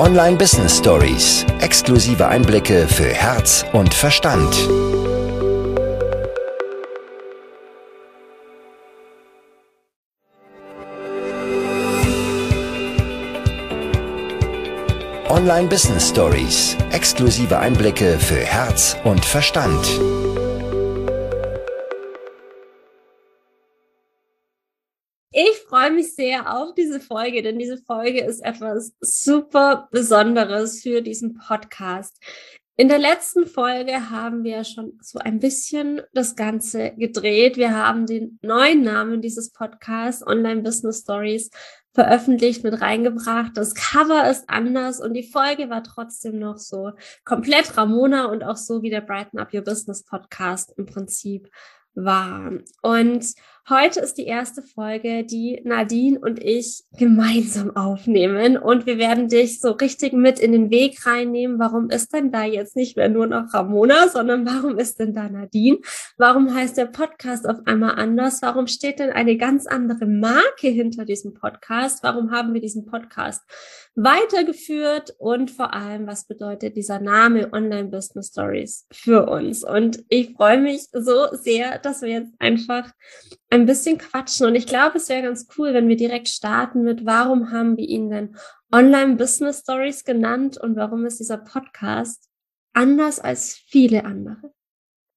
Online 0.00 0.34
Business 0.38 0.78
Stories. 0.78 1.44
Exklusive 1.60 2.26
Einblicke 2.26 2.88
für 2.88 3.12
Herz 3.12 3.66
und 3.74 3.92
Verstand. 3.92 4.48
Online 15.28 15.68
Business 15.68 16.08
Stories. 16.08 16.78
Exklusive 16.92 17.58
Einblicke 17.58 18.18
für 18.18 18.40
Herz 18.40 18.96
und 19.04 19.22
Verstand. 19.22 19.86
Sehr 26.20 26.54
auf 26.54 26.74
diese 26.74 27.00
Folge, 27.00 27.42
denn 27.42 27.58
diese 27.58 27.78
Folge 27.78 28.20
ist 28.20 28.44
etwas 28.44 28.92
super 29.00 29.88
Besonderes 29.90 30.82
für 30.82 31.00
diesen 31.00 31.38
Podcast. 31.38 32.22
In 32.76 32.88
der 32.88 32.98
letzten 32.98 33.46
Folge 33.46 34.10
haben 34.10 34.44
wir 34.44 34.64
schon 34.64 34.98
so 35.00 35.18
ein 35.18 35.38
bisschen 35.38 36.02
das 36.12 36.36
Ganze 36.36 36.90
gedreht. 36.90 37.56
Wir 37.56 37.74
haben 37.74 38.04
den 38.04 38.38
neuen 38.42 38.82
Namen 38.82 39.22
dieses 39.22 39.50
Podcasts, 39.50 40.26
Online 40.26 40.60
Business 40.60 41.00
Stories, 41.00 41.48
veröffentlicht, 41.94 42.64
mit 42.64 42.82
reingebracht. 42.82 43.52
Das 43.54 43.74
Cover 43.74 44.30
ist 44.30 44.44
anders 44.46 45.00
und 45.00 45.14
die 45.14 45.26
Folge 45.26 45.70
war 45.70 45.82
trotzdem 45.82 46.38
noch 46.38 46.58
so 46.58 46.92
komplett 47.24 47.78
Ramona 47.78 48.26
und 48.26 48.44
auch 48.44 48.58
so 48.58 48.82
wie 48.82 48.90
der 48.90 49.00
Brighten 49.00 49.38
Up 49.38 49.54
Your 49.54 49.62
Business 49.62 50.04
Podcast 50.04 50.74
im 50.76 50.84
Prinzip 50.84 51.48
war. 51.94 52.52
Und 52.82 53.24
Heute 53.70 54.00
ist 54.00 54.14
die 54.14 54.26
erste 54.26 54.62
Folge, 54.62 55.22
die 55.22 55.60
Nadine 55.62 56.18
und 56.18 56.42
ich 56.42 56.82
gemeinsam 56.98 57.76
aufnehmen 57.76 58.56
und 58.56 58.84
wir 58.84 58.98
werden 58.98 59.28
dich 59.28 59.60
so 59.60 59.70
richtig 59.70 60.12
mit 60.12 60.40
in 60.40 60.50
den 60.50 60.70
Weg 60.70 61.06
reinnehmen. 61.06 61.60
Warum 61.60 61.88
ist 61.88 62.12
denn 62.12 62.32
da 62.32 62.42
jetzt 62.42 62.74
nicht 62.74 62.96
mehr 62.96 63.08
nur 63.08 63.28
noch 63.28 63.54
Ramona, 63.54 64.08
sondern 64.08 64.44
warum 64.44 64.76
ist 64.76 64.98
denn 64.98 65.14
da 65.14 65.28
Nadine? 65.28 65.78
Warum 66.18 66.52
heißt 66.52 66.78
der 66.78 66.86
Podcast 66.86 67.48
auf 67.48 67.58
einmal 67.64 67.94
anders? 67.94 68.42
Warum 68.42 68.66
steht 68.66 68.98
denn 68.98 69.10
eine 69.10 69.36
ganz 69.36 69.68
andere 69.68 70.04
Marke 70.04 70.66
hinter 70.66 71.04
diesem 71.04 71.32
Podcast? 71.34 72.02
Warum 72.02 72.32
haben 72.32 72.52
wir 72.52 72.60
diesen 72.60 72.86
Podcast 72.86 73.44
weitergeführt 73.94 75.14
und 75.18 75.48
vor 75.52 75.74
allem, 75.74 76.08
was 76.08 76.26
bedeutet 76.26 76.76
dieser 76.76 76.98
Name 76.98 77.52
Online 77.52 77.88
Business 77.88 78.30
Stories 78.30 78.88
für 78.90 79.26
uns? 79.26 79.62
Und 79.62 80.02
ich 80.08 80.32
freue 80.32 80.60
mich 80.60 80.88
so 80.92 81.28
sehr, 81.30 81.78
dass 81.78 82.02
wir 82.02 82.08
jetzt 82.08 82.32
einfach 82.40 82.90
ein 83.50 83.66
bisschen 83.66 83.98
quatschen. 83.98 84.46
Und 84.46 84.54
ich 84.54 84.66
glaube, 84.66 84.96
es 84.96 85.08
wäre 85.08 85.22
ganz 85.22 85.48
cool, 85.58 85.74
wenn 85.74 85.88
wir 85.88 85.96
direkt 85.96 86.28
starten 86.28 86.82
mit, 86.82 87.04
warum 87.04 87.50
haben 87.50 87.76
wir 87.76 87.86
ihn 87.86 88.08
denn 88.08 88.36
Online 88.72 89.16
Business 89.16 89.60
Stories 89.60 90.04
genannt 90.04 90.56
und 90.56 90.76
warum 90.76 91.04
ist 91.04 91.18
dieser 91.18 91.38
Podcast 91.38 92.28
anders 92.72 93.18
als 93.18 93.54
viele 93.54 94.04
andere? 94.04 94.52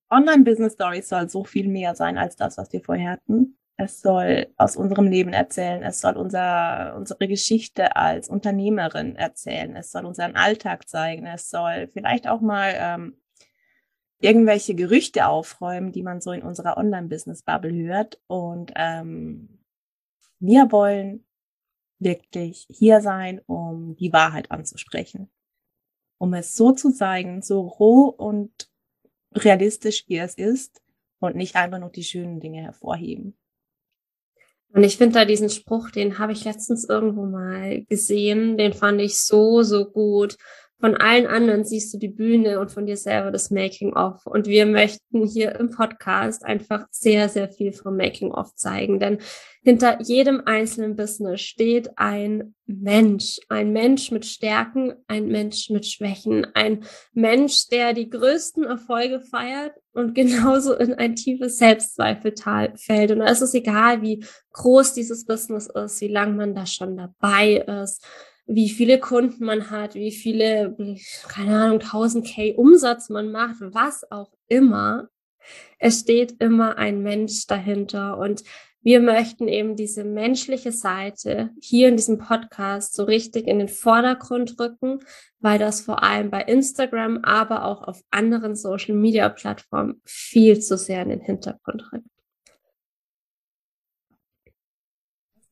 Online 0.09 0.43
Business 0.43 0.73
Stories 0.73 1.09
soll 1.09 1.29
so 1.29 1.43
viel 1.43 1.67
mehr 1.67 1.95
sein 1.95 2.17
als 2.17 2.35
das, 2.35 2.57
was 2.57 2.73
wir 2.73 2.81
vorher 2.81 3.11
hatten. 3.11 3.57
Es 3.77 4.01
soll 4.01 4.47
aus 4.57 4.75
unserem 4.75 5.07
Leben 5.07 5.33
erzählen. 5.33 5.81
Es 5.81 6.01
soll 6.01 6.15
unser, 6.15 6.93
unsere 6.95 7.27
Geschichte 7.27 7.95
als 7.95 8.29
Unternehmerin 8.29 9.15
erzählen. 9.15 9.75
Es 9.75 9.91
soll 9.91 10.05
unseren 10.05 10.35
Alltag 10.35 10.87
zeigen. 10.87 11.25
Es 11.25 11.49
soll 11.49 11.87
vielleicht 11.91 12.27
auch 12.27 12.41
mal 12.41 12.73
ähm, 12.75 13.17
irgendwelche 14.23 14.73
Gerüchte 14.73 15.27
aufräumen, 15.27 15.91
die 15.91 16.01
man 16.01 16.21
so 16.21 16.31
in 16.31 16.43
unserer 16.43 16.77
Online-Business-Bubble 16.77 17.73
hört. 17.73 18.21
Und 18.27 18.71
ähm, 18.75 19.59
wir 20.39 20.71
wollen 20.71 21.25
wirklich 21.99 22.65
hier 22.69 23.01
sein, 23.01 23.41
um 23.47 23.95
die 23.97 24.13
Wahrheit 24.13 24.49
anzusprechen. 24.49 25.29
Um 26.17 26.33
es 26.33 26.55
so 26.55 26.71
zu 26.71 26.91
zeigen, 26.91 27.41
so 27.41 27.61
roh 27.61 28.05
und 28.05 28.69
realistisch 29.35 30.05
wie 30.07 30.19
es 30.19 30.35
ist 30.35 30.81
und 31.19 31.35
nicht 31.35 31.55
einfach 31.55 31.79
nur 31.79 31.89
die 31.89 32.03
schönen 32.03 32.39
Dinge 32.39 32.61
hervorheben. 32.61 33.37
Und 34.69 34.83
ich 34.83 34.97
finde 34.97 35.15
da 35.15 35.25
diesen 35.25 35.49
Spruch, 35.49 35.91
den 35.91 36.17
habe 36.17 36.31
ich 36.31 36.45
letztens 36.45 36.87
irgendwo 36.87 37.25
mal 37.25 37.83
gesehen, 37.85 38.57
den 38.57 38.73
fand 38.73 39.01
ich 39.01 39.19
so, 39.19 39.63
so 39.63 39.85
gut 39.85 40.37
von 40.83 40.97
allen 40.97 41.27
anderen 41.27 41.63
siehst 41.63 41.93
du 41.93 41.97
die 41.97 42.09
Bühne 42.09 42.59
und 42.59 42.69
von 42.69 42.85
dir 42.85 42.97
selber 42.97 43.31
das 43.31 43.51
Making-of. 43.51 44.25
Und 44.25 44.47
wir 44.47 44.65
möchten 44.65 45.25
hier 45.25 45.55
im 45.55 45.69
Podcast 45.69 46.43
einfach 46.43 46.87
sehr, 46.91 47.29
sehr 47.29 47.47
viel 47.47 47.71
vom 47.71 47.95
Making-of 47.95 48.53
zeigen. 48.55 48.99
Denn 48.99 49.19
hinter 49.63 50.01
jedem 50.01 50.41
einzelnen 50.45 50.97
Business 50.97 51.39
steht 51.39 51.91
ein 51.95 52.53
Mensch. 52.65 53.39
Ein 53.47 53.71
Mensch 53.71 54.11
mit 54.11 54.25
Stärken, 54.25 54.91
ein 55.07 55.27
Mensch 55.27 55.69
mit 55.69 55.85
Schwächen. 55.85 56.47
Ein 56.53 56.83
Mensch, 57.13 57.69
der 57.69 57.93
die 57.93 58.09
größten 58.09 58.65
Erfolge 58.65 59.21
feiert 59.21 59.71
und 59.93 60.13
genauso 60.15 60.73
in 60.73 60.95
ein 60.95 61.15
tiefes 61.15 61.59
Selbstzweifeltal 61.59 62.73
fällt. 62.75 63.11
Und 63.11 63.19
da 63.19 63.27
ist 63.27 63.39
es 63.39 63.53
egal, 63.53 64.01
wie 64.01 64.25
groß 64.51 64.93
dieses 64.95 65.23
Business 65.25 65.67
ist, 65.67 66.01
wie 66.01 66.09
lang 66.09 66.35
man 66.35 66.53
da 66.53 66.65
schon 66.65 66.97
dabei 66.97 67.63
ist 67.83 68.05
wie 68.45 68.69
viele 68.69 68.99
Kunden 68.99 69.45
man 69.45 69.69
hat, 69.71 69.95
wie 69.95 70.11
viele, 70.11 70.75
keine 71.27 71.57
Ahnung, 71.57 71.79
1000 71.79 72.27
K 72.27 72.53
Umsatz 72.55 73.09
man 73.09 73.31
macht, 73.31 73.55
was 73.59 74.09
auch 74.11 74.31
immer. 74.47 75.09
Es 75.79 76.01
steht 76.01 76.41
immer 76.41 76.77
ein 76.77 77.01
Mensch 77.01 77.47
dahinter 77.47 78.17
und 78.17 78.43
wir 78.85 78.99
möchten 78.99 79.47
eben 79.47 79.77
diese 79.77 80.03
menschliche 80.03 80.73
Seite 80.73 81.51
hier 81.61 81.87
in 81.87 81.95
diesem 81.95 82.17
Podcast 82.17 82.95
so 82.95 83.05
richtig 83.05 83.47
in 83.47 83.59
den 83.59 83.69
Vordergrund 83.69 84.59
rücken, 84.59 84.99
weil 85.39 85.57
das 85.57 85.79
vor 85.79 86.03
allem 86.03 86.29
bei 86.29 86.41
Instagram, 86.41 87.19
aber 87.23 87.63
auch 87.63 87.81
auf 87.83 88.03
anderen 88.11 88.57
Social 88.57 88.95
Media 88.95 89.29
Plattformen 89.29 90.01
viel 90.03 90.59
zu 90.59 90.77
sehr 90.77 91.01
in 91.03 91.09
den 91.09 91.21
Hintergrund 91.21 91.89
rückt. 91.93 92.07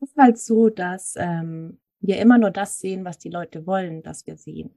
Es 0.01 0.09
ist 0.09 0.17
halt 0.17 0.37
so, 0.37 0.69
dass 0.69 1.13
ähm, 1.17 1.79
wir 2.01 2.19
immer 2.19 2.37
nur 2.37 2.51
das 2.51 2.79
sehen, 2.79 3.05
was 3.05 3.17
die 3.19 3.29
Leute 3.29 3.65
wollen, 3.65 4.03
dass 4.03 4.25
wir 4.27 4.37
sehen. 4.37 4.71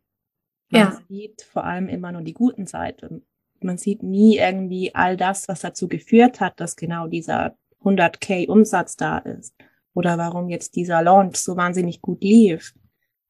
Man 0.70 0.80
ja. 0.80 1.00
sieht 1.08 1.42
vor 1.42 1.64
allem 1.64 1.88
immer 1.88 2.12
nur 2.12 2.22
die 2.22 2.34
guten 2.34 2.66
Seiten. 2.66 3.24
Man 3.60 3.78
sieht 3.78 4.02
nie 4.02 4.38
irgendwie 4.38 4.94
all 4.94 5.16
das, 5.16 5.48
was 5.48 5.60
dazu 5.60 5.88
geführt 5.88 6.40
hat, 6.40 6.60
dass 6.60 6.76
genau 6.76 7.06
dieser 7.06 7.56
100k 7.82 8.48
Umsatz 8.48 8.96
da 8.96 9.18
ist. 9.18 9.54
Oder 9.94 10.18
warum 10.18 10.48
jetzt 10.48 10.76
dieser 10.76 11.02
Launch 11.02 11.36
so 11.36 11.56
wahnsinnig 11.56 12.00
gut 12.00 12.22
lief. 12.22 12.74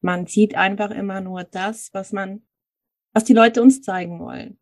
Man 0.01 0.27
sieht 0.27 0.55
einfach 0.55 0.91
immer 0.91 1.21
nur 1.21 1.43
das, 1.43 1.89
was 1.93 2.11
man, 2.11 2.41
was 3.13 3.23
die 3.23 3.33
Leute 3.33 3.61
uns 3.61 3.81
zeigen 3.81 4.19
wollen. 4.19 4.57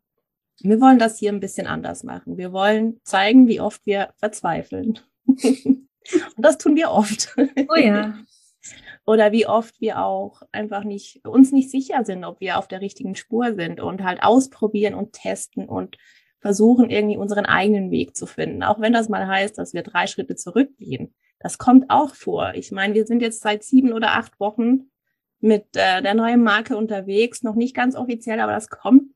Wir 0.60 0.80
wollen 0.80 0.98
das 0.98 1.18
hier 1.18 1.32
ein 1.32 1.40
bisschen 1.40 1.66
anders 1.66 2.04
machen. 2.04 2.36
Wir 2.36 2.52
wollen 2.52 3.00
zeigen, 3.04 3.48
wie 3.48 3.60
oft 3.60 3.84
wir 3.86 4.12
verzweifeln. 4.18 5.00
Und 5.26 5.88
das 6.36 6.58
tun 6.58 6.76
wir 6.76 6.90
oft. 6.90 7.34
Oh 7.68 7.76
ja. 7.76 8.18
oder 9.06 9.32
wie 9.32 9.46
oft 9.46 9.80
wir 9.80 10.02
auch 10.02 10.42
einfach 10.52 10.84
nicht, 10.84 11.26
uns 11.26 11.52
nicht 11.52 11.70
sicher 11.70 12.04
sind, 12.04 12.24
ob 12.24 12.40
wir 12.40 12.58
auf 12.58 12.68
der 12.68 12.80
richtigen 12.80 13.14
Spur 13.14 13.54
sind 13.54 13.80
und 13.80 14.02
halt 14.02 14.22
ausprobieren 14.22 14.94
und 14.94 15.12
testen 15.12 15.68
und 15.68 15.98
versuchen 16.40 16.90
irgendwie 16.90 17.16
unseren 17.16 17.46
eigenen 17.46 17.90
Weg 17.90 18.16
zu 18.16 18.26
finden. 18.26 18.62
Auch 18.62 18.80
wenn 18.80 18.92
das 18.92 19.08
mal 19.08 19.26
heißt, 19.26 19.56
dass 19.58 19.72
wir 19.72 19.82
drei 19.82 20.06
Schritte 20.06 20.36
zurückgehen. 20.36 21.14
Das 21.38 21.58
kommt 21.58 21.90
auch 21.90 22.14
vor. 22.14 22.52
Ich 22.54 22.70
meine, 22.70 22.94
wir 22.94 23.06
sind 23.06 23.20
jetzt 23.20 23.40
seit 23.40 23.62
sieben 23.62 23.92
oder 23.92 24.12
acht 24.12 24.38
Wochen 24.40 24.90
mit 25.40 25.64
äh, 25.74 26.02
der 26.02 26.14
neuen 26.14 26.42
Marke 26.42 26.76
unterwegs, 26.76 27.42
noch 27.42 27.54
nicht 27.54 27.74
ganz 27.74 27.96
offiziell, 27.96 28.40
aber 28.40 28.52
das 28.52 28.68
kommt. 28.68 29.14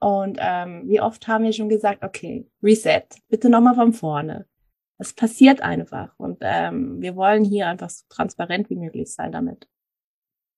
Und 0.00 0.38
ähm, 0.40 0.82
wie 0.86 1.00
oft 1.00 1.26
haben 1.28 1.44
wir 1.44 1.52
schon 1.52 1.68
gesagt, 1.68 2.04
okay, 2.04 2.46
Reset, 2.62 3.04
bitte 3.28 3.48
nochmal 3.48 3.74
von 3.74 3.92
vorne 3.92 4.46
es 4.98 5.12
passiert 5.12 5.60
einfach. 5.62 6.10
Und 6.18 6.38
ähm, 6.40 7.00
wir 7.00 7.16
wollen 7.16 7.44
hier 7.44 7.68
einfach 7.68 7.90
so 7.90 8.04
transparent 8.08 8.70
wie 8.70 8.76
möglich 8.76 9.12
sein 9.12 9.32
damit. 9.32 9.66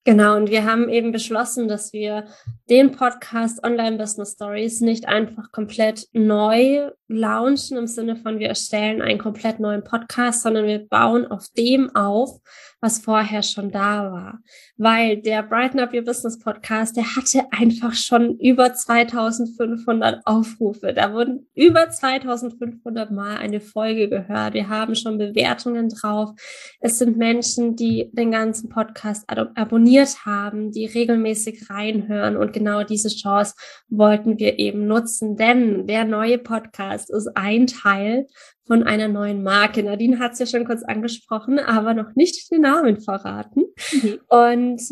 Genau, 0.06 0.37
und 0.37 0.50
wir 0.50 0.64
haben 0.64 0.88
eben 0.88 1.10
beschlossen, 1.10 1.66
dass 1.66 1.93
wir 1.93 2.26
den 2.70 2.93
Podcast 2.93 3.64
Online 3.64 3.96
Business 3.96 4.34
Stories 4.34 4.81
nicht 4.81 5.08
einfach 5.08 5.50
komplett 5.50 6.06
neu 6.12 6.93
launchen 7.08 7.76
im 7.76 7.88
Sinne 7.88 8.14
von 8.14 8.38
wir 8.38 8.46
erstellen 8.46 9.02
einen 9.02 9.19
komplett 9.19 9.58
neuen 9.58 9.82
Podcast, 9.82 10.43
sondern 10.43 10.66
wir 10.66 10.87
bauen 10.87 11.26
auf 11.26 11.49
dem 11.58 11.93
auf, 11.96 12.38
was 12.81 12.99
vorher 12.99 13.43
schon 13.43 13.70
da 13.70 14.12
war. 14.12 14.38
Weil 14.76 15.17
der 15.23 15.43
Brighten 15.43 15.81
Up 15.81 15.94
Your 15.94 16.02
Business 16.02 16.38
Podcast, 16.38 16.96
der 16.96 17.17
hatte 17.17 17.44
einfach 17.50 17.94
schon 17.94 18.38
über 18.38 18.75
2500 18.75 20.20
Aufrufe. 20.26 20.93
Da 20.93 21.12
wurden 21.12 21.49
über 21.55 21.88
2500 21.88 23.11
Mal 23.11 23.38
eine 23.38 23.61
Folge 23.61 24.08
gehört. 24.08 24.55
Wir 24.55 24.69
haben 24.69 24.94
schon 24.94 25.19
Bewertungen 25.19 25.88
drauf. 25.88 26.31
Es 26.81 26.99
sind 26.99 27.17
Menschen, 27.17 27.76
die 27.76 28.11
den 28.12 28.31
ganzen 28.31 28.69
Podcast 28.69 29.25
abonniert 29.29 30.26
haben, 30.26 30.70
die 30.70 30.87
regelmäßig 30.87 31.70
reinhören. 31.70 32.37
Und 32.37 32.52
genau 32.52 32.84
diese 32.84 33.08
Chance 33.08 33.55
wollten 33.88 34.38
wir 34.38 34.58
eben 34.58 34.87
nutzen, 34.87 35.37
denn 35.37 35.87
der 35.87 36.05
neue 36.05 36.38
Podcast 36.38 37.11
ist 37.11 37.29
ein 37.37 37.67
Teil 37.67 38.26
von 38.66 38.82
einer 38.82 39.08
neuen 39.08 39.42
Marke. 39.42 39.82
Nadine 39.82 40.18
hat 40.18 40.32
es 40.32 40.38
ja 40.38 40.46
schon 40.46 40.64
kurz 40.64 40.82
angesprochen, 40.82 41.58
aber 41.58 41.94
noch 41.94 42.14
nicht 42.14 42.50
den 42.50 42.62
Namen 42.62 43.00
verraten. 43.00 43.64
Mhm. 43.92 44.18
Und 44.28 44.82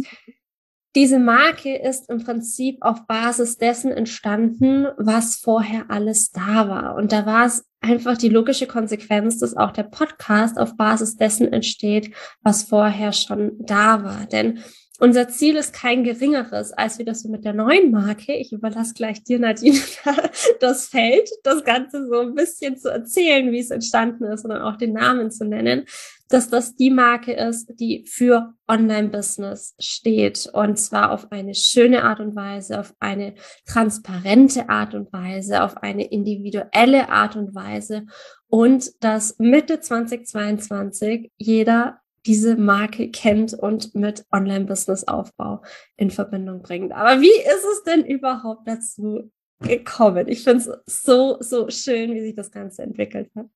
diese 0.97 1.19
Marke 1.19 1.75
ist 1.77 2.09
im 2.09 2.23
Prinzip 2.23 2.79
auf 2.81 3.07
Basis 3.09 3.59
dessen 3.59 3.91
entstanden, 3.91 4.87
was 4.97 5.37
vorher 5.37 5.87
alles 5.89 6.31
da 6.31 6.69
war. 6.69 6.95
Und 6.95 7.11
da 7.11 7.27
war 7.27 7.47
es 7.47 7.65
einfach 7.81 8.17
die 8.17 8.29
logische 8.29 8.69
Konsequenz, 8.69 9.39
dass 9.39 9.57
auch 9.57 9.73
der 9.73 9.83
Podcast 9.83 10.57
auf 10.57 10.77
Basis 10.77 11.17
dessen 11.17 11.53
entsteht, 11.53 12.15
was 12.43 12.63
vorher 12.63 13.13
schon 13.13 13.55
da 13.59 14.05
war. 14.05 14.27
Denn 14.27 14.61
unser 15.01 15.29
Ziel 15.29 15.57
ist 15.57 15.73
kein 15.73 16.05
geringeres, 16.05 16.73
als 16.73 16.99
wir 16.99 17.05
das 17.05 17.23
so 17.23 17.29
mit 17.29 17.45
der 17.45 17.53
neuen 17.53 17.91
Marke. 17.91 18.33
Ich 18.35 18.53
überlasse 18.53 18.95
gleich 18.95 19.25
dir, 19.25 19.41
Nadine, 19.41 19.81
das 20.61 20.87
Feld, 20.87 21.29
das 21.43 21.65
Ganze 21.65 22.07
so 22.07 22.21
ein 22.21 22.35
bisschen 22.35 22.77
zu 22.77 22.91
erzählen, 22.91 23.51
wie 23.51 23.59
es 23.59 23.71
entstanden 23.71 24.25
ist 24.25 24.45
und 24.45 24.51
dann 24.51 24.63
auch 24.63 24.77
den 24.77 24.93
Namen 24.93 25.33
zu 25.33 25.45
nennen, 25.45 25.85
dass 26.29 26.49
das 26.49 26.77
die 26.77 26.91
Marke 26.91 27.33
ist, 27.33 27.73
die 27.81 28.05
für 28.07 28.55
Online-Business 28.69 29.75
steht. 29.81 30.49
Und 30.53 30.79
zwar 30.79 31.11
auf 31.11 31.31
eine 31.33 31.55
schöne 31.55 32.05
Art 32.05 32.21
und 32.21 32.37
Weise, 32.37 32.79
auf 32.79 32.95
eine 33.01 33.35
transparente 33.67 34.69
Art 34.69 34.95
und 34.95 35.13
Weise, 35.13 35.65
auf 35.65 35.77
eine 35.79 36.07
individuelle 36.07 37.09
Art 37.09 37.37
und 37.37 37.55
Weise. 37.55 38.07
Und 38.47 38.93
dass 39.03 39.39
Mitte 39.39 39.81
2022 39.81 41.33
jeder 41.37 42.01
diese 42.27 42.57
Marke 42.57 43.11
kennt 43.11 43.55
und 43.55 43.95
mit 43.95 44.25
Online-Business-Aufbau 44.33 45.63
in 45.97 46.11
Verbindung 46.11 46.63
bringt. 46.63 46.93
Aber 46.93 47.21
wie 47.21 47.27
ist 47.27 47.65
es 47.73 47.83
denn 47.85 48.05
überhaupt 48.05 48.67
dazu 48.67 49.31
gekommen? 49.61 50.29
Ich 50.29 50.45
finde 50.45 50.83
es 50.87 51.03
so, 51.03 51.37
so 51.41 51.69
schön, 51.71 52.15
wie 52.15 52.21
sich 52.21 52.35
das 52.35 52.51
Ganze 52.51 52.83
entwickelt 52.83 53.31
hat. 53.37 53.47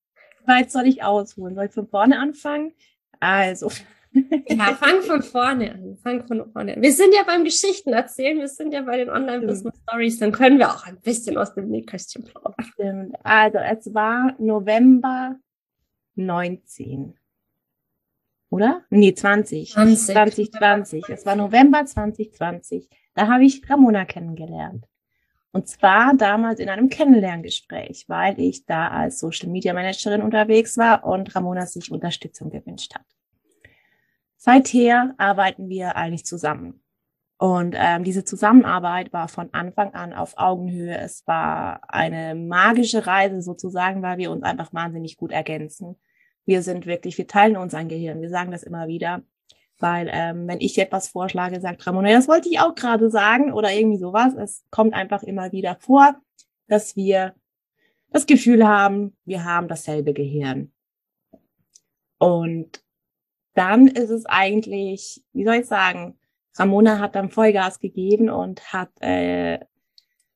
Weit 0.45 0.71
soll 0.71 0.87
ich 0.87 1.03
ausholen? 1.03 1.55
Soll 1.55 1.65
ich 1.65 1.71
von 1.71 1.87
vorne 1.87 2.19
anfangen? 2.19 2.73
Also. 3.19 3.71
Ja, 4.47 4.73
fang 4.73 5.03
von 5.03 5.21
vorne 5.21 5.71
an. 5.71 5.95
Fang 6.01 6.25
von 6.25 6.51
vorne 6.51 6.75
an. 6.75 6.81
Wir 6.81 6.93
sind 6.93 7.13
ja 7.13 7.21
beim 7.27 7.43
Geschichten 7.43 7.93
erzählen, 7.93 8.39
wir 8.39 8.47
sind 8.47 8.73
ja 8.73 8.81
bei 8.81 8.97
den 8.97 9.11
Online-Business-Stories, 9.11 10.17
dann 10.17 10.31
können 10.31 10.57
wir 10.57 10.69
auch 10.69 10.87
ein 10.87 10.99
bisschen 10.99 11.37
aus 11.37 11.53
dem 11.53 11.69
Nähkästchen 11.69 12.23
plaudern. 12.23 13.13
Also, 13.21 13.59
es 13.59 13.93
war 13.93 14.33
November 14.39 15.35
19 16.15 17.13
oder? 18.49 18.83
Nee, 18.89 19.13
20. 19.13 19.71
20. 19.71 20.13
2020. 20.13 21.09
Es 21.09 21.25
war 21.25 21.35
November 21.35 21.85
2020. 21.85 22.89
Da 23.13 23.27
habe 23.27 23.45
ich 23.45 23.67
Ramona 23.69 24.05
kennengelernt. 24.05 24.85
Und 25.51 25.67
zwar 25.67 26.15
damals 26.15 26.59
in 26.59 26.69
einem 26.69 26.89
Kennenlerngespräch, 26.89 28.05
weil 28.07 28.39
ich 28.39 28.65
da 28.65 28.89
als 28.89 29.19
Social 29.19 29.49
Media 29.49 29.73
Managerin 29.73 30.21
unterwegs 30.21 30.77
war 30.77 31.03
und 31.03 31.35
Ramona 31.35 31.65
sich 31.65 31.91
Unterstützung 31.91 32.49
gewünscht 32.51 32.93
hat. 32.93 33.05
Seither 34.37 35.15
arbeiten 35.17 35.67
wir 35.67 35.95
eigentlich 35.95 36.25
zusammen. 36.25 36.81
Und 37.37 37.75
ähm, 37.77 38.03
diese 38.03 38.25
Zusammenarbeit 38.25 39.11
war 39.11 39.27
von 39.27 39.53
Anfang 39.53 39.93
an 39.93 40.13
auf 40.13 40.37
Augenhöhe. 40.37 40.97
Es 40.97 41.25
war 41.25 41.81
eine 41.87 42.35
magische 42.35 43.07
Reise 43.07 43.41
sozusagen, 43.41 44.01
weil 44.01 44.17
wir 44.17 44.29
uns 44.29 44.43
einfach 44.43 44.73
wahnsinnig 44.73 45.17
gut 45.17 45.31
ergänzen 45.31 45.95
wir 46.49 46.63
sind 46.63 46.87
wirklich, 46.87 47.17
wir 47.17 47.27
teilen 47.27 47.57
uns 47.57 47.75
ein 47.75 47.87
Gehirn. 47.87 48.21
Wir 48.21 48.29
sagen 48.29 48.51
das 48.51 48.63
immer 48.63 48.87
wieder. 48.87 49.21
Weil 49.77 50.09
ähm, 50.11 50.47
wenn 50.47 50.59
ich 50.59 50.77
etwas 50.77 51.07
vorschlage, 51.07 51.61
sagt 51.61 51.85
Ramona, 51.87 52.11
das 52.11 52.27
wollte 52.27 52.49
ich 52.49 52.59
auch 52.59 52.75
gerade 52.75 53.09
sagen 53.09 53.53
oder 53.53 53.71
irgendwie 53.71 53.99
sowas. 53.99 54.33
Es 54.33 54.65
kommt 54.71 54.93
einfach 54.93 55.23
immer 55.23 55.53
wieder 55.53 55.77
vor, 55.79 56.15
dass 56.67 56.95
wir 56.97 57.35
das 58.09 58.25
Gefühl 58.25 58.67
haben, 58.67 59.15
wir 59.23 59.45
haben 59.45 59.67
dasselbe 59.67 60.13
Gehirn. 60.13 60.73
Und 62.17 62.83
dann 63.53 63.87
ist 63.87 64.09
es 64.09 64.25
eigentlich, 64.25 65.23
wie 65.31 65.45
soll 65.45 65.55
ich 65.55 65.67
sagen, 65.67 66.19
Ramona 66.55 66.99
hat 66.99 67.15
dann 67.15 67.29
Vollgas 67.29 67.79
gegeben 67.79 68.29
und 68.29 68.73
hat 68.73 68.89
äh, 69.01 69.59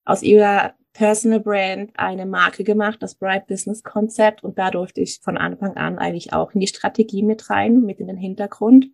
aus 0.06 0.21
ihrer 0.21 0.75
Personal 0.94 1.40
Brand 1.40 1.92
eine 1.95 2.25
Marke 2.25 2.63
gemacht, 2.63 3.01
das 3.01 3.16
Bright 3.16 3.48
Business 3.48 3.84
Konzept. 3.84 4.44
Und 4.44 4.57
da 4.60 4.72
durfte 4.72 5.01
ich 5.01 5.19
von 5.22 5.38
Anfang 5.38 5.75
an 5.75 5.98
eigentlich 5.98 6.34
auch 6.34 6.51
in 6.54 6.60
die 6.60 6.68
Strategie 6.68 7.24
mit 7.24 7.50
rein, 7.50 7.81
mit 7.81 8.00
in 8.00 8.07
den 8.07 8.18
Hintergrund. 8.18 8.92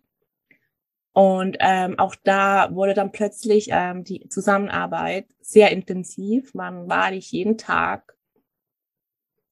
Und 1.12 1.58
ähm, 1.60 1.98
auch 1.98 2.14
da 2.24 2.74
wurde 2.74 2.94
dann 2.94 3.12
plötzlich 3.12 3.68
ähm, 3.70 4.04
die 4.04 4.28
Zusammenarbeit 4.28 5.26
sehr 5.40 5.70
intensiv. 5.70 6.54
Man 6.54 6.88
war 6.88 7.10
nicht 7.10 7.30
jeden 7.32 7.58
Tag 7.58 8.16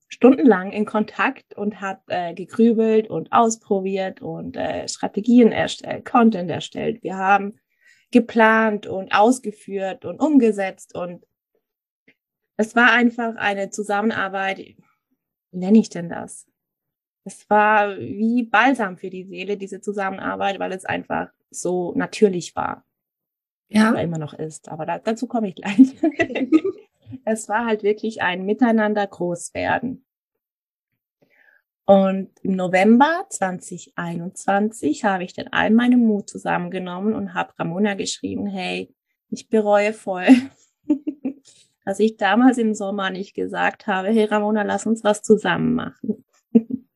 stundenlang 0.09 0.73
in 0.73 0.87
Kontakt 0.87 1.55
und 1.55 1.81
hat 1.81 2.01
äh, 2.07 2.33
gegrübelt 2.33 3.11
und 3.11 3.33
ausprobiert 3.33 4.23
und 4.23 4.57
äh, 4.57 4.89
Strategien 4.89 5.53
erstellt, 5.53 6.07
Content 6.07 6.51
erstellt. 6.51 7.03
Wir 7.03 7.17
haben 7.17 7.61
geplant 8.11 8.87
und 8.87 9.13
ausgeführt 9.13 10.07
und 10.07 10.19
umgesetzt 10.19 10.95
und 10.95 11.27
es 12.59 12.75
war 12.75 12.93
einfach 12.93 13.37
eine 13.37 13.71
Zusammenarbeit, 13.71 14.59
wie 14.59 14.77
nenne 15.53 15.79
ich 15.79 15.89
denn 15.89 16.09
das? 16.09 16.47
Es 17.25 17.49
war 17.49 17.97
wie 17.99 18.43
Balsam 18.43 18.99
für 18.99 19.11
die 19.11 19.25
Seele, 19.25 19.57
diese 19.57 19.81
Zusammenarbeit, 19.81 20.59
weil 20.59 20.73
es 20.73 20.85
einfach 20.85 21.31
so 21.51 21.93
natürlich 21.95 22.57
war. 22.57 22.85
Ja. 23.69 23.93
Oder 23.93 24.03
immer 24.03 24.19
noch 24.19 24.35
ist. 24.35 24.69
Aber 24.69 24.87
da, 24.87 24.99
dazu 24.99 25.27
komme 25.27 25.49
ich 25.49 25.55
gleich. 25.55 25.95
es 27.25 27.49
war 27.49 27.65
halt 27.65 27.83
wirklich 27.83 28.23
ein 28.23 28.45
Miteinander 28.45 29.07
groß 29.07 29.55
werden. 29.55 30.05
Und 31.85 32.31
im 32.43 32.57
November 32.57 33.27
2021 33.31 35.05
habe 35.05 35.25
ich 35.25 35.33
dann 35.33 35.49
all 35.49 35.71
meinen 35.71 36.05
Mut 36.07 36.29
zusammengenommen 36.29 37.15
und 37.15 37.35
habe 37.35 37.57
Ramona 37.59 37.95
geschrieben, 37.95 38.47
hey, 38.47 38.93
ich 39.31 39.49
bereue 39.49 39.93
voll, 39.93 40.27
dass 41.89 42.01
ich 42.01 42.19
damals 42.19 42.59
im 42.59 42.75
Sommer 42.75 43.09
nicht 43.09 43.35
gesagt 43.35 43.87
habe, 43.87 44.09
hey 44.09 44.25
Ramona, 44.25 44.61
lass 44.61 44.85
uns 44.85 45.05
was 45.05 45.23
zusammen 45.23 45.75
machen. 45.75 46.23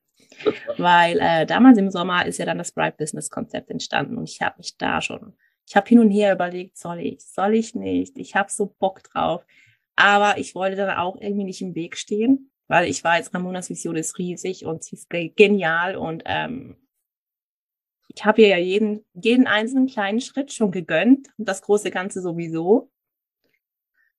Weil 0.76 1.18
äh, 1.18 1.46
damals 1.46 1.78
im 1.78 1.90
Sommer 1.90 2.26
ist 2.26 2.36
ja 2.36 2.44
dann 2.44 2.58
das 2.58 2.72
Bright 2.72 2.98
Business 2.98 3.30
Konzept 3.30 3.70
entstanden 3.70 4.18
und 4.18 4.28
ich 4.28 4.42
habe 4.42 4.56
mich 4.58 4.76
da 4.76 5.00
schon, 5.00 5.32
ich 5.66 5.76
habe 5.76 5.88
hin 5.88 5.98
und 5.98 6.10
her 6.10 6.34
überlegt, 6.34 6.76
soll 6.76 7.00
ich, 7.00 7.22
soll 7.24 7.54
ich 7.54 7.74
nicht, 7.74 8.18
ich 8.18 8.36
habe 8.36 8.52
so 8.52 8.74
Bock 8.78 9.02
drauf. 9.02 9.46
Aber 9.96 10.36
ich 10.36 10.54
wollte 10.54 10.76
dann 10.76 10.98
auch 10.98 11.16
irgendwie 11.18 11.44
nicht 11.44 11.62
im 11.62 11.74
Weg 11.74 11.96
stehen, 11.96 12.50
weil 12.68 12.86
ich 12.86 13.02
weiß, 13.02 13.32
Ramonas 13.32 13.70
Vision 13.70 13.96
ist 13.96 14.18
riesig 14.18 14.66
und 14.66 14.84
sie 14.84 14.96
ist 14.96 15.08
genial 15.08 15.96
und 15.96 16.22
ähm, 16.26 16.76
ich 18.08 18.26
habe 18.26 18.42
ihr 18.42 18.48
ja 18.48 18.58
jeden, 18.58 19.06
jeden 19.14 19.46
einzelnen 19.46 19.86
kleinen 19.86 20.20
Schritt 20.20 20.52
schon 20.52 20.70
gegönnt 20.70 21.28
und 21.38 21.48
das 21.48 21.62
große 21.62 21.90
Ganze 21.90 22.20
sowieso. 22.20 22.90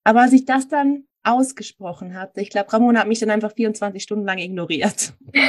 Aber 0.04 0.22
als 0.22 0.34
ich 0.34 0.46
das 0.46 0.68
dann 0.68 1.06
ausgesprochen 1.24 2.14
hatte, 2.16 2.42
ich 2.42 2.50
glaube, 2.50 2.72
Ramona 2.72 3.02
hat 3.02 3.08
mich 3.08 3.20
dann 3.20 3.30
einfach 3.30 3.54
24 3.54 4.04
Stunden 4.04 4.26
lang 4.26 4.38
ignoriert. 4.38 5.14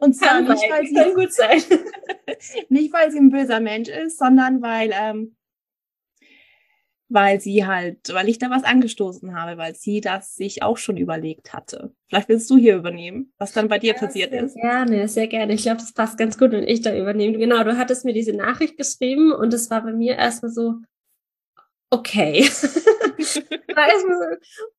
Und 0.00 0.14
zwar 0.14 0.42
kann 0.42 0.48
nicht, 0.48 0.70
weil 0.70 0.86
sie, 0.86 0.94
kann 0.94 1.14
gut 1.14 1.32
sein. 1.32 1.62
nicht, 2.68 2.92
weil 2.92 3.12
sie 3.12 3.18
ein 3.18 3.30
böser 3.30 3.60
Mensch 3.60 3.88
ist, 3.88 4.18
sondern 4.18 4.60
weil, 4.60 4.90
ähm, 4.92 5.36
weil 7.08 7.40
sie 7.40 7.66
halt, 7.66 8.12
weil 8.12 8.28
ich 8.28 8.38
da 8.38 8.50
was 8.50 8.64
angestoßen 8.64 9.38
habe, 9.38 9.58
weil 9.58 9.76
sie 9.76 10.00
das 10.00 10.34
sich 10.34 10.62
auch 10.62 10.76
schon 10.76 10.96
überlegt 10.96 11.52
hatte. 11.52 11.94
Vielleicht 12.08 12.28
willst 12.28 12.50
du 12.50 12.56
hier 12.56 12.76
übernehmen, 12.76 13.32
was 13.38 13.52
dann 13.52 13.68
bei 13.68 13.78
dir 13.78 13.92
ja, 13.92 13.98
passiert 13.98 14.30
sehr 14.30 14.42
ist. 14.42 14.56
Gerne, 14.56 15.06
sehr 15.06 15.28
gerne. 15.28 15.52
Ich 15.52 15.62
glaube, 15.62 15.78
das 15.78 15.92
passt 15.92 16.18
ganz 16.18 16.36
gut, 16.36 16.50
wenn 16.50 16.66
ich 16.66 16.80
da 16.80 16.96
übernehme. 16.96 17.38
Genau, 17.38 17.62
du 17.62 17.76
hattest 17.76 18.04
mir 18.04 18.14
diese 18.14 18.32
Nachricht 18.32 18.76
geschrieben 18.76 19.30
und 19.30 19.54
es 19.54 19.70
war 19.70 19.82
bei 19.82 19.92
mir 19.92 20.16
erstmal 20.16 20.50
so, 20.50 20.76
okay. 21.92 22.42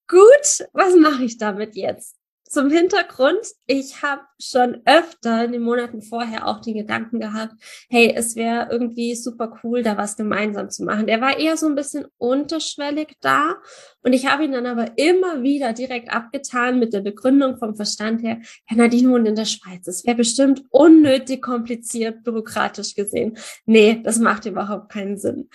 gut, 0.07 0.67
was 0.73 0.95
mache 0.95 1.23
ich 1.23 1.37
damit 1.37 1.75
jetzt? 1.75 2.17
Zum 2.53 2.69
Hintergrund, 2.69 3.39
ich 3.65 4.03
habe 4.03 4.21
schon 4.39 4.83
öfter 4.85 5.45
in 5.45 5.53
den 5.53 5.63
Monaten 5.63 6.03
vorher 6.03 6.47
auch 6.47 6.61
den 6.61 6.75
Gedanken 6.75 7.19
gehabt, 7.19 7.55
hey, 7.89 8.13
es 8.15 8.35
wäre 8.35 8.67
irgendwie 8.69 9.15
super 9.15 9.59
cool, 9.63 9.81
da 9.81 9.97
was 9.97 10.17
gemeinsam 10.17 10.69
zu 10.69 10.83
machen. 10.83 11.07
Der 11.07 11.19
war 11.19 11.39
eher 11.39 11.57
so 11.57 11.65
ein 11.65 11.73
bisschen 11.73 12.05
unterschwellig 12.19 13.15
da 13.21 13.55
und 14.03 14.13
ich 14.13 14.27
habe 14.27 14.45
ihn 14.45 14.51
dann 14.51 14.67
aber 14.67 14.99
immer 14.99 15.41
wieder 15.41 15.73
direkt 15.73 16.13
abgetan 16.13 16.77
mit 16.77 16.93
der 16.93 17.01
Begründung 17.01 17.57
vom 17.57 17.75
Verstand 17.75 18.21
her, 18.21 18.39
Herr 18.65 18.77
Nadine 18.77 19.09
wohnt 19.09 19.27
in 19.27 19.35
der 19.35 19.45
Schweiz. 19.45 19.87
Es 19.87 20.05
wäre 20.05 20.17
bestimmt 20.17 20.61
unnötig 20.69 21.41
kompliziert, 21.41 22.23
bürokratisch 22.23 22.93
gesehen. 22.93 23.35
Nee, 23.65 23.99
das 24.03 24.19
macht 24.19 24.45
überhaupt 24.45 24.91
keinen 24.91 25.17
Sinn. 25.17 25.49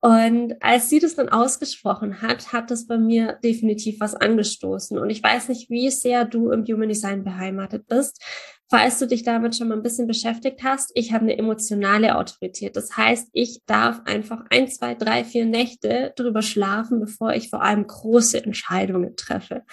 Und 0.00 0.54
als 0.60 0.88
sie 0.88 1.00
das 1.00 1.16
dann 1.16 1.28
ausgesprochen 1.28 2.22
hat, 2.22 2.52
hat 2.52 2.70
das 2.70 2.86
bei 2.86 2.98
mir 2.98 3.38
definitiv 3.42 3.98
was 3.98 4.14
angestoßen. 4.14 4.96
Und 4.96 5.10
ich 5.10 5.22
weiß 5.22 5.48
nicht, 5.48 5.70
wie 5.70 5.90
sehr 5.90 6.24
du 6.24 6.50
im 6.50 6.64
Human 6.64 6.88
Design 6.88 7.24
beheimatet 7.24 7.88
bist. 7.88 8.22
falls 8.70 8.98
du 8.98 9.06
dich 9.06 9.22
damit 9.22 9.56
schon 9.56 9.68
mal 9.68 9.76
ein 9.76 9.82
bisschen 9.82 10.06
beschäftigt 10.06 10.62
hast, 10.62 10.90
ich 10.94 11.12
habe 11.12 11.24
eine 11.24 11.38
emotionale 11.38 12.16
Autorität. 12.16 12.76
Das 12.76 12.96
heißt, 12.96 13.30
ich 13.32 13.62
darf 13.64 14.02
einfach 14.04 14.44
ein, 14.50 14.68
zwei, 14.68 14.94
drei, 14.94 15.24
vier 15.24 15.46
Nächte 15.46 16.12
drüber 16.16 16.42
schlafen, 16.42 17.00
bevor 17.00 17.32
ich 17.32 17.48
vor 17.48 17.62
allem 17.62 17.86
große 17.86 18.44
Entscheidungen 18.44 19.16
treffe. 19.16 19.64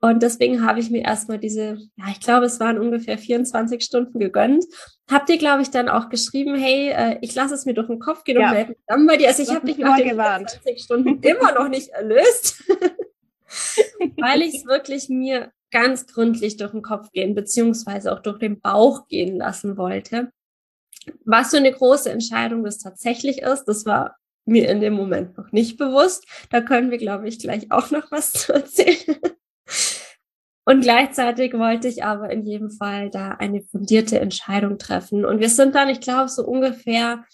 Und 0.00 0.22
deswegen 0.22 0.64
habe 0.64 0.78
ich 0.78 0.90
mir 0.90 1.02
erstmal 1.02 1.38
diese, 1.38 1.78
ja, 1.96 2.04
ich 2.10 2.20
glaube, 2.20 2.46
es 2.46 2.60
waren 2.60 2.78
ungefähr 2.78 3.18
24 3.18 3.82
Stunden 3.82 4.20
gegönnt. 4.20 4.64
Habt 5.10 5.28
ihr, 5.28 5.38
glaube 5.38 5.62
ich, 5.62 5.70
dann 5.70 5.88
auch 5.88 6.08
geschrieben, 6.08 6.54
hey, 6.54 6.90
äh, 6.90 7.18
ich 7.20 7.34
lasse 7.34 7.54
es 7.54 7.66
mir 7.66 7.74
durch 7.74 7.88
den 7.88 7.98
Kopf 7.98 8.22
gehen 8.22 8.40
ja. 8.40 8.48
und 8.48 8.54
melde 8.54 8.70
mich 8.70 8.78
dann 8.86 9.06
bei 9.06 9.16
dir. 9.16 9.28
Also 9.28 9.42
ich 9.42 9.50
habe 9.50 9.66
dich 9.66 9.78
nach 9.78 9.96
den 9.96 10.10
gewarnt. 10.10 10.50
24 10.62 10.84
Stunden 10.84 11.22
immer 11.22 11.52
noch 11.52 11.68
nicht 11.68 11.88
erlöst, 11.88 12.62
weil 14.18 14.42
ich 14.42 14.54
es 14.54 14.66
wirklich 14.66 15.08
mir 15.08 15.50
ganz 15.70 16.06
gründlich 16.06 16.56
durch 16.56 16.70
den 16.70 16.82
Kopf 16.82 17.10
gehen, 17.10 17.34
beziehungsweise 17.34 18.12
auch 18.12 18.20
durch 18.20 18.38
den 18.38 18.60
Bauch 18.60 19.08
gehen 19.08 19.36
lassen 19.36 19.76
wollte. 19.76 20.30
Was 21.24 21.50
für 21.50 21.56
eine 21.56 21.72
große 21.72 22.10
Entscheidung 22.10 22.62
das 22.64 22.78
tatsächlich 22.78 23.42
ist, 23.42 23.64
das 23.64 23.84
war 23.84 24.16
mir 24.44 24.68
in 24.68 24.80
dem 24.80 24.94
Moment 24.94 25.36
noch 25.36 25.52
nicht 25.52 25.76
bewusst. 25.76 26.26
Da 26.50 26.60
können 26.60 26.90
wir, 26.90 26.98
glaube 26.98 27.28
ich, 27.28 27.38
gleich 27.38 27.70
auch 27.70 27.90
noch 27.90 28.10
was 28.10 28.32
zu 28.32 28.52
erzählen. 28.52 29.18
Und 30.68 30.82
gleichzeitig 30.82 31.54
wollte 31.54 31.88
ich 31.88 32.04
aber 32.04 32.28
in 32.28 32.44
jedem 32.44 32.70
Fall 32.70 33.08
da 33.08 33.30
eine 33.30 33.62
fundierte 33.62 34.20
Entscheidung 34.20 34.76
treffen. 34.76 35.24
Und 35.24 35.40
wir 35.40 35.48
sind 35.48 35.74
dann, 35.74 35.88
ich 35.88 36.02
glaube, 36.02 36.28
so 36.28 36.44
ungefähr 36.44 37.24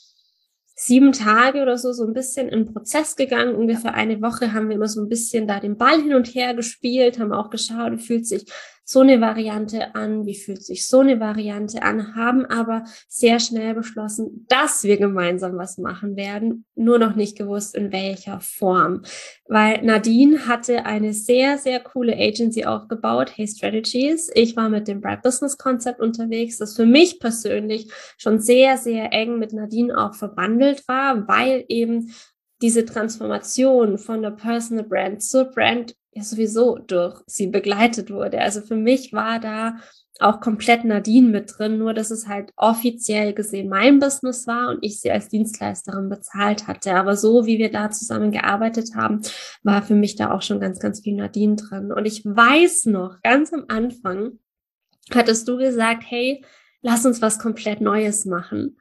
sieben 0.77 1.11
Tage 1.11 1.61
oder 1.61 1.77
so, 1.77 1.93
so 1.93 2.05
ein 2.05 2.15
bisschen 2.15 2.49
in 2.49 2.73
Prozess 2.73 3.17
gegangen. 3.17 3.57
Ungefähr 3.57 3.93
eine 3.95 4.23
Woche 4.23 4.53
haben 4.53 4.69
wir 4.69 4.77
immer 4.77 4.87
so 4.87 5.03
ein 5.03 5.09
bisschen 5.09 5.49
da 5.49 5.59
den 5.59 5.77
Ball 5.77 6.01
hin 6.01 6.15
und 6.15 6.33
her 6.33 6.55
gespielt, 6.55 7.19
haben 7.19 7.33
auch 7.33 7.51
geschaut, 7.51 8.01
fühlt 8.01 8.25
sich 8.25 8.45
so 8.85 9.01
eine 9.01 9.21
Variante 9.21 9.95
an, 9.95 10.27
wie 10.27 10.35
fühlt 10.35 10.63
sich 10.63 10.87
so 10.87 11.01
eine 11.01 11.19
Variante 11.19 11.83
an, 11.83 12.15
haben 12.15 12.45
aber 12.45 12.85
sehr 13.09 13.41
schnell 13.41 13.75
beschlossen, 13.75 14.47
dass 14.49 14.85
wir 14.85 14.99
gemeinsam 14.99 15.57
was 15.57 15.79
machen 15.79 16.17
werden, 16.17 16.67
nur 16.75 16.99
noch 16.99 17.15
nicht 17.17 17.39
gewusst, 17.39 17.75
in 17.75 17.93
welcher 17.93 18.41
Form. 18.41 19.03
Weil 19.47 19.83
Nadine 19.83 20.47
hatte 20.47 20.85
eine 20.85 21.15
sehr, 21.15 21.59
sehr 21.59 21.81
coole 21.81 22.15
Agency 22.15 22.65
aufgebaut, 22.65 23.33
Hey 23.35 23.49
Strategies. 23.49 24.31
Ich 24.35 24.55
war 24.57 24.69
mit 24.69 24.87
dem 24.87 25.01
Bright 25.01 25.23
Business 25.23 25.57
Concept 25.57 26.01
unterwegs, 26.01 26.59
das 26.59 26.77
für 26.77 26.87
mich 26.87 27.21
persönlich 27.21 27.91
schon 28.19 28.39
sehr, 28.39 28.77
sehr 28.77 29.13
eng 29.13 29.39
mit 29.39 29.53
Nadine 29.53 29.97
auch 29.97 30.15
verbandelt 30.15 30.87
war, 30.89 31.27
weil 31.27 31.65
eben 31.69 32.13
diese 32.61 32.85
Transformation 32.85 33.99
von 33.99 34.23
der 34.23 34.31
Personal 34.31 34.85
Brand 34.85 35.23
zur 35.23 35.45
Brand 35.45 35.95
ja 36.15 36.23
sowieso 36.23 36.79
durch 36.79 37.21
sie 37.27 37.49
begleitet 37.49 38.11
wurde. 38.11 38.41
Also 38.41 38.61
für 38.61 38.77
mich 38.77 39.13
war 39.13 39.41
da 39.41 39.77
auch 40.21 40.41
komplett 40.41 40.85
Nadine 40.85 41.29
mit 41.29 41.53
drin, 41.57 41.79
nur 41.79 41.93
dass 41.93 42.11
es 42.11 42.29
halt 42.29 42.53
offiziell 42.57 43.33
gesehen 43.33 43.69
mein 43.69 43.99
Business 43.99 44.47
war 44.47 44.71
und 44.71 44.79
ich 44.83 45.01
sie 45.01 45.11
als 45.11 45.29
Dienstleisterin 45.29 46.09
bezahlt 46.09 46.69
hatte. 46.69 46.95
Aber 46.95 47.17
so 47.17 47.47
wie 47.47 47.59
wir 47.59 47.71
da 47.71 47.91
zusammen 47.91 48.31
gearbeitet 48.31 48.91
haben, 48.95 49.23
war 49.65 49.83
für 49.83 49.97
mich 49.97 50.15
da 50.15 50.33
auch 50.33 50.43
schon 50.43 50.61
ganz, 50.61 50.79
ganz 50.79 51.01
viel 51.01 51.17
Nadine 51.17 51.57
drin. 51.57 51.91
Und 51.91 52.05
ich 52.05 52.25
weiß 52.25 52.87
noch, 52.87 53.21
ganz 53.23 53.53
am 53.53 53.65
Anfang 53.69 54.39
hattest 55.13 55.49
du 55.49 55.59
gesagt, 55.59 56.05
hey, 56.07 56.45
lass 56.81 57.05
uns 57.05 57.21
was 57.21 57.39
komplett 57.41 57.81
Neues 57.81 58.25
machen. 58.25 58.77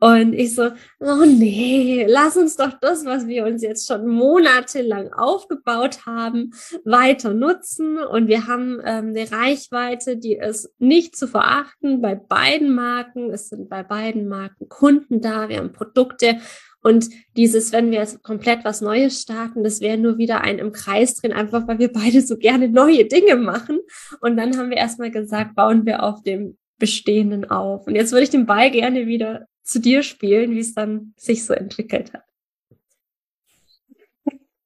Und 0.00 0.32
ich 0.32 0.54
so, 0.54 0.70
oh 0.98 1.24
nee, 1.26 2.06
lass 2.08 2.36
uns 2.38 2.56
doch 2.56 2.72
das, 2.80 3.04
was 3.04 3.26
wir 3.26 3.44
uns 3.44 3.62
jetzt 3.62 3.86
schon 3.86 4.06
monatelang 4.06 5.12
aufgebaut 5.12 6.06
haben, 6.06 6.52
weiter 6.84 7.34
nutzen. 7.34 7.98
Und 7.98 8.26
wir 8.26 8.46
haben 8.46 8.80
ähm, 8.84 9.08
eine 9.08 9.30
Reichweite, 9.30 10.16
die 10.16 10.36
ist 10.36 10.70
nicht 10.78 11.16
zu 11.16 11.28
verachten 11.28 12.00
bei 12.00 12.14
beiden 12.14 12.74
Marken. 12.74 13.30
Es 13.30 13.50
sind 13.50 13.68
bei 13.68 13.82
beiden 13.82 14.26
Marken 14.26 14.70
Kunden 14.70 15.20
da, 15.20 15.50
wir 15.50 15.58
haben 15.58 15.72
Produkte. 15.72 16.38
Und 16.82 17.10
dieses, 17.36 17.72
wenn 17.72 17.90
wir 17.90 17.98
jetzt 17.98 18.22
komplett 18.22 18.64
was 18.64 18.80
Neues 18.80 19.20
starten, 19.20 19.62
das 19.62 19.82
wäre 19.82 19.98
nur 19.98 20.16
wieder 20.16 20.40
ein 20.40 20.58
im 20.58 20.72
Kreis 20.72 21.14
drin, 21.16 21.34
einfach 21.34 21.68
weil 21.68 21.78
wir 21.78 21.92
beide 21.92 22.22
so 22.22 22.38
gerne 22.38 22.68
neue 22.68 23.04
Dinge 23.04 23.36
machen. 23.36 23.80
Und 24.22 24.38
dann 24.38 24.56
haben 24.56 24.70
wir 24.70 24.78
erstmal 24.78 25.10
gesagt, 25.10 25.54
bauen 25.54 25.84
wir 25.84 26.02
auf 26.02 26.22
dem 26.22 26.56
Bestehenden 26.78 27.50
auf. 27.50 27.86
Und 27.86 27.96
jetzt 27.96 28.12
würde 28.12 28.24
ich 28.24 28.30
den 28.30 28.46
Ball 28.46 28.70
gerne 28.70 29.06
wieder 29.06 29.46
zu 29.62 29.80
dir 29.80 30.02
spielen, 30.02 30.52
wie 30.52 30.60
es 30.60 30.74
dann 30.74 31.14
sich 31.16 31.44
so 31.44 31.54
entwickelt 31.54 32.12
hat. 32.12 32.24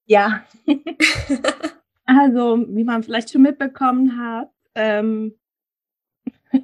Ja. 0.07 0.45
also, 2.05 2.65
wie 2.69 2.85
man 2.85 3.03
vielleicht 3.03 3.31
schon 3.31 3.43
mitbekommen 3.43 4.19
hat, 4.19 4.51
ähm, 4.75 5.39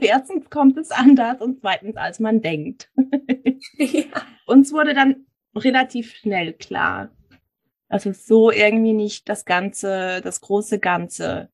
erstens 0.00 0.50
kommt 0.50 0.76
es 0.76 0.90
anders 0.90 1.40
und 1.40 1.60
zweitens, 1.60 1.96
als 1.96 2.20
man 2.20 2.42
denkt. 2.42 2.90
ja. 3.76 4.04
Uns 4.46 4.72
wurde 4.72 4.94
dann 4.94 5.26
relativ 5.54 6.14
schnell 6.14 6.52
klar, 6.52 7.10
dass 7.88 8.06
es 8.06 8.26
so 8.26 8.50
irgendwie 8.50 8.92
nicht 8.92 9.28
das 9.28 9.44
Ganze, 9.44 10.20
das 10.22 10.40
große 10.40 10.78
Ganze 10.78 11.50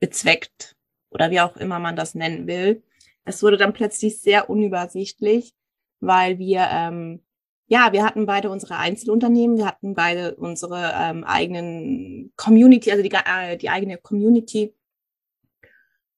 bezweckt 0.00 0.76
oder 1.10 1.30
wie 1.30 1.40
auch 1.40 1.56
immer 1.56 1.78
man 1.78 1.96
das 1.96 2.14
nennen 2.14 2.46
will. 2.46 2.82
Es 3.24 3.42
wurde 3.42 3.56
dann 3.56 3.72
plötzlich 3.72 4.20
sehr 4.20 4.48
unübersichtlich 4.48 5.54
weil 6.00 6.38
wir 6.38 6.66
ähm, 6.70 7.22
ja, 7.70 7.92
wir 7.92 8.04
hatten 8.04 8.26
beide 8.26 8.50
unsere 8.50 8.78
Einzelunternehmen, 8.78 9.56
wir 9.56 9.66
hatten 9.66 9.94
beide 9.94 10.34
unsere 10.34 10.92
ähm, 10.92 11.22
eigenen 11.22 12.32
Community, 12.36 12.90
also 12.90 13.04
die, 13.04 13.12
äh, 13.12 13.56
die 13.56 13.70
eigene 13.70 13.96
Community. 13.96 14.74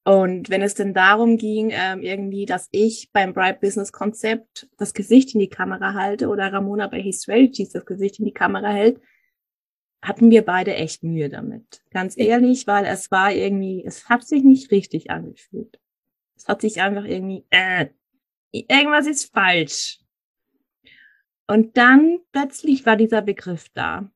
Und 0.03 0.49
wenn 0.49 0.63
es 0.63 0.73
denn 0.73 0.95
darum 0.95 1.37
ging, 1.37 1.69
ähm, 1.71 2.01
irgendwie, 2.01 2.47
dass 2.47 2.69
ich 2.71 3.11
beim 3.13 3.33
Bright 3.33 3.61
Business 3.61 3.91
Konzept 3.91 4.67
das 4.77 4.95
Gesicht 4.95 5.35
in 5.35 5.41
die 5.41 5.47
Kamera 5.47 5.93
halte 5.93 6.27
oder 6.27 6.51
Ramona 6.51 6.87
bei 6.87 6.99
His 6.99 7.21
Strategies 7.21 7.69
das 7.69 7.85
Gesicht 7.85 8.17
in 8.17 8.25
die 8.25 8.33
Kamera 8.33 8.69
hält, 8.69 8.99
hatten 10.01 10.31
wir 10.31 10.43
beide 10.43 10.73
echt 10.73 11.03
Mühe 11.03 11.29
damit. 11.29 11.83
Ganz 11.91 12.17
ehrlich, 12.17 12.65
weil 12.65 12.85
es 12.85 13.11
war 13.11 13.31
irgendwie, 13.31 13.83
es 13.85 14.09
hat 14.09 14.23
sich 14.23 14.43
nicht 14.43 14.71
richtig 14.71 15.11
angefühlt. 15.11 15.79
Es 16.35 16.47
hat 16.47 16.61
sich 16.61 16.81
einfach 16.81 17.05
irgendwie, 17.05 17.45
äh, 17.51 17.89
irgendwas 18.53 19.07
ist 19.07 19.33
falsch. 19.33 19.99
Und 21.47 21.77
dann 21.77 22.19
plötzlich 22.31 22.85
war 22.85 22.95
dieser 22.95 23.21
Begriff 23.21 23.67
da. 23.73 24.09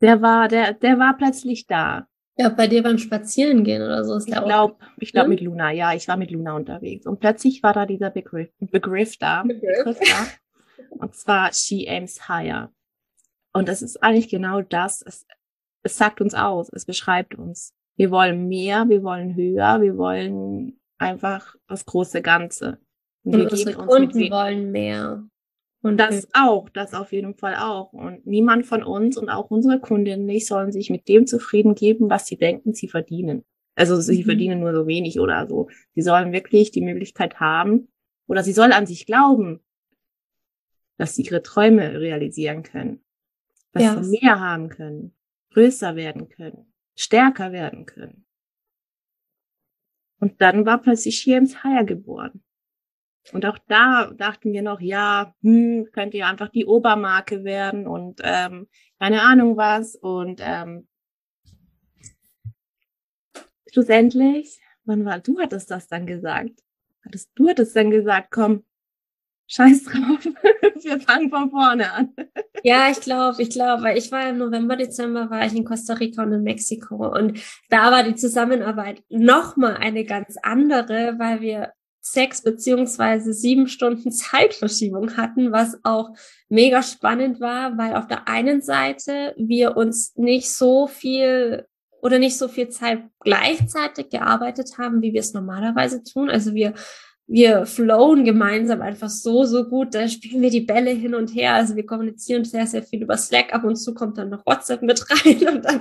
Der 0.00 0.22
war, 0.22 0.48
der, 0.48 0.74
der 0.74 0.98
war 0.98 1.16
plötzlich 1.16 1.66
da. 1.66 2.06
Ja, 2.36 2.48
bei 2.48 2.68
dir 2.68 2.82
beim 2.82 2.96
Spazierengehen 2.96 3.82
oder 3.82 4.04
so 4.04 4.16
ist 4.16 4.28
ich 4.28 4.32
der 4.32 4.42
glaub, 4.42 4.80
auch. 4.80 4.86
Ich 4.98 5.12
glaube 5.12 5.28
mit 5.28 5.40
Luna, 5.40 5.72
ja, 5.72 5.92
ich 5.92 6.08
war 6.08 6.16
mit 6.16 6.30
Luna 6.30 6.54
unterwegs. 6.54 7.06
Und 7.06 7.20
plötzlich 7.20 7.62
war 7.62 7.74
da 7.74 7.84
dieser 7.84 8.10
Begriff, 8.10 8.50
Begriff 8.60 9.18
da. 9.18 9.42
Begriff. 9.42 9.84
Begriff 9.84 9.98
da. 9.98 10.26
Und 10.90 11.14
zwar 11.14 11.52
She 11.52 11.86
Aims 11.88 12.28
Higher. 12.28 12.72
Und 13.52 13.68
das 13.68 13.82
ist 13.82 14.02
eigentlich 14.02 14.28
genau 14.28 14.62
das. 14.62 15.02
Es, 15.02 15.26
es 15.82 15.96
sagt 15.98 16.20
uns 16.20 16.34
aus, 16.34 16.70
es 16.72 16.86
beschreibt 16.86 17.34
uns. 17.34 17.74
Wir 17.96 18.10
wollen 18.10 18.48
mehr, 18.48 18.88
wir 18.88 19.02
wollen 19.02 19.34
höher, 19.34 19.82
wir 19.82 19.98
wollen 19.98 20.80
einfach 20.96 21.56
das 21.66 21.84
große 21.84 22.22
Ganze. 22.22 22.78
Und, 23.22 23.34
und 23.34 23.52
unsere 23.52 23.74
Kunden 23.74 24.30
wollen 24.30 24.70
mehr. 24.70 25.24
Und 25.82 25.96
das 25.96 26.28
auch, 26.34 26.68
das 26.68 26.92
auf 26.92 27.12
jeden 27.12 27.34
Fall 27.34 27.56
auch. 27.56 27.92
Und 27.92 28.26
niemand 28.26 28.66
von 28.66 28.82
uns 28.82 29.16
und 29.16 29.30
auch 29.30 29.50
unsere 29.50 29.80
Kundinnen 29.80 30.26
nicht 30.26 30.46
sollen 30.46 30.72
sich 30.72 30.90
mit 30.90 31.08
dem 31.08 31.26
zufrieden 31.26 31.74
geben, 31.74 32.10
was 32.10 32.26
sie 32.26 32.36
denken, 32.36 32.74
sie 32.74 32.88
verdienen. 32.88 33.44
Also 33.74 33.98
sie 33.98 34.22
mhm. 34.22 34.26
verdienen 34.26 34.60
nur 34.60 34.74
so 34.74 34.86
wenig 34.86 35.20
oder 35.20 35.46
so. 35.48 35.70
Sie 35.94 36.02
sollen 36.02 36.32
wirklich 36.32 36.70
die 36.70 36.82
Möglichkeit 36.82 37.40
haben 37.40 37.88
oder 38.26 38.42
sie 38.42 38.52
sollen 38.52 38.72
an 38.72 38.86
sich 38.86 39.06
glauben, 39.06 39.60
dass 40.98 41.14
sie 41.14 41.22
ihre 41.22 41.42
Träume 41.42 41.98
realisieren 41.98 42.62
können, 42.62 43.02
dass 43.72 43.82
ja. 43.82 44.02
sie 44.02 44.18
mehr 44.18 44.38
haben 44.38 44.68
können, 44.68 45.14
größer 45.54 45.96
werden 45.96 46.28
können, 46.28 46.74
stärker 46.94 47.52
werden 47.52 47.86
können. 47.86 48.26
Und 50.18 50.42
dann 50.42 50.66
war 50.66 50.82
plötzlich 50.82 51.24
James 51.24 51.62
Hire 51.62 51.86
geboren. 51.86 52.42
Und 53.32 53.46
auch 53.46 53.58
da 53.68 54.10
dachten 54.16 54.52
wir 54.52 54.62
noch, 54.62 54.80
ja, 54.80 55.34
hm, 55.42 55.88
könnte 55.92 56.18
ja 56.18 56.28
einfach 56.28 56.48
die 56.48 56.66
Obermarke 56.66 57.44
werden 57.44 57.86
und 57.86 58.20
ähm, 58.22 58.68
keine 58.98 59.22
Ahnung 59.22 59.56
was. 59.56 59.96
Und 59.96 60.40
ähm, 60.44 60.88
schlussendlich, 63.72 64.60
wann 64.84 65.04
war, 65.04 65.20
du 65.20 65.38
hattest 65.38 65.70
das 65.70 65.88
dann 65.88 66.06
gesagt? 66.06 66.60
Hattest 67.04 67.30
du 67.34 67.48
hattest 67.48 67.74
dann 67.76 67.90
gesagt, 67.90 68.28
komm, 68.30 68.64
scheiß 69.46 69.84
drauf, 69.84 70.24
wir 70.82 71.00
fangen 71.00 71.30
von 71.30 71.50
vorne 71.50 71.92
an. 71.92 72.14
Ja, 72.62 72.90
ich 72.90 73.00
glaube, 73.00 73.42
ich 73.42 73.50
glaube, 73.50 73.82
weil 73.82 73.98
ich 73.98 74.12
war 74.12 74.28
im 74.28 74.38
November, 74.38 74.76
Dezember 74.76 75.30
war 75.30 75.46
ich 75.46 75.54
in 75.54 75.64
Costa 75.64 75.94
Rica 75.94 76.22
und 76.22 76.32
in 76.32 76.42
Mexiko 76.42 77.12
und 77.16 77.40
da 77.68 77.90
war 77.90 78.02
die 78.04 78.14
Zusammenarbeit 78.14 79.02
nochmal 79.08 79.76
eine 79.76 80.04
ganz 80.04 80.36
andere, 80.42 81.18
weil 81.18 81.40
wir 81.40 81.72
sechs 82.12 82.42
beziehungsweise 82.42 83.32
sieben 83.32 83.66
Stunden 83.66 84.10
Zeitverschiebung 84.10 85.16
hatten, 85.16 85.52
was 85.52 85.78
auch 85.84 86.10
mega 86.48 86.82
spannend 86.82 87.40
war, 87.40 87.76
weil 87.78 87.96
auf 87.96 88.06
der 88.06 88.28
einen 88.28 88.62
Seite 88.62 89.34
wir 89.36 89.76
uns 89.76 90.14
nicht 90.16 90.50
so 90.50 90.86
viel 90.86 91.66
oder 92.02 92.18
nicht 92.18 92.38
so 92.38 92.48
viel 92.48 92.68
Zeit 92.68 93.02
gleichzeitig 93.20 94.08
gearbeitet 94.08 94.78
haben, 94.78 95.02
wie 95.02 95.12
wir 95.12 95.20
es 95.20 95.34
normalerweise 95.34 96.02
tun. 96.02 96.30
Also 96.30 96.54
wir 96.54 96.74
wir 97.32 97.64
flowen 97.64 98.24
gemeinsam 98.24 98.82
einfach 98.82 99.08
so, 99.08 99.44
so 99.44 99.62
gut. 99.62 99.94
Da 99.94 100.08
spielen 100.08 100.42
wir 100.42 100.50
die 100.50 100.62
Bälle 100.62 100.90
hin 100.90 101.14
und 101.14 101.28
her. 101.28 101.54
Also 101.54 101.76
wir 101.76 101.86
kommunizieren 101.86 102.44
sehr, 102.44 102.66
sehr 102.66 102.82
viel 102.82 103.02
über 103.02 103.16
Slack. 103.16 103.54
Ab 103.54 103.62
und 103.62 103.76
zu 103.76 103.94
kommt 103.94 104.18
dann 104.18 104.30
noch 104.30 104.44
WhatsApp 104.44 104.82
mit 104.82 105.00
rein 105.24 105.48
und 105.48 105.64
dann 105.64 105.80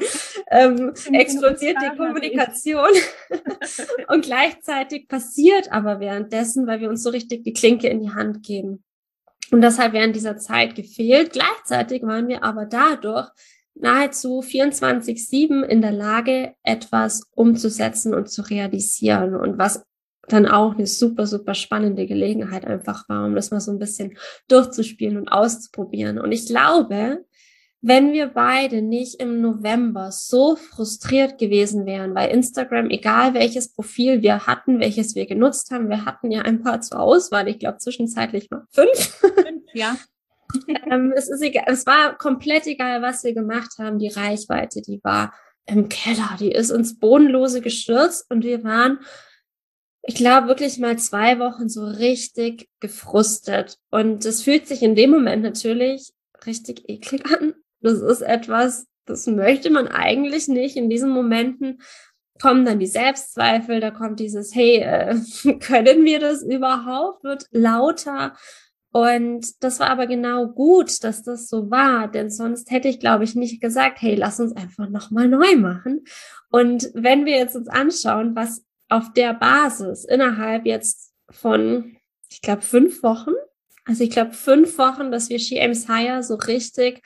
ähm, 0.51 0.93
explodiert 1.11 1.77
die 1.81 1.97
Kommunikation. 1.97 2.91
und 4.09 4.25
gleichzeitig 4.25 5.07
passiert 5.07 5.71
aber 5.71 5.99
währenddessen, 5.99 6.67
weil 6.67 6.81
wir 6.81 6.89
uns 6.89 7.01
so 7.01 7.09
richtig 7.09 7.43
die 7.43 7.53
Klinke 7.53 7.87
in 7.87 7.99
die 7.99 8.11
Hand 8.11 8.43
geben. 8.43 8.83
Und 9.49 9.61
das 9.61 9.79
hat 9.79 9.93
während 9.93 10.15
dieser 10.15 10.37
Zeit 10.37 10.75
gefehlt. 10.75 11.33
Gleichzeitig 11.33 12.03
waren 12.03 12.27
wir 12.27 12.43
aber 12.43 12.67
dadurch 12.67 13.27
nahezu 13.73 14.41
24-7 14.41 15.63
in 15.63 15.81
der 15.81 15.93
Lage, 15.93 16.53
etwas 16.61 17.23
umzusetzen 17.33 18.13
und 18.13 18.29
zu 18.29 18.43
realisieren. 18.43 19.35
Und 19.35 19.57
was 19.57 19.83
dann 20.33 20.45
auch 20.47 20.75
eine 20.75 20.87
super, 20.87 21.27
super 21.27 21.53
spannende 21.53 22.05
Gelegenheit 22.05 22.65
einfach 22.65 23.07
war, 23.09 23.25
um 23.25 23.35
das 23.35 23.51
mal 23.51 23.59
so 23.59 23.71
ein 23.71 23.79
bisschen 23.79 24.17
durchzuspielen 24.47 25.17
und 25.17 25.29
auszuprobieren. 25.29 26.19
Und 26.19 26.31
ich 26.31 26.45
glaube, 26.45 27.25
wenn 27.81 28.11
wir 28.11 28.27
beide 28.27 28.81
nicht 28.81 29.21
im 29.21 29.39
November 29.39 30.11
so 30.11 30.57
frustriert 30.57 31.37
gewesen 31.37 31.85
wären, 31.85 32.13
weil 32.13 32.29
Instagram, 32.29 32.89
egal 32.89 33.33
welches 33.33 33.73
Profil 33.73 34.21
wir 34.21 34.47
hatten, 34.47 34.79
welches 34.79 35.15
wir 35.15 35.25
genutzt 35.25 35.71
haben, 35.71 35.89
wir 35.89 36.05
hatten 36.05 36.29
ja 36.29 36.41
ein 36.41 36.61
paar 36.61 36.81
zur 36.81 36.99
Auswahl, 36.99 37.47
ich 37.47 37.59
glaube 37.59 37.77
zwischenzeitlich 37.77 38.49
mal 38.51 38.65
fünf. 38.71 38.97
Fünf, 38.97 39.63
ja. 39.73 39.95
ähm, 40.91 41.13
es, 41.15 41.29
ist 41.29 41.41
egal, 41.41 41.65
es 41.67 41.85
war 41.85 42.17
komplett 42.17 42.67
egal, 42.67 43.01
was 43.01 43.23
wir 43.23 43.33
gemacht 43.33 43.77
haben. 43.77 43.97
Die 43.99 44.09
Reichweite, 44.09 44.81
die 44.81 44.99
war 45.03 45.33
im 45.65 45.87
Keller, 45.87 46.35
die 46.39 46.51
ist 46.51 46.71
ins 46.71 46.99
Bodenlose 46.99 47.61
gestürzt 47.61 48.29
und 48.29 48.43
wir 48.43 48.63
waren 48.63 48.99
ich 50.03 50.15
glaube, 50.15 50.47
wirklich 50.47 50.79
mal 50.79 50.97
zwei 50.97 51.39
Wochen 51.39 51.69
so 51.69 51.85
richtig 51.85 52.69
gefrustet. 52.79 53.77
Und 53.91 54.25
es 54.25 54.43
fühlt 54.43 54.67
sich 54.67 54.81
in 54.81 54.95
dem 54.95 55.11
Moment 55.11 55.43
natürlich 55.43 56.13
richtig 56.45 56.87
eklig 56.89 57.25
an. 57.25 57.53
Das 57.81 57.99
ist 58.01 58.21
etwas, 58.21 58.87
das 59.05 59.27
möchte 59.27 59.69
man 59.69 59.87
eigentlich 59.87 60.47
nicht. 60.47 60.75
In 60.75 60.89
diesen 60.89 61.09
Momenten 61.09 61.81
kommen 62.41 62.65
dann 62.65 62.79
die 62.79 62.87
Selbstzweifel, 62.87 63.79
da 63.81 63.91
kommt 63.91 64.19
dieses, 64.19 64.55
hey, 64.55 64.77
äh, 64.77 65.15
können 65.59 66.05
wir 66.05 66.19
das 66.19 66.43
überhaupt? 66.43 67.23
Wird 67.23 67.45
lauter. 67.51 68.35
Und 68.91 69.63
das 69.63 69.79
war 69.79 69.89
aber 69.91 70.07
genau 70.07 70.47
gut, 70.47 71.03
dass 71.03 71.21
das 71.21 71.47
so 71.47 71.69
war, 71.69 72.07
denn 72.07 72.31
sonst 72.31 72.71
hätte 72.71 72.87
ich, 72.87 72.99
glaube 72.99 73.23
ich, 73.23 73.35
nicht 73.35 73.61
gesagt, 73.61 74.01
hey, 74.01 74.15
lass 74.15 74.39
uns 74.39 74.55
einfach 74.55 74.89
nochmal 74.89 75.27
neu 75.27 75.57
machen. 75.57 76.05
Und 76.49 76.89
wenn 76.95 77.25
wir 77.25 77.37
jetzt 77.37 77.55
uns 77.55 77.67
anschauen, 77.67 78.35
was 78.35 78.65
auf 78.89 79.13
der 79.13 79.33
Basis 79.33 80.03
innerhalb 80.03 80.65
jetzt 80.65 81.13
von, 81.29 81.97
ich 82.29 82.41
glaube, 82.41 82.63
fünf 82.63 83.03
Wochen, 83.03 83.31
also 83.85 84.03
ich 84.03 84.09
glaube, 84.09 84.33
fünf 84.33 84.77
Wochen, 84.77 85.11
dass 85.11 85.29
wir 85.29 85.39
She 85.39 85.59
Aims 85.59 85.87
Higher 85.87 86.21
so 86.21 86.35
richtig 86.35 87.01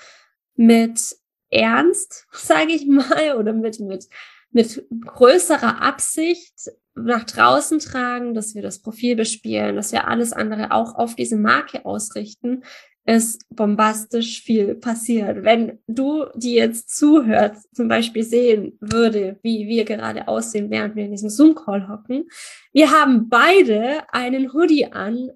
mit 0.55 1.15
Ernst, 1.49 2.25
sage 2.31 2.73
ich 2.73 2.87
mal, 2.87 3.35
oder 3.37 3.53
mit, 3.53 3.79
mit, 3.79 4.07
mit 4.51 4.85
größerer 5.05 5.81
Absicht 5.81 6.53
nach 6.95 7.23
draußen 7.23 7.79
tragen, 7.79 8.33
dass 8.33 8.53
wir 8.53 8.61
das 8.61 8.79
Profil 8.79 9.15
bespielen, 9.15 9.75
dass 9.75 9.91
wir 9.91 10.07
alles 10.07 10.31
andere 10.31 10.71
auch 10.71 10.95
auf 10.95 11.15
diese 11.15 11.37
Marke 11.37 11.85
ausrichten, 11.85 12.63
ist 13.05 13.45
bombastisch 13.49 14.41
viel 14.41 14.75
passiert. 14.75 15.43
Wenn 15.43 15.79
du, 15.87 16.25
die 16.35 16.53
jetzt 16.53 16.95
zuhört, 16.95 17.57
zum 17.73 17.87
Beispiel 17.87 18.23
sehen 18.23 18.77
würde, 18.79 19.39
wie 19.43 19.67
wir 19.67 19.83
gerade 19.83 20.27
aussehen, 20.27 20.69
während 20.69 20.95
wir 20.95 21.05
in 21.05 21.11
diesem 21.11 21.29
Zoom-Call 21.29 21.89
hocken, 21.89 22.29
wir 22.71 22.91
haben 22.91 23.27
beide 23.27 24.03
einen 24.11 24.53
Hoodie 24.53 24.85
an, 24.85 25.31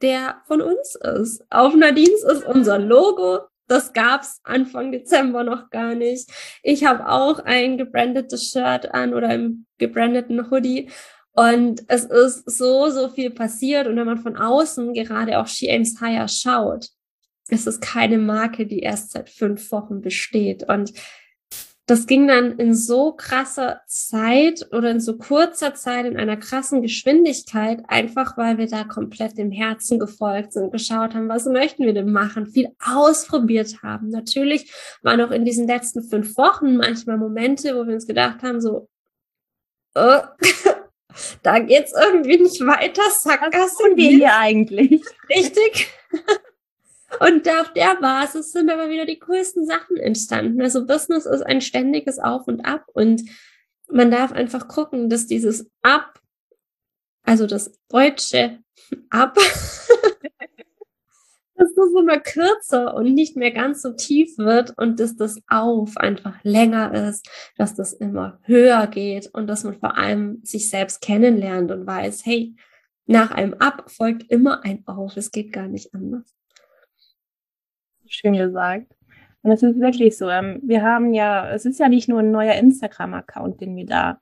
der 0.00 0.42
von 0.46 0.60
uns 0.60 0.96
ist. 0.96 1.44
Auf 1.48 1.74
Nadines 1.76 2.24
ist 2.24 2.44
unser 2.44 2.78
Logo. 2.78 3.40
Das 3.68 3.92
gab's 3.92 4.40
Anfang 4.42 4.90
Dezember 4.90 5.44
noch 5.44 5.70
gar 5.70 5.94
nicht. 5.94 6.28
Ich 6.64 6.84
habe 6.84 7.08
auch 7.08 7.38
ein 7.38 7.78
gebrandetes 7.78 8.50
Shirt 8.50 8.92
an 8.92 9.14
oder 9.14 9.28
einen 9.28 9.66
gebrandeten 9.78 10.50
Hoodie. 10.50 10.90
Und 11.34 11.82
es 11.86 12.04
ist 12.04 12.50
so, 12.50 12.90
so 12.90 13.08
viel 13.08 13.30
passiert. 13.30 13.86
Und 13.86 13.96
wenn 13.96 14.06
man 14.06 14.18
von 14.18 14.36
außen 14.36 14.92
gerade 14.92 15.38
auch 15.38 15.46
She 15.46 15.70
Aims 15.70 16.00
Higher 16.00 16.26
schaut, 16.26 16.88
es 17.52 17.66
ist 17.66 17.82
keine 17.82 18.18
Marke, 18.18 18.66
die 18.66 18.80
erst 18.80 19.12
seit 19.12 19.28
fünf 19.28 19.70
Wochen 19.72 20.00
besteht. 20.00 20.68
Und 20.68 20.92
das 21.86 22.06
ging 22.06 22.26
dann 22.28 22.58
in 22.58 22.74
so 22.74 23.12
krasser 23.12 23.82
Zeit 23.86 24.66
oder 24.72 24.90
in 24.90 25.00
so 25.00 25.18
kurzer 25.18 25.74
Zeit 25.74 26.06
in 26.06 26.16
einer 26.16 26.36
krassen 26.36 26.80
Geschwindigkeit, 26.80 27.82
einfach 27.88 28.38
weil 28.38 28.56
wir 28.56 28.68
da 28.68 28.84
komplett 28.84 29.36
dem 29.36 29.50
Herzen 29.50 29.98
gefolgt 29.98 30.54
sind, 30.54 30.72
geschaut 30.72 31.14
haben, 31.14 31.28
was 31.28 31.44
möchten 31.44 31.84
wir 31.84 31.92
denn 31.92 32.10
machen, 32.10 32.46
viel 32.46 32.68
ausprobiert 32.82 33.82
haben. 33.82 34.08
Natürlich 34.08 34.72
waren 35.02 35.20
auch 35.20 35.32
in 35.32 35.44
diesen 35.44 35.66
letzten 35.66 36.02
fünf 36.02 36.36
Wochen 36.38 36.76
manchmal 36.76 37.18
Momente, 37.18 37.74
wo 37.74 37.86
wir 37.86 37.94
uns 37.94 38.06
gedacht 38.06 38.42
haben, 38.42 38.60
so, 38.60 38.88
oh, 39.94 40.20
da 41.42 41.58
geht's 41.58 41.92
irgendwie 42.00 42.38
nicht 42.38 42.60
weiter, 42.60 43.02
Sackgasse. 43.10 43.58
Was 43.58 43.76
tun 43.76 43.96
wir 43.96 44.08
hier 44.08 44.36
eigentlich? 44.36 45.02
Richtig. 45.28 45.90
Und 47.20 47.48
auf 47.48 47.72
der 47.72 47.96
Basis 48.00 48.52
sind 48.52 48.70
aber 48.70 48.88
wieder 48.88 49.06
die 49.06 49.18
coolsten 49.18 49.66
Sachen 49.66 49.96
entstanden. 49.96 50.60
Also 50.60 50.86
Business 50.86 51.26
ist 51.26 51.42
ein 51.42 51.60
ständiges 51.60 52.18
Auf 52.18 52.48
und 52.48 52.64
Ab 52.64 52.86
und 52.92 53.22
man 53.88 54.10
darf 54.10 54.32
einfach 54.32 54.68
gucken, 54.68 55.10
dass 55.10 55.26
dieses 55.26 55.70
Ab, 55.82 56.20
also 57.24 57.46
das 57.46 57.78
deutsche 57.88 58.58
Ab, 59.10 59.36
dass 61.54 61.74
das 61.74 61.90
immer 61.98 62.18
kürzer 62.18 62.94
und 62.94 63.14
nicht 63.14 63.36
mehr 63.36 63.50
ganz 63.50 63.82
so 63.82 63.92
tief 63.92 64.38
wird 64.38 64.76
und 64.78 64.98
dass 64.98 65.16
das 65.16 65.38
Auf 65.48 65.98
einfach 65.98 66.42
länger 66.42 67.08
ist, 67.08 67.28
dass 67.56 67.74
das 67.74 67.92
immer 67.92 68.40
höher 68.44 68.86
geht 68.86 69.28
und 69.34 69.46
dass 69.46 69.64
man 69.64 69.78
vor 69.78 69.98
allem 69.98 70.40
sich 70.42 70.70
selbst 70.70 71.02
kennenlernt 71.02 71.70
und 71.70 71.86
weiß, 71.86 72.24
hey, 72.24 72.56
nach 73.06 73.30
einem 73.30 73.54
Ab 73.54 73.90
folgt 73.90 74.30
immer 74.30 74.64
ein 74.64 74.86
Auf. 74.86 75.16
Es 75.16 75.30
geht 75.30 75.52
gar 75.52 75.68
nicht 75.68 75.94
anders 75.94 76.34
schön 78.14 78.34
gesagt. 78.34 78.94
Und 79.42 79.50
es 79.50 79.62
ist 79.62 79.80
wirklich 79.80 80.16
so. 80.16 80.28
Ähm, 80.28 80.60
wir 80.62 80.82
haben 80.82 81.14
ja, 81.14 81.50
es 81.50 81.64
ist 81.64 81.80
ja 81.80 81.88
nicht 81.88 82.08
nur 82.08 82.20
ein 82.20 82.30
neuer 82.30 82.54
Instagram-Account, 82.54 83.60
den 83.60 83.76
wir 83.76 83.86
da 83.86 84.20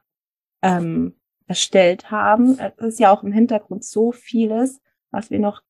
ähm, 0.62 1.14
erstellt 1.46 2.10
haben. 2.10 2.58
Es 2.58 2.94
ist 2.94 3.00
ja 3.00 3.10
auch 3.10 3.22
im 3.22 3.32
Hintergrund 3.32 3.84
so 3.84 4.12
vieles, 4.12 4.80
was 5.10 5.30
wir 5.30 5.38
noch 5.38 5.62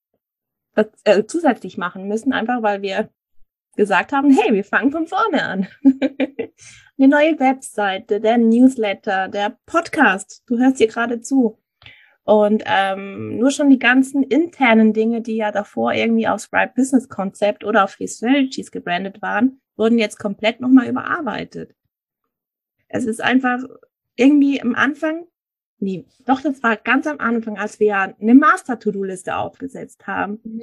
äh, 1.05 1.25
zusätzlich 1.25 1.79
machen 1.79 2.07
müssen, 2.07 2.33
einfach 2.33 2.63
weil 2.63 2.83
wir 2.83 3.11
gesagt 3.77 4.13
haben, 4.13 4.31
hey, 4.31 4.53
wir 4.53 4.65
fangen 4.65 4.93
von 4.93 5.07
vorne 5.07 5.43
an. 5.43 5.69
Eine 6.99 7.09
neue 7.09 7.39
Webseite, 7.39 8.21
der 8.21 8.39
Newsletter, 8.39 9.29
der 9.29 9.57
Podcast. 9.67 10.43
Du 10.47 10.59
hörst 10.59 10.79
hier 10.79 10.89
gerade 10.89 11.21
zu. 11.21 11.59
Und 12.25 12.63
ähm, 12.67 13.39
nur 13.39 13.51
schon 13.51 13.71
die 13.71 13.79
ganzen 13.79 14.23
internen 14.23 14.93
Dinge, 14.93 15.23
die 15.23 15.37
ja 15.37 15.53
davor 15.53 15.93
irgendwie 15.93 16.29
aufs 16.29 16.53
Right 16.53 16.75
Business 16.75 17.09
Konzept 17.09 17.65
oder 17.65 17.85
auf 17.85 17.93
Strategies 17.93 18.71
gebrandet 18.71 19.23
waren, 19.23 19.61
wurden 19.77 19.99
jetzt 19.99 20.19
komplett 20.19 20.61
nochmal 20.61 20.89
überarbeitet. 20.89 21.75
Es 22.89 23.07
ist 23.07 23.23
einfach 23.23 23.63
irgendwie 24.17 24.61
am 24.61 24.75
Anfang, 24.75 25.27
nee, 25.79 26.05
doch, 26.27 26.43
das 26.43 26.63
war 26.63 26.77
ganz 26.77 27.07
am 27.07 27.19
Anfang, 27.19 27.59
als 27.59 27.81
wir 27.81 27.87
ja 27.87 28.15
eine 28.21 28.35
Master-To-Do-Liste 28.35 29.37
aufgesetzt 29.37 30.07
haben. 30.07 30.41
Mhm. 30.45 30.63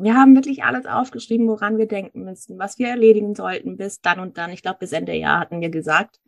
Wir 0.00 0.14
haben 0.14 0.36
wirklich 0.36 0.62
alles 0.62 0.86
aufgeschrieben, 0.86 1.48
woran 1.48 1.76
wir 1.76 1.86
denken 1.86 2.22
müssen, 2.22 2.58
was 2.58 2.78
wir 2.78 2.86
erledigen 2.86 3.34
sollten 3.34 3.76
bis 3.76 4.00
dann 4.00 4.20
und 4.20 4.38
dann. 4.38 4.52
Ich 4.52 4.62
glaube, 4.62 4.78
bis 4.78 4.92
Ende 4.92 5.14
Jahr 5.14 5.40
hatten 5.40 5.60
wir 5.60 5.70
gesagt. 5.70 6.20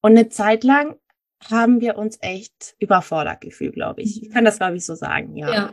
Und 0.00 0.12
eine 0.12 0.30
Zeit 0.30 0.64
lang 0.64 0.96
haben 1.50 1.80
wir 1.80 1.96
uns 1.96 2.18
echt 2.20 2.74
überfordert 2.78 3.40
gefühlt, 3.40 3.74
glaube 3.74 4.02
ich. 4.02 4.22
Ich 4.22 4.30
kann 4.30 4.44
das, 4.44 4.58
glaube 4.58 4.76
ich, 4.76 4.84
so 4.84 4.94
sagen, 4.94 5.36
ja. 5.36 5.52
Ja, 5.52 5.72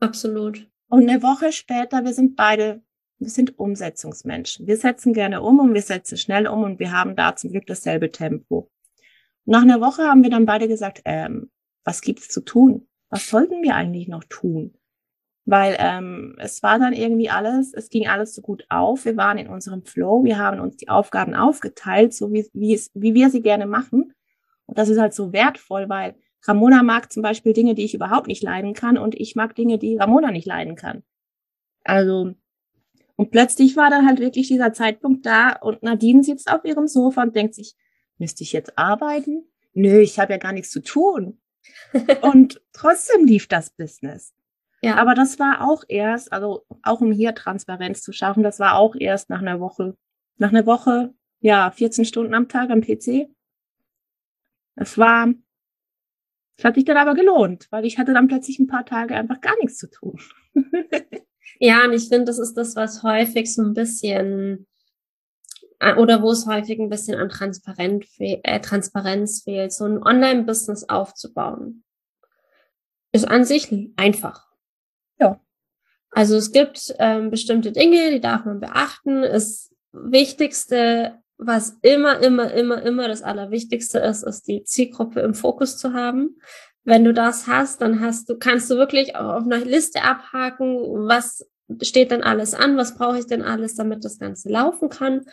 absolut. 0.00 0.68
Und 0.88 1.08
eine 1.08 1.22
Woche 1.22 1.52
später, 1.52 2.04
wir 2.04 2.12
sind 2.12 2.36
beide, 2.36 2.82
wir 3.18 3.30
sind 3.30 3.58
Umsetzungsmenschen. 3.58 4.66
Wir 4.66 4.76
setzen 4.76 5.12
gerne 5.12 5.42
um 5.42 5.58
und 5.60 5.74
wir 5.74 5.82
setzen 5.82 6.18
schnell 6.18 6.46
um 6.46 6.62
und 6.62 6.78
wir 6.78 6.92
haben 6.92 7.16
da 7.16 7.36
zum 7.36 7.50
Glück 7.50 7.66
dasselbe 7.66 8.10
Tempo. 8.10 8.70
Nach 9.44 9.62
einer 9.62 9.80
Woche 9.80 10.02
haben 10.02 10.22
wir 10.22 10.30
dann 10.30 10.46
beide 10.46 10.68
gesagt, 10.68 11.02
ähm, 11.04 11.50
was 11.84 12.00
gibt's 12.00 12.28
zu 12.28 12.42
tun? 12.42 12.88
Was 13.10 13.28
sollten 13.28 13.62
wir 13.62 13.74
eigentlich 13.74 14.08
noch 14.08 14.24
tun? 14.24 14.74
Weil 15.44 15.76
ähm, 15.80 16.36
es 16.38 16.62
war 16.62 16.78
dann 16.78 16.92
irgendwie 16.92 17.28
alles, 17.28 17.74
es 17.74 17.88
ging 17.88 18.06
alles 18.06 18.34
so 18.34 18.42
gut 18.42 18.64
auf. 18.68 19.04
Wir 19.04 19.16
waren 19.16 19.38
in 19.38 19.48
unserem 19.48 19.84
Flow, 19.84 20.22
wir 20.24 20.38
haben 20.38 20.60
uns 20.60 20.76
die 20.76 20.88
Aufgaben 20.88 21.34
aufgeteilt, 21.34 22.14
so 22.14 22.32
wie, 22.32 22.48
wie, 22.52 22.74
es, 22.74 22.90
wie 22.94 23.14
wir 23.14 23.28
sie 23.28 23.42
gerne 23.42 23.66
machen. 23.66 24.12
Und 24.66 24.78
das 24.78 24.88
ist 24.88 24.98
halt 24.98 25.14
so 25.14 25.32
wertvoll, 25.32 25.88
weil 25.88 26.14
Ramona 26.44 26.82
mag 26.82 27.12
zum 27.12 27.22
Beispiel 27.22 27.52
Dinge, 27.52 27.74
die 27.74 27.84
ich 27.84 27.94
überhaupt 27.94 28.26
nicht 28.26 28.42
leiden 28.42 28.74
kann 28.74 28.98
und 28.98 29.14
ich 29.14 29.36
mag 29.36 29.54
Dinge, 29.54 29.78
die 29.78 29.96
Ramona 29.96 30.30
nicht 30.30 30.46
leiden 30.46 30.74
kann. 30.74 31.02
Also, 31.84 32.34
und 33.16 33.30
plötzlich 33.30 33.76
war 33.76 33.90
dann 33.90 34.06
halt 34.06 34.18
wirklich 34.18 34.48
dieser 34.48 34.72
Zeitpunkt 34.72 35.26
da 35.26 35.52
und 35.60 35.82
Nadine 35.82 36.24
sitzt 36.24 36.50
auf 36.50 36.64
ihrem 36.64 36.88
Sofa 36.88 37.22
und 37.22 37.36
denkt 37.36 37.54
sich, 37.54 37.74
müsste 38.18 38.42
ich 38.42 38.52
jetzt 38.52 38.76
arbeiten? 38.78 39.44
Nö, 39.74 40.00
ich 40.00 40.18
habe 40.18 40.32
ja 40.32 40.38
gar 40.38 40.52
nichts 40.52 40.70
zu 40.70 40.82
tun. 40.82 41.40
und 42.22 42.60
trotzdem 42.72 43.24
lief 43.24 43.46
das 43.46 43.70
Business. 43.70 44.34
Ja. 44.82 44.96
Aber 44.96 45.14
das 45.14 45.38
war 45.38 45.68
auch 45.68 45.84
erst, 45.86 46.32
also 46.32 46.64
auch 46.82 47.00
um 47.00 47.12
hier 47.12 47.34
Transparenz 47.34 48.02
zu 48.02 48.12
schaffen, 48.12 48.42
das 48.42 48.58
war 48.58 48.76
auch 48.76 48.96
erst 48.98 49.30
nach 49.30 49.40
einer 49.40 49.60
Woche. 49.60 49.96
Nach 50.38 50.50
einer 50.50 50.66
Woche, 50.66 51.14
ja, 51.40 51.70
14 51.70 52.04
Stunden 52.04 52.34
am 52.34 52.48
Tag 52.48 52.70
am 52.70 52.80
PC. 52.80 53.28
Es 54.76 54.98
war, 54.98 55.32
es 56.56 56.64
hat 56.64 56.74
sich 56.74 56.84
dann 56.84 56.96
aber 56.96 57.14
gelohnt, 57.14 57.66
weil 57.70 57.84
ich 57.84 57.98
hatte 57.98 58.12
dann 58.12 58.28
plötzlich 58.28 58.58
ein 58.58 58.66
paar 58.66 58.86
Tage 58.86 59.14
einfach 59.14 59.40
gar 59.40 59.56
nichts 59.56 59.78
zu 59.78 59.90
tun. 59.90 60.18
ja, 61.58 61.84
und 61.84 61.92
ich 61.92 62.08
finde, 62.08 62.24
das 62.26 62.38
ist 62.38 62.54
das, 62.54 62.76
was 62.76 63.02
häufig 63.02 63.52
so 63.52 63.62
ein 63.62 63.74
bisschen 63.74 64.66
äh, 65.82 65.94
oder 65.94 66.22
wo 66.22 66.30
es 66.30 66.46
häufig 66.46 66.78
ein 66.78 66.88
bisschen 66.88 67.18
an 67.18 67.28
Transparenz, 67.28 68.06
äh, 68.18 68.60
Transparenz 68.60 69.42
fehlt, 69.42 69.72
so 69.72 69.84
ein 69.84 70.02
Online-Business 70.02 70.88
aufzubauen. 70.88 71.84
Ist 73.12 73.28
an 73.28 73.44
sich 73.44 73.68
einfach. 73.96 74.46
Ja. 75.18 75.40
Also 76.10 76.36
es 76.36 76.52
gibt 76.52 76.94
ähm, 76.98 77.30
bestimmte 77.30 77.72
Dinge, 77.72 78.10
die 78.10 78.20
darf 78.20 78.44
man 78.44 78.60
beachten. 78.60 79.22
Das 79.22 79.74
Wichtigste, 79.92 81.21
was 81.46 81.78
immer, 81.82 82.20
immer, 82.20 82.52
immer, 82.52 82.82
immer 82.82 83.08
das 83.08 83.22
Allerwichtigste 83.22 83.98
ist, 83.98 84.22
ist 84.22 84.46
die 84.48 84.64
Zielgruppe 84.64 85.20
im 85.20 85.34
Fokus 85.34 85.76
zu 85.76 85.92
haben. 85.92 86.40
Wenn 86.84 87.04
du 87.04 87.12
das 87.12 87.46
hast, 87.46 87.80
dann 87.80 88.00
hast 88.00 88.28
du, 88.28 88.38
kannst 88.38 88.70
du 88.70 88.76
wirklich 88.76 89.16
auf 89.16 89.44
einer 89.44 89.58
Liste 89.58 90.02
abhaken, 90.02 90.76
was 91.06 91.46
steht 91.80 92.10
denn 92.10 92.22
alles 92.22 92.54
an, 92.54 92.76
was 92.76 92.96
brauche 92.96 93.18
ich 93.18 93.26
denn 93.26 93.42
alles, 93.42 93.74
damit 93.74 94.04
das 94.04 94.18
Ganze 94.18 94.48
laufen 94.48 94.88
kann. 94.88 95.24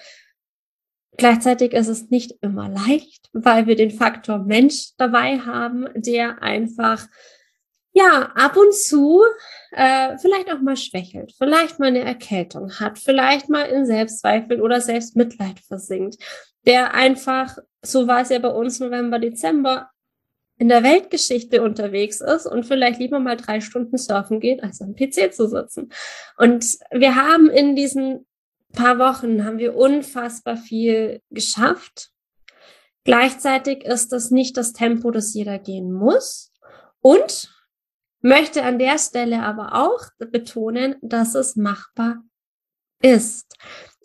Gleichzeitig 1.17 1.74
ist 1.74 1.88
es 1.88 2.10
nicht 2.10 2.36
immer 2.41 2.69
leicht, 2.69 3.30
weil 3.34 3.67
wir 3.67 3.76
den 3.76 3.91
Faktor 3.91 4.39
Mensch 4.39 4.91
dabei 4.98 5.39
haben, 5.39 5.88
der 5.95 6.41
einfach 6.41 7.08
ja 7.93 8.32
ab 8.36 8.56
und 8.56 8.73
zu 8.73 9.21
äh, 9.71 10.17
vielleicht 10.17 10.52
auch 10.52 10.60
mal 10.60 10.78
schwächelt, 10.78 11.34
vielleicht 11.38 11.80
mal 11.80 11.88
eine 11.88 12.04
Erkältung 12.04 12.80
hat, 12.80 12.99
vielleicht 12.99 13.49
mal 13.49 13.63
in 13.63 13.86
Selbstzweifel 13.86 14.62
oder 14.62 14.82
Selbstmitleid 14.82 15.60
versinkt, 15.60 16.17
der 16.65 16.93
einfach, 16.93 17.58
so 17.82 18.08
war 18.08 18.21
es 18.21 18.30
ja 18.30 18.39
bei 18.39 18.49
uns 18.49 18.80
November, 18.80 19.19
Dezember, 19.19 19.89
in 20.58 20.67
der 20.67 20.84
Weltgeschichte 20.84 21.62
unterwegs 21.62 22.19
ist 22.19 22.45
und 22.45 22.65
vielleicht 22.65 22.99
lieber 22.99 23.19
mal 23.19 23.38
drei 23.38 23.62
Stunden 23.62 23.97
surfen 23.97 24.41
geht, 24.41 24.62
als 24.62 24.82
am 24.82 24.93
PC 24.93 25.34
zu 25.34 25.47
sitzen. 25.47 25.89
Und 26.38 26.65
wir 26.91 27.15
haben 27.15 27.49
in 27.49 27.78
diesen 27.78 28.28
paar 28.73 28.99
Wochen 28.99 29.45
haben 29.45 29.58
wir 29.58 29.75
unfassbar 29.75 30.58
viel 30.58 31.21
geschafft. 31.30 32.12
Gleichzeitig 33.06 33.86
ist 33.86 34.12
das 34.12 34.32
nicht 34.32 34.58
das 34.58 34.73
Tempo, 34.73 35.12
das 35.12 35.34
jeder 35.34 35.60
gehen 35.60 35.93
muss. 35.93 36.52
Und 36.99 37.49
möchte 38.22 38.64
an 38.64 38.80
der 38.80 38.98
Stelle 38.98 39.42
aber 39.44 39.76
auch 39.76 40.02
betonen, 40.18 40.96
dass 41.02 41.36
es 41.36 41.56
machbar 41.56 42.24
ist. 43.02 43.48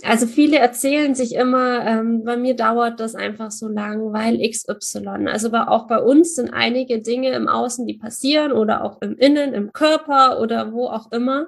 Also 0.03 0.27
viele 0.27 0.59
erzählen 0.59 1.15
sich 1.15 1.35
immer, 1.35 1.85
ähm, 1.87 2.25
bei 2.25 2.37
mir 2.37 2.55
dauert 2.55 3.01
das 3.01 3.15
einfach 3.15 3.51
so 3.51 3.69
lang, 3.69 4.13
weil 4.13 4.39
XY. 4.39 5.29
Also 5.29 5.53
auch 5.53 5.87
bei 5.87 5.99
uns 5.99 6.35
sind 6.35 6.53
einige 6.53 7.01
Dinge 7.01 7.31
im 7.31 7.49
Außen, 7.49 7.87
die 7.87 7.95
passieren 7.95 8.53
oder 8.53 8.85
auch 8.85 9.01
im 9.01 9.17
Innen, 9.17 9.55
im 9.55 9.73
Körper 9.73 10.41
oder 10.41 10.73
wo 10.73 10.89
auch 10.89 11.11
immer, 11.13 11.47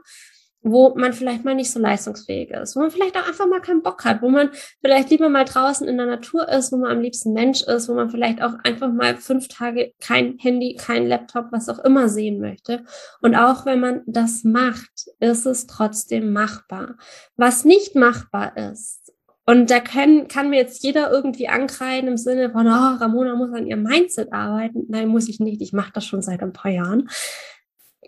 wo 0.67 0.95
man 0.97 1.13
vielleicht 1.13 1.45
mal 1.45 1.55
nicht 1.55 1.71
so 1.71 1.79
leistungsfähig 1.79 2.51
ist, 2.51 2.75
wo 2.75 2.81
man 2.81 2.91
vielleicht 2.91 3.17
auch 3.17 3.27
einfach 3.27 3.47
mal 3.47 3.61
keinen 3.61 3.83
Bock 3.83 4.05
hat, 4.05 4.21
wo 4.21 4.29
man 4.29 4.51
vielleicht 4.81 5.11
lieber 5.11 5.29
mal 5.29 5.45
draußen 5.45 5.87
in 5.87 5.97
der 5.97 6.07
Natur 6.07 6.49
ist, 6.49 6.73
wo 6.73 6.77
man 6.77 6.91
am 6.91 7.01
liebsten 7.01 7.33
Mensch 7.33 7.63
ist, 7.63 7.89
wo 7.89 7.95
man 7.95 8.11
vielleicht 8.11 8.43
auch 8.43 8.55
einfach 8.65 8.93
mal 8.93 9.17
fünf 9.17 9.47
Tage 9.47 9.95
kein 10.01 10.37
Handy, 10.39 10.75
kein 10.75 11.07
Laptop, 11.07 11.47
was 11.53 11.69
auch 11.69 11.79
immer 11.79 12.09
sehen 12.09 12.41
möchte. 12.41 12.85
Und 13.23 13.37
auch 13.37 13.65
wenn 13.65 13.79
man 13.79 14.03
das 14.07 14.43
macht, 14.43 14.91
ist 15.21 15.47
es 15.47 15.69
trotzdem 15.69 16.33
machbar. 16.33 16.97
Was 17.37 17.65
nicht 17.65 17.95
machbar 17.95 18.57
ist, 18.57 19.07
und 19.49 19.71
da 19.71 19.79
kann, 19.79 20.27
kann 20.27 20.51
mir 20.51 20.57
jetzt 20.57 20.83
jeder 20.83 21.13
irgendwie 21.13 21.47
ankreiden 21.47 22.09
im 22.09 22.17
Sinne 22.17 22.51
von, 22.51 22.67
oh, 22.67 22.97
Ramona 23.01 23.37
muss 23.37 23.53
an 23.53 23.65
ihrem 23.65 23.85
Mindset 23.85 24.33
arbeiten. 24.33 24.87
Nein, 24.89 25.07
muss 25.07 25.29
ich 25.29 25.39
nicht. 25.39 25.63
Ich 25.63 25.73
mache 25.73 25.93
das 25.93 26.05
schon 26.05 26.21
seit 26.21 26.43
ein 26.43 26.53
paar 26.53 26.73
Jahren 26.73 27.09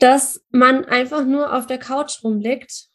dass 0.00 0.44
man 0.50 0.84
einfach 0.84 1.24
nur 1.24 1.54
auf 1.54 1.66
der 1.66 1.78
Couch 1.78 2.22
rumliegt, 2.22 2.88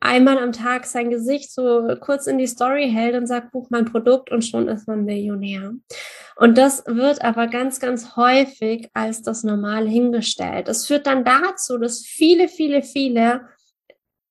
einmal 0.00 0.38
am 0.38 0.52
Tag 0.52 0.86
sein 0.86 1.10
Gesicht 1.10 1.52
so 1.52 1.94
kurz 2.00 2.26
in 2.26 2.38
die 2.38 2.46
Story 2.46 2.90
hält 2.90 3.14
und 3.14 3.26
sagt, 3.26 3.52
buch 3.52 3.68
mein 3.70 3.84
Produkt 3.84 4.30
und 4.30 4.42
schon 4.42 4.68
ist 4.68 4.88
man 4.88 5.04
Millionär. 5.04 5.72
Und 6.36 6.56
das 6.56 6.84
wird 6.86 7.22
aber 7.22 7.48
ganz, 7.48 7.80
ganz 7.80 8.16
häufig 8.16 8.88
als 8.94 9.22
das 9.22 9.44
Normal 9.44 9.86
hingestellt. 9.86 10.68
Das 10.68 10.86
führt 10.86 11.06
dann 11.06 11.24
dazu, 11.24 11.76
dass 11.76 12.00
viele, 12.00 12.48
viele, 12.48 12.82
viele 12.82 13.42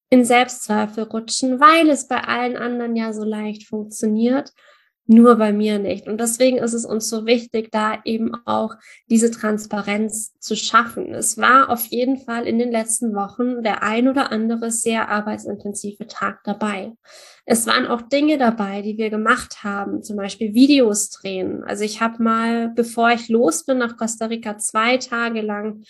in 0.09 0.25
Selbstzweifel 0.25 1.03
rutschen, 1.03 1.59
weil 1.59 1.87
es 1.89 2.07
bei 2.07 2.21
allen 2.21 2.57
anderen 2.57 2.95
ja 2.95 3.13
so 3.13 3.23
leicht 3.23 3.67
funktioniert 3.67 4.51
nur 5.09 5.35
bei 5.37 5.51
mir 5.51 5.79
nicht. 5.79 6.07
Und 6.07 6.19
deswegen 6.21 6.57
ist 6.57 6.73
es 6.73 6.85
uns 6.85 7.09
so 7.09 7.25
wichtig, 7.25 7.69
da 7.71 7.99
eben 8.05 8.31
auch 8.45 8.75
diese 9.09 9.31
Transparenz 9.31 10.37
zu 10.39 10.55
schaffen. 10.55 11.15
Es 11.15 11.37
war 11.37 11.69
auf 11.69 11.85
jeden 11.87 12.17
Fall 12.17 12.45
in 12.45 12.59
den 12.59 12.71
letzten 12.71 13.15
Wochen 13.15 13.63
der 13.63 13.81
ein 13.81 14.07
oder 14.07 14.31
andere 14.31 14.69
sehr 14.71 15.09
arbeitsintensive 15.09 16.05
Tag 16.05 16.41
dabei. 16.43 16.93
Es 17.45 17.65
waren 17.65 17.87
auch 17.87 18.03
Dinge 18.03 18.37
dabei, 18.37 18.83
die 18.83 18.99
wir 18.99 19.09
gemacht 19.09 19.63
haben, 19.63 20.03
zum 20.03 20.15
Beispiel 20.15 20.53
Videos 20.53 21.09
drehen. 21.09 21.63
Also 21.63 21.83
ich 21.83 22.01
habe 22.01 22.21
mal, 22.21 22.69
bevor 22.69 23.09
ich 23.09 23.29
los 23.29 23.65
bin 23.65 23.79
nach 23.79 23.97
Costa 23.97 24.27
Rica, 24.27 24.59
zwei 24.59 24.97
Tage 24.97 25.41
lang 25.41 25.81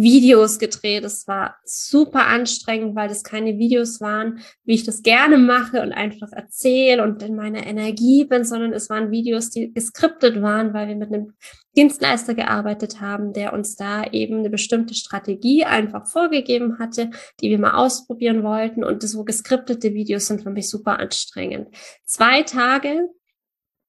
Videos 0.00 0.60
gedreht. 0.60 1.02
Es 1.02 1.26
war 1.26 1.56
super 1.64 2.26
anstrengend, 2.26 2.94
weil 2.94 3.08
das 3.08 3.24
keine 3.24 3.58
Videos 3.58 4.00
waren, 4.00 4.38
wie 4.64 4.74
ich 4.74 4.84
das 4.84 5.02
gerne 5.02 5.38
mache 5.38 5.82
und 5.82 5.92
einfach 5.92 6.30
erzähle 6.30 7.02
und 7.02 7.20
in 7.24 7.34
meiner 7.34 7.66
Energie 7.66 8.24
bin, 8.24 8.44
sondern 8.44 8.72
es 8.72 8.88
waren 8.90 9.10
Videos, 9.10 9.50
die 9.50 9.72
geskriptet 9.74 10.40
waren, 10.40 10.72
weil 10.72 10.86
wir 10.86 10.94
mit 10.94 11.12
einem 11.12 11.32
Dienstleister 11.76 12.34
gearbeitet 12.34 13.00
haben, 13.00 13.32
der 13.32 13.52
uns 13.52 13.74
da 13.74 14.04
eben 14.04 14.38
eine 14.38 14.50
bestimmte 14.50 14.94
Strategie 14.94 15.64
einfach 15.64 16.06
vorgegeben 16.06 16.78
hatte, 16.78 17.10
die 17.40 17.50
wir 17.50 17.58
mal 17.58 17.74
ausprobieren 17.74 18.44
wollten. 18.44 18.84
Und 18.84 19.02
so 19.02 19.24
geskriptete 19.24 19.94
Videos 19.94 20.28
sind 20.28 20.42
für 20.42 20.50
mich 20.50 20.70
super 20.70 21.00
anstrengend. 21.00 21.74
Zwei 22.04 22.44
Tage, 22.44 23.08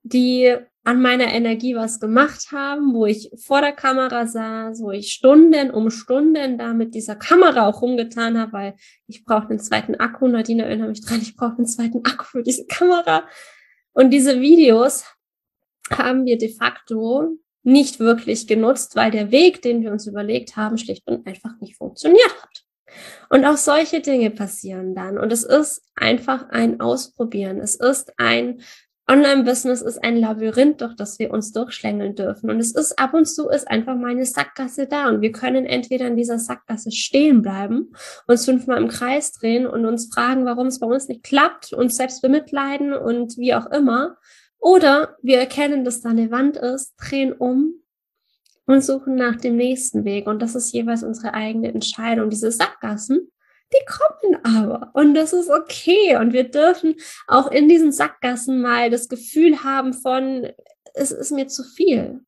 die 0.02 0.56
an 0.89 1.04
meiner 1.04 1.32
Energie 1.32 1.75
was 1.75 1.99
gemacht 1.99 2.52
haben, 2.52 2.95
wo 2.95 3.06
ich 3.06 3.30
vor 3.36 3.62
der 3.62 3.73
Kamera 3.73 4.25
saß, 4.25 4.82
wo 4.82 4.89
ich 4.89 5.12
Stunden 5.12 5.69
um 5.69 5.91
Stunden 5.91 6.58
da 6.58 6.73
mit 6.73 6.95
dieser 6.95 7.15
Kamera 7.15 7.67
auch 7.67 7.84
rumgetan 7.84 8.39
habe, 8.39 8.54
weil 8.54 8.75
ich 9.06 9.23
brauche 9.23 9.49
einen 9.49 9.60
zweiten 9.60 9.93
Akku. 9.93 10.28
Nadine 10.28 10.65
erinnert 10.65 10.89
mich 10.89 11.06
dran, 11.06 11.21
ich 11.21 11.36
brauche 11.36 11.58
einen 11.58 11.67
zweiten 11.67 12.04
Akku 12.06 12.23
für 12.23 12.41
diese 12.41 12.65
Kamera. 12.65 13.28
Und 13.93 14.10
diese 14.10 14.41
Videos 14.41 15.06
haben 15.91 16.25
wir 16.25 16.39
de 16.39 16.49
facto 16.49 17.38
nicht 17.62 17.99
wirklich 17.99 18.47
genutzt, 18.47 18.95
weil 18.95 19.12
der 19.12 19.30
Weg, 19.30 19.62
den 19.62 19.84
wir 19.84 19.91
uns 19.91 20.08
überlegt 20.08 20.56
haben, 20.56 20.80
schlicht 20.80 21.06
und 21.06 21.28
einfach 21.28 21.52
nicht 21.60 21.78
funktioniert 21.78 22.36
hat. 22.41 22.63
Und 23.30 23.45
auch 23.45 23.58
solche 23.58 24.02
Dinge 24.02 24.32
passieren 24.32 24.95
dann. 24.95 25.19
Und 25.19 25.32
es 25.32 25.43
ist 25.43 25.84
einfach 25.93 26.49
ein 26.49 26.82
Ausprobieren. 26.82 27.60
Es 27.60 27.75
ist 27.75 28.12
ein 28.17 28.63
Online-Business 29.10 29.82
ist 29.82 30.04
ein 30.04 30.17
Labyrinth, 30.17 30.82
durch 30.82 30.95
das 30.95 31.17
wir 31.17 31.32
uns 31.32 31.52
durchschlängeln 31.52 32.13
dürfen. 32.13 32.52
Und 32.52 32.60
es 32.60 32.76
ist 32.76 33.00
ab 33.00 33.15
und 33.15 33.26
zu 33.26 33.50
ist 33.50 33.67
einfach 33.67 33.95
mal 33.95 34.12
eine 34.12 34.26
Sackgasse 34.26 34.86
da. 34.86 35.10
Und 35.10 35.22
wir 35.22 35.32
können 35.32 35.65
entweder 35.65 36.08
in 36.08 36.15
dieser 36.15 36.38
Sackgasse 36.38 36.91
stehen 36.91 37.41
bleiben, 37.41 37.91
uns 38.28 38.45
fünfmal 38.45 38.82
im 38.82 38.88
Kreis 38.88 39.34
drehen 39.34 39.65
und 39.65 39.86
uns 39.86 40.13
fragen, 40.13 40.45
warum 40.45 40.67
es 40.67 40.80
bei 40.80 40.86
uns 40.86 41.08
nicht 41.08 41.24
klappt, 41.24 41.74
uns 41.74 41.98
selbst 41.98 42.22
bemitleiden 42.22 42.93
und 42.93 43.36
wie 43.38 43.56
auch 43.56 43.65
immer. 43.72 44.17
Oder 44.60 45.15
wir 45.24 45.39
erkennen, 45.39 45.84
dass 45.84 46.02
da 46.02 46.10
eine 46.10 46.30
Wand 46.30 46.58
ist, 46.58 46.93
drehen 46.98 47.34
um 47.34 47.74
und 48.67 48.84
suchen 48.84 49.15
nach 49.15 49.38
dem 49.38 49.56
nächsten 49.56 50.06
Weg. 50.06 50.28
Und 50.28 50.41
das 50.41 50.54
ist 50.54 50.72
jeweils 50.72 51.02
unsere 51.02 51.34
eigene 51.34 51.74
Entscheidung. 51.74 52.30
Diese 52.30 52.52
Sackgassen, 52.52 53.32
die 53.73 53.86
kommen 53.86 54.38
aber 54.43 54.91
und 54.93 55.13
das 55.13 55.34
ist 55.34 55.49
okay 55.49 56.17
und 56.17 56.34
wir 56.34 56.45
dürfen 56.49 56.95
auch 57.27 57.51
in 57.51 57.67
diesen 57.69 57.91
Sackgassen 57.91 58.62
mal 58.62 58.89
das 58.89 59.10
Gefühl 59.10 59.63
haben 59.63 59.93
von, 59.93 60.47
es 60.93 61.12
ist 61.12 61.32
mir 61.32 61.47
zu 61.47 61.63
viel. 61.63 62.21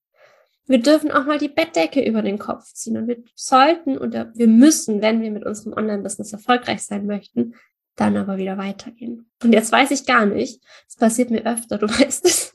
Wir 0.67 0.79
dürfen 0.79 1.11
auch 1.11 1.25
mal 1.25 1.39
die 1.39 1.49
Bettdecke 1.49 2.03
über 2.05 2.21
den 2.21 2.37
Kopf 2.37 2.71
ziehen 2.73 2.97
und 2.97 3.07
wir 3.07 3.17
sollten 3.35 3.97
oder 3.97 4.31
wir 4.35 4.47
müssen, 4.47 5.01
wenn 5.01 5.21
wir 5.21 5.31
mit 5.31 5.45
unserem 5.45 5.73
Online-Business 5.73 6.31
erfolgreich 6.31 6.83
sein 6.83 7.07
möchten, 7.07 7.55
dann 7.95 8.15
aber 8.15 8.37
wieder 8.37 8.57
weitergehen. 8.57 9.29
Und 9.43 9.53
jetzt 9.53 9.71
weiß 9.71 9.91
ich 9.91 10.05
gar 10.05 10.25
nicht, 10.25 10.63
es 10.87 10.95
passiert 10.95 11.29
mir 11.29 11.45
öfter, 11.45 11.77
du 11.77 11.87
weißt 11.89 12.25
es, 12.25 12.53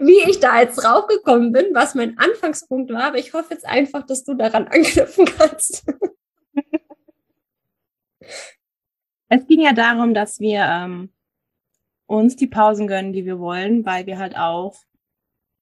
wie 0.00 0.30
ich 0.30 0.40
da 0.40 0.60
jetzt 0.60 0.76
draufgekommen 0.76 1.52
bin, 1.52 1.66
was 1.72 1.94
mein 1.94 2.16
Anfangspunkt 2.18 2.92
war, 2.92 3.04
aber 3.04 3.18
ich 3.18 3.32
hoffe 3.32 3.54
jetzt 3.54 3.66
einfach, 3.66 4.06
dass 4.06 4.24
du 4.24 4.34
daran 4.34 4.68
anknüpfen 4.70 5.26
kannst. 5.26 5.84
Es 9.28 9.46
ging 9.46 9.60
ja 9.60 9.72
darum, 9.72 10.14
dass 10.14 10.40
wir 10.40 10.64
ähm, 10.64 11.10
uns 12.06 12.36
die 12.36 12.46
Pausen 12.46 12.86
gönnen, 12.86 13.12
die 13.12 13.24
wir 13.24 13.38
wollen, 13.38 13.86
weil 13.86 14.06
wir 14.06 14.18
halt 14.18 14.36
auch 14.36 14.76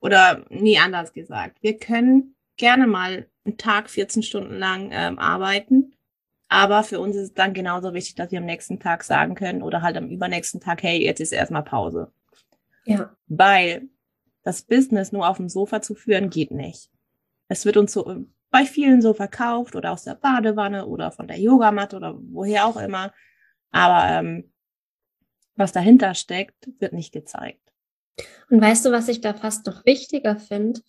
oder 0.01 0.45
nie 0.49 0.79
anders 0.79 1.13
gesagt, 1.13 1.63
wir 1.63 1.79
können 1.79 2.35
gerne 2.57 2.87
mal 2.87 3.29
einen 3.45 3.59
Tag 3.59 3.91
14 3.91 4.23
Stunden 4.23 4.59
lang 4.59 4.91
ähm, 4.93 5.19
arbeiten, 5.19 5.95
aber 6.49 6.83
für 6.83 6.99
uns 6.99 7.15
ist 7.15 7.23
es 7.23 7.35
dann 7.35 7.55
genauso 7.55 7.95
wichtig, 7.95 8.17
dass 8.17 8.33
wir 8.33 8.39
am 8.41 8.45
nächsten 8.45 8.81
Tag 8.81 9.05
sagen 9.05 9.37
können 9.37 9.63
oder 9.63 9.83
halt 9.83 9.97
am 9.97 10.09
übernächsten 10.09 10.61
Tag, 10.61 10.83
hey, 10.83 11.03
jetzt 11.03 11.21
ist 11.21 11.33
erstmal 11.33 11.63
Pause. 11.63 12.11
Ja. 12.85 13.15
Weil 13.29 13.89
das 14.43 14.63
Business 14.63 15.13
nur 15.13 15.29
auf 15.29 15.37
dem 15.37 15.49
Sofa 15.49 15.81
zu 15.81 15.95
führen, 15.95 16.29
geht 16.29 16.51
nicht. 16.51 16.91
Es 17.47 17.65
wird 17.65 17.77
uns 17.77 17.93
so 17.93 18.25
bei 18.51 18.65
vielen 18.65 19.01
so 19.01 19.15
verkauft 19.15 19.77
oder 19.77 19.93
aus 19.93 20.05
der 20.05 20.15
Badewanne 20.15 20.87
oder 20.87 21.13
von 21.13 21.29
der 21.29 21.39
Yogamatte 21.39 21.97
oder 21.97 22.19
woher 22.21 22.67
auch 22.67 22.77
immer. 22.77 23.13
Aber 23.71 24.19
ähm, 24.19 24.53
was 25.55 25.73
dahinter 25.73 26.15
steckt, 26.15 26.69
wird 26.79 26.93
nicht 26.93 27.13
gezeigt. 27.13 27.73
Und 28.51 28.61
weißt 28.61 28.85
du, 28.85 28.93
was 28.93 29.09
ich 29.09 29.21
da 29.21 29.35
fast 29.35 29.67
noch 29.67 29.85
wichtiger 29.87 30.37
finde? 30.37 30.81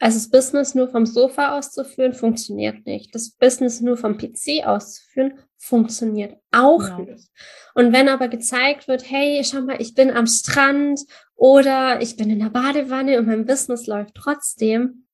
Also 0.00 0.18
das 0.18 0.30
Business 0.30 0.74
nur 0.74 0.88
vom 0.88 1.06
Sofa 1.06 1.56
auszuführen, 1.56 2.12
funktioniert 2.12 2.86
nicht. 2.86 3.14
Das 3.14 3.30
Business 3.30 3.80
nur 3.80 3.96
vom 3.96 4.16
PC 4.16 4.66
auszuführen, 4.66 5.38
funktioniert 5.58 6.38
auch 6.50 6.82
ja. 6.82 6.98
nicht. 6.98 7.30
Und 7.74 7.92
wenn 7.92 8.08
aber 8.08 8.28
gezeigt 8.28 8.88
wird, 8.88 9.08
hey, 9.08 9.40
schau 9.44 9.60
mal, 9.60 9.80
ich 9.80 9.94
bin 9.94 10.10
am 10.10 10.26
Strand 10.26 11.00
oder 11.36 12.00
ich 12.00 12.16
bin 12.16 12.30
in 12.30 12.40
der 12.40 12.50
Badewanne 12.50 13.18
und 13.18 13.26
mein 13.26 13.44
Business 13.44 13.86
läuft 13.86 14.14
trotzdem, 14.16 15.06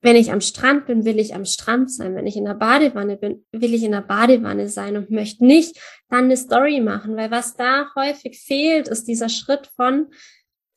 wenn 0.00 0.16
ich 0.16 0.30
am 0.30 0.40
Strand 0.40 0.86
bin, 0.86 1.04
will 1.04 1.18
ich 1.18 1.34
am 1.34 1.44
Strand 1.44 1.90
sein. 1.92 2.14
Wenn 2.14 2.26
ich 2.26 2.36
in 2.36 2.44
der 2.44 2.54
Badewanne 2.54 3.16
bin, 3.16 3.44
will 3.52 3.74
ich 3.74 3.82
in 3.82 3.92
der 3.92 4.02
Badewanne 4.02 4.68
sein 4.68 4.96
und 4.96 5.10
möchte 5.10 5.44
nicht 5.44 5.76
dann 6.08 6.24
eine 6.24 6.36
Story 6.36 6.80
machen, 6.80 7.16
weil 7.16 7.30
was 7.30 7.56
da 7.56 7.90
häufig 7.96 8.40
fehlt, 8.40 8.88
ist 8.88 9.08
dieser 9.08 9.28
Schritt 9.28 9.68
von, 9.74 10.08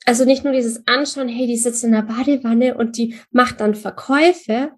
also 0.05 0.25
nicht 0.25 0.43
nur 0.43 0.53
dieses 0.53 0.87
Anschauen, 0.87 1.27
hey, 1.27 1.45
die 1.45 1.57
sitzt 1.57 1.83
in 1.83 1.91
der 1.91 2.01
Badewanne 2.01 2.75
und 2.75 2.97
die 2.97 3.15
macht 3.29 3.61
dann 3.61 3.75
Verkäufe, 3.75 4.71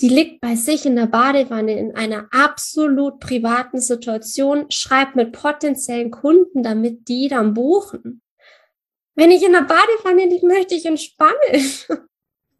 die 0.00 0.08
liegt 0.08 0.40
bei 0.40 0.56
sich 0.56 0.84
in 0.84 0.96
der 0.96 1.06
Badewanne 1.06 1.78
in 1.78 1.94
einer 1.94 2.26
absolut 2.32 3.20
privaten 3.20 3.80
Situation, 3.80 4.66
schreibt 4.70 5.14
mit 5.14 5.30
potenziellen 5.30 6.10
Kunden, 6.10 6.64
damit 6.64 7.06
die 7.08 7.28
dann 7.28 7.54
buchen. 7.54 8.20
Wenn 9.14 9.30
ich 9.30 9.44
in 9.44 9.52
der 9.52 9.62
Badewanne 9.62 10.26
liege, 10.26 10.46
möchte 10.46 10.74
ich 10.74 10.86
entspannen. 10.86 11.36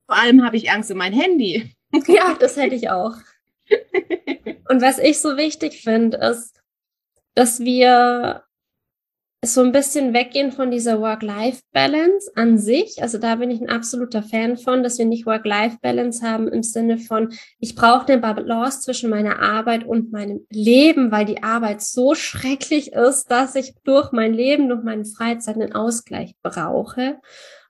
Vor 0.07 0.17
allem 0.17 0.45
habe 0.45 0.57
ich 0.57 0.71
Angst 0.71 0.91
um 0.91 0.99
mein 0.99 1.13
Handy. 1.13 1.75
Ja, 2.07 2.35
das 2.41 2.57
hätte 2.57 2.75
ich 2.75 2.89
auch. 2.89 3.17
Und 4.71 4.81
was 4.81 4.99
ich 4.99 5.21
so 5.21 5.37
wichtig 5.37 5.83
finde, 5.83 6.17
ist, 6.17 6.63
dass 7.35 7.61
wir 7.61 8.45
so 9.45 9.61
ein 9.61 9.73
bisschen 9.73 10.15
weggehen 10.15 10.53
von 10.53 10.71
dieser 10.71 11.01
Work-Life-Balance 11.01 12.31
an 12.37 12.59
sich. 12.59 13.03
Also 13.03 13.19
da 13.19 13.35
bin 13.35 13.51
ich 13.51 13.61
ein 13.61 13.71
absoluter 13.71 14.23
Fan 14.23 14.57
von, 14.57 14.85
dass 14.85 14.99
wir 14.99 15.05
nicht 15.05 15.27
Work-Life-Balance 15.27 16.25
haben 16.25 16.47
im 16.47 16.63
Sinne 16.63 16.99
von, 16.99 17.33
ich 17.59 17.75
brauche 17.75 18.07
eine 18.07 18.21
Balance 18.21 18.83
zwischen 18.83 19.11
meiner 19.11 19.41
Arbeit 19.41 19.85
und 19.85 20.13
meinem 20.13 20.47
Leben, 20.49 21.11
weil 21.11 21.25
die 21.25 21.43
Arbeit 21.43 21.83
so 21.83 22.15
schrecklich 22.15 22.93
ist, 22.93 23.33
dass 23.33 23.57
ich 23.57 23.75
durch 23.83 24.13
mein 24.13 24.33
Leben, 24.33 24.69
durch 24.69 24.85
meine 24.85 25.05
Freizeit 25.05 25.57
einen 25.57 25.75
Ausgleich 25.75 26.37
brauche. 26.43 27.19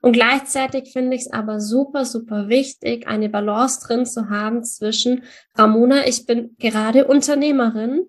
Und 0.03 0.11
gleichzeitig 0.11 0.91
finde 0.91 1.15
ich 1.15 1.21
es 1.21 1.31
aber 1.31 1.61
super, 1.61 2.03
super 2.03 2.49
wichtig, 2.49 3.07
eine 3.07 3.29
Balance 3.29 3.79
drin 3.87 4.05
zu 4.05 4.29
haben 4.29 4.61
zwischen 4.65 5.23
Ramona, 5.55 6.05
ich 6.05 6.25
bin 6.25 6.57
gerade 6.59 7.07
Unternehmerin 7.07 8.05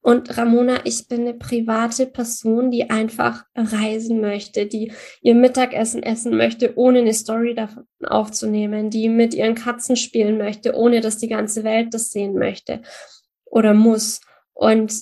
und 0.00 0.36
Ramona, 0.36 0.80
ich 0.82 1.06
bin 1.06 1.20
eine 1.20 1.34
private 1.34 2.06
Person, 2.06 2.72
die 2.72 2.90
einfach 2.90 3.44
reisen 3.54 4.20
möchte, 4.20 4.66
die 4.66 4.90
ihr 5.22 5.36
Mittagessen 5.36 6.02
essen 6.02 6.36
möchte, 6.36 6.76
ohne 6.76 6.98
eine 6.98 7.14
Story 7.14 7.54
davon 7.54 7.84
aufzunehmen, 8.04 8.90
die 8.90 9.08
mit 9.08 9.32
ihren 9.32 9.54
Katzen 9.54 9.94
spielen 9.94 10.38
möchte, 10.38 10.74
ohne 10.74 11.00
dass 11.00 11.18
die 11.18 11.28
ganze 11.28 11.62
Welt 11.62 11.94
das 11.94 12.10
sehen 12.10 12.34
möchte 12.34 12.82
oder 13.44 13.74
muss. 13.74 14.22
Und 14.54 14.92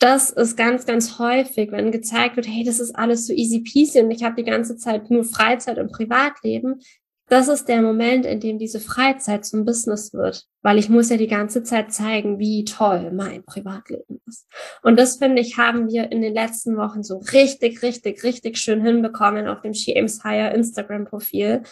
das 0.00 0.30
ist 0.30 0.56
ganz, 0.56 0.86
ganz 0.86 1.18
häufig, 1.18 1.70
wenn 1.72 1.92
gezeigt 1.92 2.36
wird, 2.36 2.48
hey, 2.48 2.64
das 2.64 2.80
ist 2.80 2.96
alles 2.96 3.26
so 3.26 3.34
easy 3.34 3.60
peasy 3.60 4.00
und 4.00 4.10
ich 4.10 4.24
habe 4.24 4.34
die 4.34 4.50
ganze 4.50 4.76
Zeit 4.76 5.10
nur 5.10 5.24
Freizeit 5.24 5.78
und 5.78 5.92
Privatleben. 5.92 6.80
Das 7.28 7.46
ist 7.46 7.68
der 7.68 7.80
Moment, 7.80 8.26
in 8.26 8.40
dem 8.40 8.58
diese 8.58 8.80
Freizeit 8.80 9.44
zum 9.44 9.64
Business 9.64 10.12
wird, 10.12 10.48
weil 10.62 10.78
ich 10.78 10.88
muss 10.88 11.10
ja 11.10 11.16
die 11.16 11.28
ganze 11.28 11.62
Zeit 11.62 11.92
zeigen, 11.92 12.40
wie 12.40 12.64
toll 12.64 13.12
mein 13.12 13.44
Privatleben 13.44 14.20
ist. 14.26 14.48
Und 14.82 14.98
das 14.98 15.18
finde 15.18 15.42
ich, 15.42 15.58
haben 15.58 15.88
wir 15.88 16.10
in 16.10 16.22
den 16.22 16.34
letzten 16.34 16.76
Wochen 16.76 17.04
so 17.04 17.18
richtig, 17.18 17.82
richtig, 17.82 18.24
richtig 18.24 18.56
schön 18.56 18.82
hinbekommen 18.82 19.46
auf 19.46 19.60
dem 19.60 19.74
She 19.74 19.94
Aims 19.94 20.24
Higher 20.24 20.52
Instagram 20.54 21.04
Profil, 21.04 21.62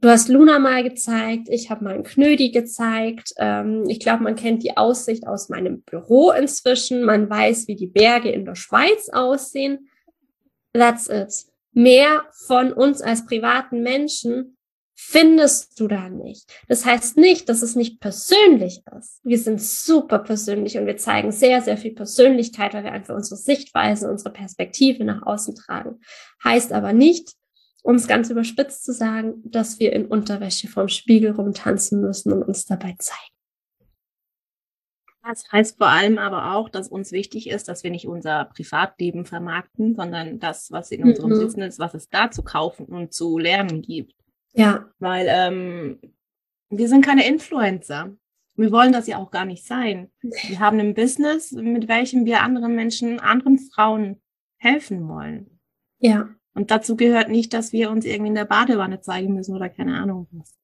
Du 0.00 0.08
hast 0.08 0.28
Luna 0.28 0.60
mal 0.60 0.84
gezeigt, 0.84 1.48
ich 1.50 1.70
habe 1.70 1.82
mal 1.82 1.94
einen 1.94 2.04
Knödi 2.04 2.52
gezeigt. 2.52 3.32
Ähm, 3.36 3.84
ich 3.88 3.98
glaube, 3.98 4.22
man 4.22 4.36
kennt 4.36 4.62
die 4.62 4.76
Aussicht 4.76 5.26
aus 5.26 5.48
meinem 5.48 5.82
Büro 5.82 6.30
inzwischen. 6.30 7.02
Man 7.02 7.28
weiß, 7.28 7.66
wie 7.66 7.74
die 7.74 7.88
Berge 7.88 8.30
in 8.30 8.44
der 8.44 8.54
Schweiz 8.54 9.08
aussehen. 9.08 9.88
That's 10.72 11.08
it. 11.08 11.46
Mehr 11.72 12.26
von 12.46 12.72
uns 12.72 13.02
als 13.02 13.26
privaten 13.26 13.82
Menschen 13.82 14.56
findest 14.94 15.78
du 15.80 15.88
da 15.88 16.08
nicht. 16.08 16.48
Das 16.68 16.84
heißt 16.84 17.16
nicht, 17.16 17.48
dass 17.48 17.62
es 17.62 17.74
nicht 17.74 18.00
persönlich 18.00 18.82
ist. 18.96 19.20
Wir 19.24 19.38
sind 19.38 19.60
super 19.60 20.20
persönlich 20.20 20.78
und 20.78 20.86
wir 20.86 20.96
zeigen 20.96 21.32
sehr, 21.32 21.60
sehr 21.60 21.76
viel 21.76 21.94
Persönlichkeit, 21.94 22.72
weil 22.74 22.84
wir 22.84 22.92
einfach 22.92 23.14
unsere 23.14 23.36
Sichtweise, 23.36 24.08
unsere 24.08 24.32
Perspektive 24.32 25.04
nach 25.04 25.22
außen 25.22 25.56
tragen. 25.56 26.00
Heißt 26.44 26.72
aber 26.72 26.92
nicht, 26.92 27.37
um 27.82 27.94
es 27.94 28.08
ganz 28.08 28.30
überspitzt 28.30 28.84
zu 28.84 28.92
sagen, 28.92 29.42
dass 29.44 29.78
wir 29.78 29.92
in 29.92 30.06
Unterwäsche 30.06 30.68
vorm 30.68 30.88
Spiegel 30.88 31.32
rumtanzen 31.32 32.00
müssen 32.00 32.32
und 32.32 32.42
uns 32.42 32.66
dabei 32.66 32.96
zeigen. 32.98 33.38
Das 35.22 35.44
heißt 35.52 35.76
vor 35.76 35.88
allem 35.88 36.16
aber 36.16 36.54
auch, 36.54 36.70
dass 36.70 36.88
uns 36.88 37.12
wichtig 37.12 37.50
ist, 37.50 37.68
dass 37.68 37.84
wir 37.84 37.90
nicht 37.90 38.06
unser 38.06 38.46
Privatleben 38.46 39.26
vermarkten, 39.26 39.94
sondern 39.94 40.38
das, 40.38 40.72
was 40.72 40.90
in 40.90 41.04
unserem 41.04 41.32
mhm. 41.32 41.40
Business, 41.40 41.78
was 41.78 41.92
es 41.92 42.08
da 42.08 42.30
zu 42.30 42.42
kaufen 42.42 42.86
und 42.86 43.12
zu 43.12 43.38
lernen 43.38 43.82
gibt. 43.82 44.14
Ja. 44.54 44.88
Weil 44.98 45.26
ähm, 45.28 45.98
wir 46.70 46.88
sind 46.88 47.04
keine 47.04 47.26
Influencer. 47.26 48.16
Wir 48.56 48.72
wollen 48.72 48.92
das 48.92 49.06
ja 49.06 49.18
auch 49.18 49.30
gar 49.30 49.44
nicht 49.44 49.66
sein. 49.66 50.10
Wir 50.20 50.60
haben 50.60 50.80
ein 50.80 50.94
Business, 50.94 51.52
mit 51.52 51.88
welchem 51.88 52.24
wir 52.24 52.42
anderen 52.42 52.74
Menschen, 52.74 53.20
anderen 53.20 53.58
Frauen 53.58 54.20
helfen 54.56 55.08
wollen. 55.08 55.60
Ja. 55.98 56.30
Und 56.58 56.72
dazu 56.72 56.96
gehört 56.96 57.28
nicht, 57.28 57.54
dass 57.54 57.72
wir 57.72 57.88
uns 57.88 58.04
irgendwie 58.04 58.30
in 58.30 58.34
der 58.34 58.44
Badewanne 58.44 59.00
zeigen 59.00 59.32
müssen 59.32 59.54
oder 59.54 59.68
keine 59.68 59.94
Ahnung 59.94 60.26
was. 60.32 60.58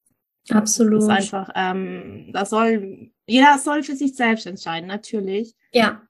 Absolut. 0.51 0.99
Das 0.99 1.05
ist 1.05 1.11
einfach, 1.11 1.51
ähm, 1.55 2.31
das 2.33 2.51
soll, 2.51 3.13
jeder 3.29 3.59
soll 3.59 3.85
für 3.85 3.95
sich 3.95 4.17
selbst 4.17 4.45
entscheiden, 4.45 4.89
natürlich. 4.89 5.55
Ja. 5.73 6.03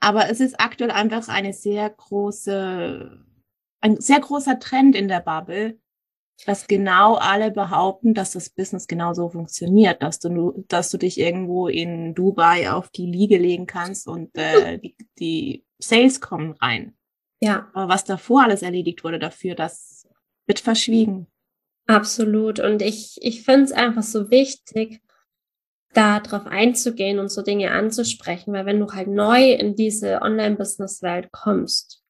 Aber 0.00 0.28
es 0.28 0.40
ist 0.40 0.60
aktuell 0.60 0.90
einfach 0.90 1.28
eine 1.28 1.54
sehr 1.54 1.88
große, 1.88 3.24
ein 3.80 4.00
sehr 4.02 4.20
großer 4.20 4.58
Trend 4.58 4.94
in 4.94 5.08
der 5.08 5.20
Bubble, 5.20 5.78
dass 6.44 6.66
genau 6.66 7.14
alle 7.14 7.50
behaupten, 7.50 8.12
dass 8.12 8.32
das 8.32 8.50
Business 8.50 8.86
genau 8.86 9.14
so 9.14 9.30
funktioniert, 9.30 10.02
dass 10.02 10.18
du, 10.18 10.62
dass 10.68 10.90
du 10.90 10.98
dich 10.98 11.18
irgendwo 11.18 11.68
in 11.68 12.14
Dubai 12.14 12.70
auf 12.70 12.90
die 12.90 13.06
Liege 13.06 13.38
legen 13.38 13.64
kannst 13.64 14.06
und 14.06 14.36
äh, 14.36 14.78
die, 14.78 14.94
die 15.18 15.64
Sales 15.78 16.20
kommen 16.20 16.52
rein. 16.60 16.94
Ja. 17.42 17.68
Aber 17.74 17.92
was 17.92 18.04
davor 18.04 18.44
alles 18.44 18.62
erledigt 18.62 19.02
wurde 19.02 19.18
dafür, 19.18 19.54
das 19.54 20.06
wird 20.46 20.60
verschwiegen. 20.60 21.26
Absolut. 21.86 22.60
Und 22.60 22.82
ich, 22.82 23.18
ich 23.20 23.42
finde 23.42 23.64
es 23.64 23.72
einfach 23.72 24.04
so 24.04 24.30
wichtig, 24.30 25.02
da 25.92 26.20
drauf 26.20 26.46
einzugehen 26.46 27.18
und 27.18 27.30
so 27.30 27.42
Dinge 27.42 27.72
anzusprechen, 27.72 28.54
weil 28.54 28.64
wenn 28.64 28.80
du 28.80 28.86
halt 28.92 29.08
neu 29.08 29.52
in 29.52 29.74
diese 29.74 30.22
Online-Business-Welt 30.22 31.30
kommst, 31.32 32.02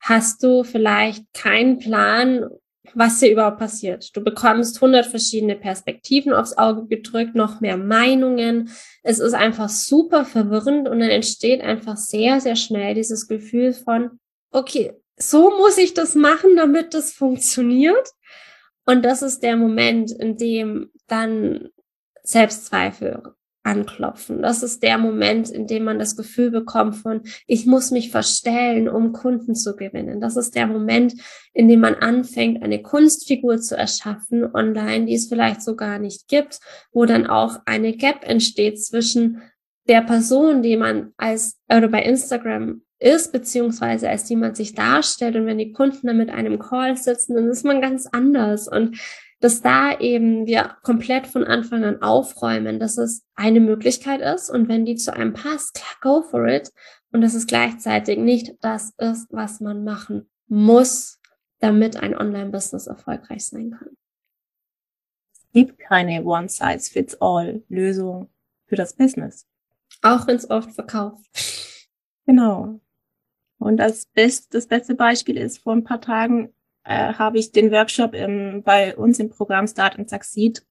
hast 0.00 0.42
du 0.42 0.62
vielleicht 0.62 1.24
keinen 1.32 1.78
Plan, 1.78 2.46
was 2.92 3.20
hier 3.20 3.32
überhaupt 3.32 3.58
passiert. 3.58 4.14
Du 4.14 4.22
bekommst 4.22 4.76
100 4.76 5.06
verschiedene 5.06 5.56
Perspektiven 5.56 6.34
aufs 6.34 6.56
Auge 6.58 6.86
gedrückt, 6.86 7.34
noch 7.34 7.62
mehr 7.62 7.78
Meinungen. 7.78 8.70
Es 9.02 9.18
ist 9.18 9.32
einfach 9.32 9.70
super 9.70 10.26
verwirrend 10.26 10.86
und 10.86 11.00
dann 11.00 11.08
entsteht 11.08 11.62
einfach 11.62 11.96
sehr, 11.96 12.40
sehr 12.40 12.56
schnell 12.56 12.94
dieses 12.94 13.26
Gefühl 13.26 13.72
von, 13.72 14.20
okay, 14.54 14.92
so 15.16 15.50
muss 15.50 15.78
ich 15.78 15.94
das 15.94 16.14
machen, 16.14 16.56
damit 16.56 16.94
das 16.94 17.12
funktioniert. 17.12 18.08
Und 18.86 19.04
das 19.04 19.22
ist 19.22 19.42
der 19.42 19.56
Moment, 19.56 20.12
in 20.12 20.36
dem 20.36 20.90
dann 21.06 21.68
Selbstzweifel 22.22 23.34
anklopfen. 23.64 24.42
Das 24.42 24.62
ist 24.62 24.82
der 24.82 24.98
Moment, 24.98 25.50
in 25.50 25.66
dem 25.66 25.84
man 25.84 25.98
das 25.98 26.16
Gefühl 26.16 26.50
bekommt 26.50 26.96
von, 26.96 27.22
ich 27.46 27.64
muss 27.64 27.90
mich 27.90 28.10
verstellen, 28.10 28.88
um 28.88 29.12
Kunden 29.12 29.54
zu 29.54 29.74
gewinnen. 29.74 30.20
Das 30.20 30.36
ist 30.36 30.54
der 30.54 30.66
Moment, 30.66 31.14
in 31.54 31.68
dem 31.68 31.80
man 31.80 31.94
anfängt, 31.94 32.62
eine 32.62 32.82
Kunstfigur 32.82 33.58
zu 33.60 33.76
erschaffen 33.76 34.44
online, 34.54 35.06
die 35.06 35.14
es 35.14 35.28
vielleicht 35.28 35.62
so 35.62 35.76
gar 35.76 35.98
nicht 35.98 36.28
gibt, 36.28 36.60
wo 36.92 37.06
dann 37.06 37.26
auch 37.26 37.60
eine 37.64 37.96
Gap 37.96 38.28
entsteht 38.28 38.82
zwischen 38.82 39.40
der 39.88 40.02
Person, 40.02 40.62
die 40.62 40.76
man 40.76 41.12
als, 41.16 41.58
oder 41.68 41.88
bei 41.88 42.02
Instagram 42.02 42.82
ist, 43.04 43.32
beziehungsweise 43.32 44.08
als 44.08 44.24
die 44.24 44.36
man 44.36 44.54
sich 44.54 44.74
darstellt. 44.74 45.36
Und 45.36 45.44
wenn 45.46 45.58
die 45.58 45.72
Kunden 45.72 46.06
dann 46.06 46.16
mit 46.16 46.30
einem 46.30 46.58
Call 46.58 46.96
sitzen, 46.96 47.34
dann 47.34 47.48
ist 47.48 47.64
man 47.64 47.82
ganz 47.82 48.06
anders. 48.06 48.66
Und 48.66 48.98
dass 49.40 49.60
da 49.60 49.98
eben 49.98 50.46
wir 50.46 50.76
komplett 50.82 51.26
von 51.26 51.44
Anfang 51.44 51.84
an 51.84 52.00
aufräumen, 52.00 52.80
dass 52.80 52.96
es 52.96 53.26
eine 53.34 53.60
Möglichkeit 53.60 54.22
ist. 54.22 54.48
Und 54.48 54.68
wenn 54.68 54.86
die 54.86 54.96
zu 54.96 55.14
einem 55.14 55.34
passt, 55.34 55.74
klar, 55.74 55.96
go 56.00 56.22
for 56.22 56.46
it. 56.46 56.72
Und 57.12 57.20
dass 57.20 57.34
es 57.34 57.46
gleichzeitig 57.46 58.18
nicht 58.18 58.54
das 58.62 58.94
ist, 58.96 59.26
was 59.30 59.60
man 59.60 59.84
machen 59.84 60.30
muss, 60.48 61.20
damit 61.58 61.96
ein 61.96 62.16
Online-Business 62.16 62.86
erfolgreich 62.86 63.46
sein 63.46 63.72
kann. 63.72 63.90
Es 65.34 65.42
gibt 65.52 65.78
keine 65.78 66.24
One-Size-Fits-All-Lösung 66.24 68.30
für 68.66 68.76
das 68.76 68.94
Business. 68.94 69.46
Auch 70.00 70.26
wenn 70.26 70.36
es 70.36 70.48
oft 70.48 70.72
verkauft. 70.72 71.26
Genau. 72.26 72.80
Und 73.64 73.78
das, 73.78 74.04
best, 74.04 74.52
das 74.52 74.66
beste 74.66 74.94
Beispiel 74.94 75.38
ist, 75.38 75.56
vor 75.56 75.72
ein 75.72 75.84
paar 75.84 76.02
Tagen 76.02 76.52
äh, 76.84 77.14
habe 77.14 77.38
ich 77.38 77.50
den 77.50 77.70
Workshop 77.70 78.12
im, 78.12 78.62
bei 78.62 78.94
uns 78.94 79.18
im 79.18 79.30
Programm 79.30 79.66
Start 79.66 79.98
and 79.98 80.10
Succeed 80.10 80.66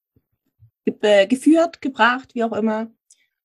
ge 0.85 0.93
äh, 1.01 1.25
geführt, 1.25 1.81
gebracht, 1.81 2.35
wie 2.35 2.43
auch 2.43 2.51
immer. 2.51 2.81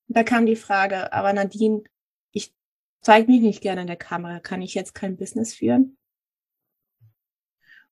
Und 0.07 0.17
da 0.17 0.23
kam 0.23 0.45
die 0.45 0.55
Frage, 0.55 1.15
aber 1.15 1.33
Nadine, 1.33 1.83
ich 2.31 2.55
zeige 3.01 3.33
mich 3.33 3.41
nicht 3.41 3.63
gerne 3.63 3.81
in 3.81 3.87
der 3.87 3.97
Kamera, 3.97 4.39
kann 4.39 4.61
ich 4.61 4.75
jetzt 4.75 4.95
kein 4.95 5.17
Business 5.17 5.55
führen? 5.55 5.97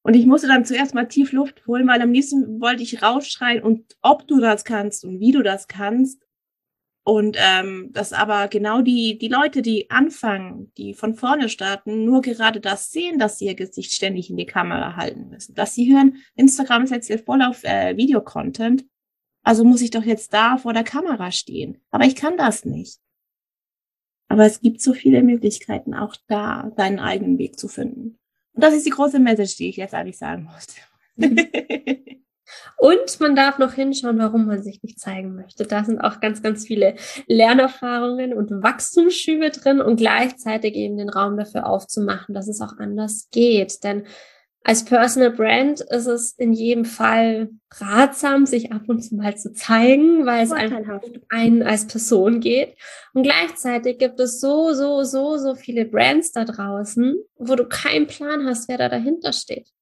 Und 0.03 0.13
ich 0.13 0.27
musste 0.27 0.49
dann 0.49 0.67
zuerst 0.67 0.93
mal 0.93 1.09
tief 1.09 1.33
Luft 1.33 1.67
holen, 1.67 1.89
weil 1.89 2.03
am 2.03 2.13
liebsten 2.13 2.61
wollte 2.61 2.83
ich 2.83 3.03
rausschreien 3.03 3.63
und 3.63 3.97
ob 4.03 4.29
du 4.29 4.41
das 4.41 4.65
kannst 4.65 5.07
und 5.07 5.21
wie 5.21 5.33
du 5.33 5.43
das 5.43 5.69
kannst. 5.69 6.26
Und 7.09 7.37
ähm, 7.39 7.91
dass 7.93 8.13
aber 8.13 8.49
genau 8.49 8.83
die, 8.83 9.17
die 9.17 9.29
Leute, 9.29 9.63
die 9.63 9.91
anfangen, 9.91 10.73
die 10.77 10.93
von 10.93 11.15
vorne 11.15 11.49
starten, 11.49 12.05
nur 12.05 12.21
gerade 12.21 12.59
das 12.59 12.91
sehen, 12.91 13.21
dass 13.21 13.39
sie 13.39 13.47
ihr 13.47 13.55
Gesicht 13.55 13.93
ständig 13.93 14.29
in 14.29 14.37
die 14.37 14.45
Kamera 14.45 14.97
halten 14.97 15.29
müssen. 15.29 15.55
Dass 15.55 15.73
sie 15.73 15.95
hören, 15.95 16.17
Instagram 16.35 16.83
ist 16.83 16.91
jetzt 16.91 17.25
voll 17.25 17.43
auf 17.43 17.63
äh, 17.63 17.97
Videocontent. 17.97 18.87
Also 19.45 19.63
muss 19.63 19.83
ich 19.83 19.93
doch 19.93 20.03
jetzt 20.03 20.35
da 20.35 20.59
vor 20.59 20.73
der 20.73 20.83
Kamera 20.83 21.31
stehen. 21.31 21.81
Aber 21.93 22.07
ich 22.07 22.17
kann 22.17 22.37
das 22.37 22.65
nicht. 22.65 22.99
Aber 24.27 24.45
es 24.45 24.61
gibt 24.61 24.81
so 24.81 24.93
viele 24.93 25.23
Möglichkeiten, 25.23 25.95
auch 25.95 26.17
da 26.27 26.73
deinen 26.77 26.99
eigenen 26.99 27.39
Weg 27.39 27.57
zu 27.57 27.69
finden. 27.69 28.19
Und 28.53 28.65
das 28.65 28.75
ist 28.75 28.85
die 28.85 28.91
große 28.91 29.21
Message, 29.21 29.57
die 29.59 29.69
ich 29.69 29.77
jetzt 29.77 29.95
eigentlich 29.95 30.19
sagen 30.19 30.51
muss. 30.53 30.67
Und 32.77 33.21
man 33.21 33.35
darf 33.35 33.59
noch 33.59 33.73
hinschauen, 33.73 34.19
warum 34.19 34.47
man 34.47 34.63
sich 34.63 34.83
nicht 34.83 35.01
zeigen 35.01 35.35
möchte. 35.35 35.65
Da 35.65 35.85
sind 35.85 36.01
auch 36.01 36.21
ganz, 36.21 36.43
ganz 36.43 36.67
viele 36.67 36.95
Lernerfahrungen 37.27 38.33
und 38.35 38.63
Wachstumsschübe 38.63 39.51
drin 39.51 39.81
und 39.81 39.97
gleichzeitig 39.97 40.75
eben 40.75 40.97
den 40.97 41.09
Raum 41.09 41.37
dafür 41.37 41.67
aufzumachen, 41.67 42.35
dass 42.35 42.49
es 42.49 42.61
auch 42.61 42.79
anders 42.79 43.29
geht. 43.31 43.83
Denn 43.85 44.05
als 44.67 44.85
Personal 44.85 45.31
Brand 45.31 45.81
ist 45.81 46.07
es 46.07 46.33
in 46.33 46.53
jedem 46.53 46.85
Fall 46.85 47.51
ratsam, 47.77 48.47
sich 48.47 48.73
ab 48.73 48.83
und 48.89 49.01
zu 49.01 49.15
mal 49.15 49.37
zu 49.37 49.53
zeigen, 49.53 50.27
weil 50.27 50.45
es 50.45 50.51
einfach 50.51 51.03
um 51.05 51.13
einen 51.29 51.63
als 51.63 51.87
Person 51.87 52.41
geht. 52.41 52.75
Und 53.15 53.23
gleichzeitig 53.23 53.99
gibt 53.99 54.19
es 54.19 54.41
so, 54.41 54.73
so, 54.73 55.05
so, 55.05 55.37
so 55.37 55.55
viele 55.55 55.85
Brands 55.85 56.33
da 56.33 56.45
draußen, 56.45 57.15
wo 57.37 57.55
du 57.55 57.65
keinen 57.69 58.09
Plan 58.09 58.45
hast, 58.45 58.69
wer 58.69 58.77
da 58.77 58.89
dahinter 58.89 59.33
steht. 59.33 59.73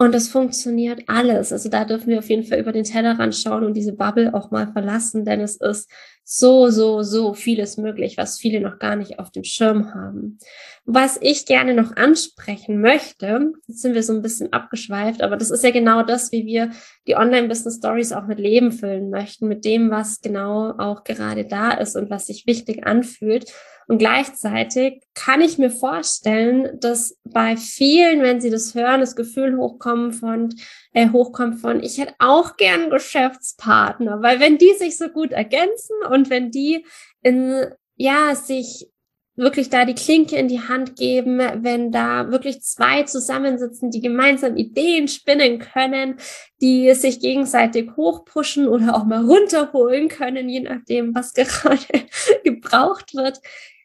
Und 0.00 0.14
es 0.14 0.28
funktioniert 0.28 1.02
alles. 1.08 1.52
Also 1.52 1.68
da 1.68 1.84
dürfen 1.84 2.08
wir 2.08 2.20
auf 2.20 2.30
jeden 2.30 2.44
Fall 2.44 2.58
über 2.58 2.72
den 2.72 2.84
Tellerrand 2.84 3.36
schauen 3.36 3.64
und 3.64 3.74
diese 3.74 3.92
Bubble 3.92 4.32
auch 4.32 4.50
mal 4.50 4.72
verlassen, 4.72 5.26
denn 5.26 5.42
es 5.42 5.56
ist 5.56 5.90
so, 6.24 6.70
so, 6.70 7.02
so 7.02 7.34
vieles 7.34 7.76
möglich, 7.76 8.16
was 8.16 8.38
viele 8.38 8.62
noch 8.62 8.78
gar 8.78 8.96
nicht 8.96 9.18
auf 9.18 9.30
dem 9.30 9.44
Schirm 9.44 9.92
haben. 9.92 10.38
Was 10.86 11.18
ich 11.20 11.44
gerne 11.44 11.74
noch 11.74 11.96
ansprechen 11.96 12.80
möchte, 12.80 13.52
jetzt 13.66 13.82
sind 13.82 13.94
wir 13.94 14.02
so 14.02 14.14
ein 14.14 14.22
bisschen 14.22 14.54
abgeschweift, 14.54 15.20
aber 15.20 15.36
das 15.36 15.50
ist 15.50 15.64
ja 15.64 15.70
genau 15.70 16.02
das, 16.02 16.32
wie 16.32 16.46
wir 16.46 16.70
die 17.06 17.16
Online-Business 17.16 17.76
Stories 17.76 18.12
auch 18.12 18.26
mit 18.26 18.38
Leben 18.38 18.72
füllen 18.72 19.10
möchten, 19.10 19.48
mit 19.48 19.66
dem, 19.66 19.90
was 19.90 20.22
genau 20.22 20.70
auch 20.78 21.04
gerade 21.04 21.44
da 21.44 21.72
ist 21.72 21.94
und 21.94 22.08
was 22.08 22.26
sich 22.26 22.46
wichtig 22.46 22.86
anfühlt. 22.86 23.52
Und 23.90 23.98
gleichzeitig 23.98 25.02
kann 25.14 25.40
ich 25.40 25.58
mir 25.58 25.72
vorstellen, 25.72 26.78
dass 26.78 27.18
bei 27.24 27.56
vielen, 27.56 28.22
wenn 28.22 28.40
sie 28.40 28.48
das 28.48 28.76
hören, 28.76 29.00
das 29.00 29.16
Gefühl 29.16 29.56
hochkommen 29.56 30.12
von, 30.12 30.54
äh, 30.92 31.08
hochkommt 31.08 31.58
von, 31.58 31.82
ich 31.82 31.98
hätte 31.98 32.14
auch 32.20 32.56
gern 32.56 32.90
Geschäftspartner, 32.90 34.22
weil 34.22 34.38
wenn 34.38 34.58
die 34.58 34.74
sich 34.78 34.96
so 34.96 35.08
gut 35.08 35.32
ergänzen 35.32 35.96
und 36.08 36.30
wenn 36.30 36.52
die 36.52 36.86
in, 37.22 37.66
ja, 37.96 38.36
sich 38.36 38.88
wirklich 39.34 39.70
da 39.70 39.84
die 39.84 39.94
Klinke 39.96 40.36
in 40.36 40.46
die 40.46 40.60
Hand 40.60 40.94
geben, 40.94 41.40
wenn 41.40 41.90
da 41.90 42.30
wirklich 42.30 42.62
zwei 42.62 43.02
zusammensitzen, 43.02 43.90
die 43.90 44.00
gemeinsam 44.00 44.56
Ideen 44.56 45.08
spinnen 45.08 45.58
können, 45.58 46.14
die 46.60 46.94
sich 46.94 47.18
gegenseitig 47.18 47.90
hochpushen 47.96 48.68
oder 48.68 48.94
auch 48.94 49.04
mal 49.04 49.24
runterholen 49.24 50.06
können, 50.06 50.48
je 50.48 50.60
nachdem, 50.60 51.12
was 51.12 51.34
gerade 51.34 52.06
gebraucht 52.44 53.16
wird, 53.16 53.40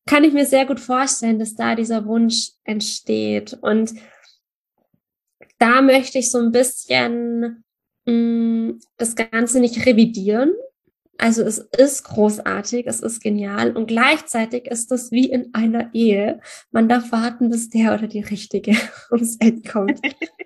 kann 0.08 0.24
ich 0.24 0.34
mir 0.34 0.46
sehr 0.46 0.65
gut 0.65 0.80
vorstellen, 0.80 1.39
dass 1.39 1.56
da 1.56 1.76
dieser 1.76 2.06
Wunsch 2.06 2.52
entsteht. 2.63 3.58
Und 3.62 3.94
da 5.58 5.82
möchte 5.82 6.20
ich 6.20 6.32
so 6.32 6.39
ein 6.39 6.52
bisschen 6.52 7.63
mh, 8.06 8.13
mm, 8.13 8.80
das 8.98 9.15
Ganze 9.15 9.60
nicht 9.60 9.86
revidieren. 9.86 10.54
Also 11.18 11.44
es 11.44 11.60
ist 11.60 12.04
großartig, 12.04 12.88
es 12.88 13.00
ist 13.00 13.22
genial 13.22 13.76
und 13.76 13.88
gleichzeitig 13.88 14.65
ist 14.65 14.91
das 14.91 15.12
wie 15.12 15.30
in 15.30 15.54
einer 15.54 15.89
Ehe. 15.94 16.41
Man 16.72 16.89
darf 16.89 17.12
warten, 17.13 17.50
bis 17.50 17.70
der 17.70 17.94
oder 17.94 18.08
die 18.08 18.22
Richtige 18.22 18.76
ums 19.12 19.38
Ende 19.38 19.70
kommt. 19.70 20.02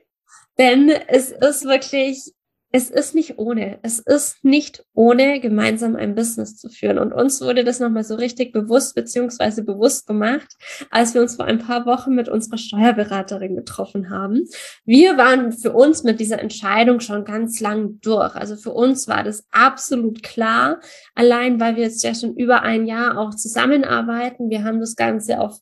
Denn 0.60 0.89
es 0.89 1.32
ist 1.32 1.65
wirklich 1.65 2.34
es 2.71 2.91
ist 2.91 3.15
nicht 3.15 3.39
ohne. 3.39 3.79
Es 3.82 3.97
ist 3.97 4.43
nicht 4.43 4.86
ohne, 4.93 5.39
gemeinsam 5.39 5.95
ein 5.95 6.13
Business 6.13 6.55
zu 6.55 6.69
führen. 6.69 6.99
Und 6.99 7.12
uns 7.13 7.41
wurde 7.41 7.63
das 7.63 7.79
nochmal 7.79 8.03
so 8.03 8.13
richtig 8.13 8.53
bewusst 8.53 8.93
beziehungsweise 8.93 9.63
bewusst 9.63 10.05
gemacht, 10.05 10.47
als 10.91 11.15
wir 11.15 11.21
uns 11.21 11.36
vor 11.36 11.45
ein 11.45 11.58
paar 11.58 11.88
Wochen 11.88 12.13
mit 12.13 12.29
unserer 12.29 12.60
Steuerberaterin 12.60 13.55
getroffen 13.55 14.12
haben. 14.12 14.45
Wir 14.86 15.17
waren 15.17 15.51
für 15.51 15.71
uns 15.73 16.03
mit 16.03 16.19
dieser 16.19 16.39
Entscheidung 16.39 16.99
schon 16.99 17.25
ganz 17.25 17.60
lang 17.60 17.99
durch. 18.01 18.36
Also 18.36 18.55
für 18.55 18.71
uns 18.71 19.08
war 19.08 19.23
das 19.23 19.47
absolut 19.49 20.21
klar, 20.21 20.79
allein 21.15 21.60
weil 21.60 21.75
wir 21.75 21.84
jetzt 21.84 22.03
ja 22.03 22.13
schon 22.13 22.36
über 22.36 22.62
ein 22.62 22.86
Jahr 22.86 23.17
auch 23.17 23.34
zusammenarbeiten. 23.34 24.51
Wir 24.51 24.63
haben 24.63 24.79
das 24.79 24.95
Ganze 24.95 25.39
auf 25.39 25.60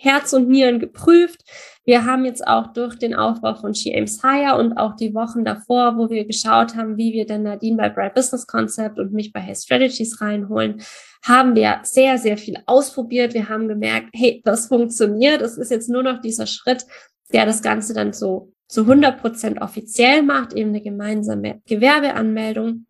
Herz 0.00 0.32
und 0.32 0.48
Nieren 0.48 0.78
geprüft. 0.78 1.42
Wir 1.84 2.04
haben 2.04 2.24
jetzt 2.24 2.46
auch 2.46 2.72
durch 2.72 2.96
den 2.96 3.14
Aufbau 3.14 3.54
von 3.54 3.74
She 3.74 3.92
Aims 3.94 4.22
Higher 4.22 4.56
und 4.56 4.74
auch 4.74 4.94
die 4.94 5.12
Wochen 5.12 5.44
davor, 5.44 5.96
wo 5.96 6.08
wir 6.08 6.24
geschaut 6.24 6.76
haben, 6.76 6.96
wie 6.96 7.12
wir 7.12 7.26
denn 7.26 7.42
Nadine 7.42 7.76
bei 7.76 7.88
Bright 7.88 8.14
Business 8.14 8.46
Concept 8.46 8.98
und 8.98 9.12
mich 9.12 9.32
bei 9.32 9.40
Hey 9.40 9.56
Strategies 9.56 10.20
reinholen, 10.20 10.82
haben 11.24 11.56
wir 11.56 11.80
sehr, 11.82 12.16
sehr 12.18 12.38
viel 12.38 12.56
ausprobiert. 12.66 13.34
Wir 13.34 13.48
haben 13.48 13.66
gemerkt, 13.66 14.10
hey, 14.14 14.40
das 14.44 14.68
funktioniert. 14.68 15.42
Es 15.42 15.58
ist 15.58 15.70
jetzt 15.70 15.88
nur 15.88 16.04
noch 16.04 16.20
dieser 16.20 16.46
Schritt, 16.46 16.86
der 17.32 17.44
das 17.44 17.60
Ganze 17.60 17.92
dann 17.92 18.12
so 18.12 18.52
zu 18.68 18.82
100 18.82 19.20
Prozent 19.20 19.60
offiziell 19.60 20.22
macht, 20.22 20.52
eben 20.52 20.70
eine 20.70 20.82
gemeinsame 20.82 21.60
Gewerbeanmeldung 21.66 22.86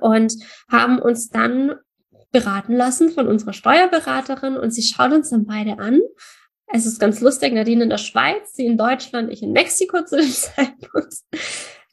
und 0.00 0.34
haben 0.70 0.98
uns 0.98 1.28
dann 1.28 1.74
beraten 2.32 2.74
lassen 2.74 3.10
von 3.10 3.28
unserer 3.28 3.52
Steuerberaterin 3.52 4.56
und 4.56 4.72
sie 4.72 4.82
schaut 4.82 5.12
uns 5.12 5.30
dann 5.30 5.46
beide 5.46 5.78
an. 5.78 6.00
Es 6.66 6.86
ist 6.86 6.98
ganz 6.98 7.20
lustig, 7.20 7.52
Nadine 7.52 7.84
in 7.84 7.90
der 7.90 7.98
Schweiz, 7.98 8.54
sie 8.54 8.64
in 8.64 8.78
Deutschland, 8.78 9.30
ich 9.30 9.42
in 9.42 9.52
Mexiko 9.52 10.02
zu 10.04 10.16
dem 10.16 10.30
Zeitpunkt. 10.30 11.14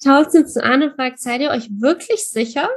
Schaut 0.01 0.31
sie 0.31 0.39
uns 0.39 0.55
an 0.55 0.83
und 0.83 0.95
fragt, 0.95 1.19
seid 1.19 1.41
ihr 1.41 1.51
euch 1.51 1.69
wirklich 1.79 2.29
sicher? 2.29 2.69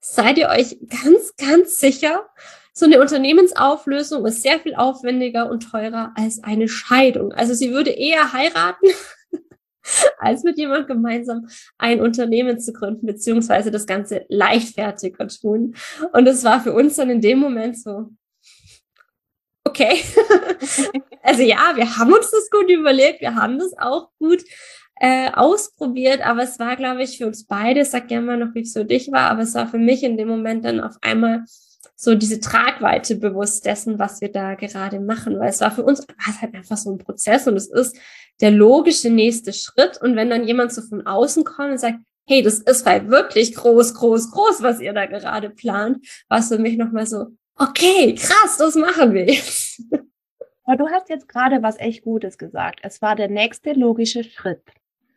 Seid 0.00 0.38
ihr 0.38 0.48
euch 0.48 0.78
ganz, 0.88 1.36
ganz 1.36 1.76
sicher? 1.76 2.26
So 2.72 2.86
eine 2.86 3.00
Unternehmensauflösung 3.00 4.24
ist 4.24 4.42
sehr 4.42 4.58
viel 4.58 4.74
aufwendiger 4.74 5.50
und 5.50 5.70
teurer 5.70 6.12
als 6.16 6.42
eine 6.42 6.68
Scheidung. 6.68 7.32
Also 7.32 7.52
sie 7.52 7.70
würde 7.70 7.90
eher 7.90 8.32
heiraten, 8.32 8.86
als 10.18 10.44
mit 10.44 10.58
jemand 10.58 10.86
gemeinsam 10.86 11.48
ein 11.78 12.00
Unternehmen 12.00 12.58
zu 12.58 12.72
gründen, 12.72 13.06
beziehungsweise 13.06 13.70
das 13.70 13.86
Ganze 13.86 14.24
leichtfertiger 14.28 15.28
tun. 15.28 15.74
Und 16.12 16.26
es 16.26 16.44
war 16.44 16.60
für 16.60 16.72
uns 16.72 16.96
dann 16.96 17.10
in 17.10 17.20
dem 17.20 17.38
Moment 17.38 17.78
so, 17.78 18.10
okay. 19.64 19.98
also 21.22 21.42
ja, 21.42 21.72
wir 21.74 21.96
haben 21.96 22.12
uns 22.12 22.30
das 22.30 22.50
gut 22.50 22.70
überlegt, 22.70 23.20
wir 23.20 23.34
haben 23.34 23.58
das 23.58 23.76
auch 23.78 24.10
gut 24.18 24.44
äh, 24.96 25.30
ausprobiert, 25.32 26.20
aber 26.24 26.42
es 26.42 26.58
war, 26.58 26.76
glaube 26.76 27.02
ich, 27.02 27.18
für 27.18 27.26
uns 27.26 27.44
beide, 27.46 27.84
sag 27.84 28.08
gerne 28.08 28.26
mal 28.26 28.36
noch, 28.36 28.54
wie 28.54 28.60
es 28.60 28.72
für 28.72 28.84
dich 28.84 29.10
war, 29.10 29.30
aber 29.30 29.42
es 29.42 29.54
war 29.54 29.66
für 29.66 29.78
mich 29.78 30.02
in 30.02 30.16
dem 30.16 30.28
Moment 30.28 30.64
dann 30.64 30.80
auf 30.80 30.96
einmal 31.00 31.44
so 31.96 32.14
diese 32.14 32.40
Tragweite 32.40 33.16
bewusst 33.16 33.64
dessen, 33.66 33.98
was 33.98 34.20
wir 34.20 34.30
da 34.30 34.54
gerade 34.54 35.00
machen, 35.00 35.38
weil 35.38 35.50
es 35.50 35.60
war 35.60 35.70
für 35.70 35.84
uns 35.84 36.06
war 36.06 36.16
es 36.28 36.40
halt 36.40 36.54
einfach 36.54 36.76
so 36.76 36.90
ein 36.92 36.98
Prozess 36.98 37.46
und 37.46 37.56
es 37.56 37.68
ist 37.68 37.96
der 38.40 38.50
logische 38.50 39.10
nächste 39.10 39.52
Schritt. 39.52 40.00
Und 40.00 40.16
wenn 40.16 40.30
dann 40.30 40.46
jemand 40.46 40.72
so 40.72 40.82
von 40.82 41.06
außen 41.06 41.44
kommt 41.44 41.72
und 41.72 41.78
sagt, 41.78 41.98
hey, 42.26 42.42
das 42.42 42.58
ist 42.58 42.86
halt 42.86 43.08
wirklich 43.08 43.54
groß, 43.54 43.94
groß, 43.94 44.30
groß, 44.30 44.62
was 44.62 44.80
ihr 44.80 44.92
da 44.92 45.06
gerade 45.06 45.50
plant, 45.50 46.06
war 46.28 46.38
es 46.38 46.48
für 46.48 46.58
mich 46.58 46.76
nochmal 46.76 47.06
so, 47.06 47.26
okay, 47.56 48.14
krass, 48.14 48.56
das 48.58 48.74
machen 48.74 49.12
wir 49.12 49.26
jetzt. 49.26 49.82
Aber 50.64 50.76
du 50.76 50.88
hast 50.88 51.08
jetzt 51.08 51.28
gerade 51.28 51.62
was 51.62 51.78
echt 51.78 52.04
Gutes 52.04 52.38
gesagt. 52.38 52.80
Es 52.82 53.02
war 53.02 53.16
der 53.16 53.28
nächste 53.28 53.72
logische 53.72 54.22
Schritt. 54.22 54.62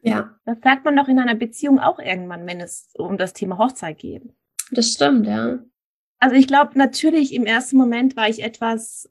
Ja. 0.02 0.36
Das 0.46 0.58
sagt 0.64 0.86
man 0.86 0.96
doch 0.96 1.08
in 1.08 1.20
einer 1.20 1.36
Beziehung 1.36 1.80
auch 1.80 2.00
irgendwann, 2.00 2.46
wenn 2.48 2.62
es 2.62 2.90
um 2.96 3.18
das 3.18 3.34
Thema 3.34 3.58
Hochzeit 3.58 3.98
geht. 3.98 4.24
Das 4.72 4.92
stimmt, 4.92 5.28
ja. 5.28 5.60
Also 6.26 6.38
ich 6.38 6.48
glaube, 6.48 6.72
natürlich 6.76 7.36
im 7.36 7.46
ersten 7.46 7.78
Moment 7.78 8.16
war 8.16 8.28
ich 8.28 8.42
etwas, 8.42 9.08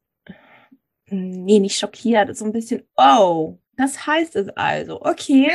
nee, 1.07 1.61
nicht 1.61 1.79
schockiert, 1.79 2.37
so 2.37 2.45
ein 2.45 2.51
bisschen, 2.51 2.83
oh, 2.97 3.61
das 3.77 4.05
heißt 4.05 4.35
es 4.35 4.49
also, 4.57 5.01
okay. 5.01 5.49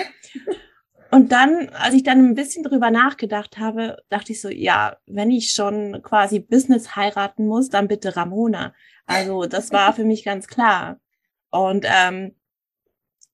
Und 1.11 1.33
dann, 1.33 1.67
als 1.71 1.95
ich 1.95 2.03
dann 2.03 2.19
ein 2.19 2.35
bisschen 2.35 2.63
drüber 2.63 2.91
nachgedacht 2.91 3.57
habe, 3.57 4.01
dachte 4.07 4.31
ich 4.31 4.39
so, 4.39 4.47
ja, 4.47 4.95
wenn 5.05 5.31
ich 5.31 5.51
schon 5.51 6.01
quasi 6.01 6.39
Business 6.39 6.95
heiraten 6.95 7.45
muss, 7.45 7.67
dann 7.67 7.89
bitte 7.89 8.15
Ramona. 8.15 8.73
Also 9.05 9.45
das 9.45 9.73
war 9.73 9.91
für 9.91 10.05
mich 10.05 10.23
ganz 10.23 10.47
klar. 10.47 11.01
Und 11.49 11.85
ähm, 11.85 12.35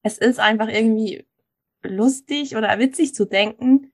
es 0.02 0.18
ist 0.18 0.40
einfach 0.40 0.70
irgendwie 0.70 1.28
lustig 1.84 2.56
oder 2.56 2.80
witzig 2.80 3.14
zu 3.14 3.26
denken, 3.26 3.94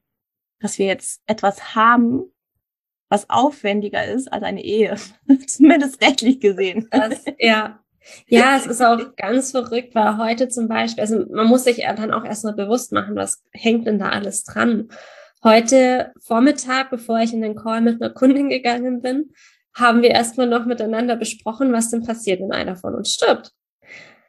dass 0.61 0.79
wir 0.79 0.85
jetzt 0.85 1.21
etwas 1.25 1.75
haben, 1.75 2.30
was 3.11 3.29
aufwendiger 3.29 4.05
ist 4.05 4.31
als 4.31 4.43
eine 4.43 4.63
Ehe. 4.63 4.95
Zumindest 5.47 6.01
rechtlich 6.01 6.39
gesehen. 6.39 6.87
Das, 6.89 7.25
ja. 7.37 7.77
Ja, 8.27 8.55
es 8.57 8.65
ist 8.65 8.81
auch 8.81 9.15
ganz 9.17 9.51
verrückt, 9.51 9.93
weil 9.93 10.17
heute 10.17 10.47
zum 10.47 10.67
Beispiel, 10.67 11.01
also 11.01 11.25
man 11.29 11.45
muss 11.45 11.65
sich 11.65 11.83
dann 11.83 12.11
auch 12.11 12.23
erstmal 12.23 12.53
bewusst 12.53 12.93
machen, 12.93 13.15
was 13.15 13.43
hängt 13.51 13.85
denn 13.85 13.99
da 13.99 14.09
alles 14.09 14.43
dran. 14.43 14.87
Heute 15.43 16.13
Vormittag, 16.19 16.89
bevor 16.89 17.19
ich 17.19 17.33
in 17.33 17.41
den 17.41 17.55
Call 17.55 17.81
mit 17.81 18.01
einer 18.01 18.13
Kundin 18.13 18.49
gegangen 18.49 19.01
bin, 19.01 19.33
haben 19.73 20.01
wir 20.01 20.11
erstmal 20.11 20.47
noch 20.47 20.65
miteinander 20.65 21.15
besprochen, 21.17 21.73
was 21.73 21.91
denn 21.91 22.03
passiert, 22.03 22.39
wenn 22.39 22.53
einer 22.53 22.77
von 22.77 22.95
uns 22.95 23.13
stirbt. 23.13 23.51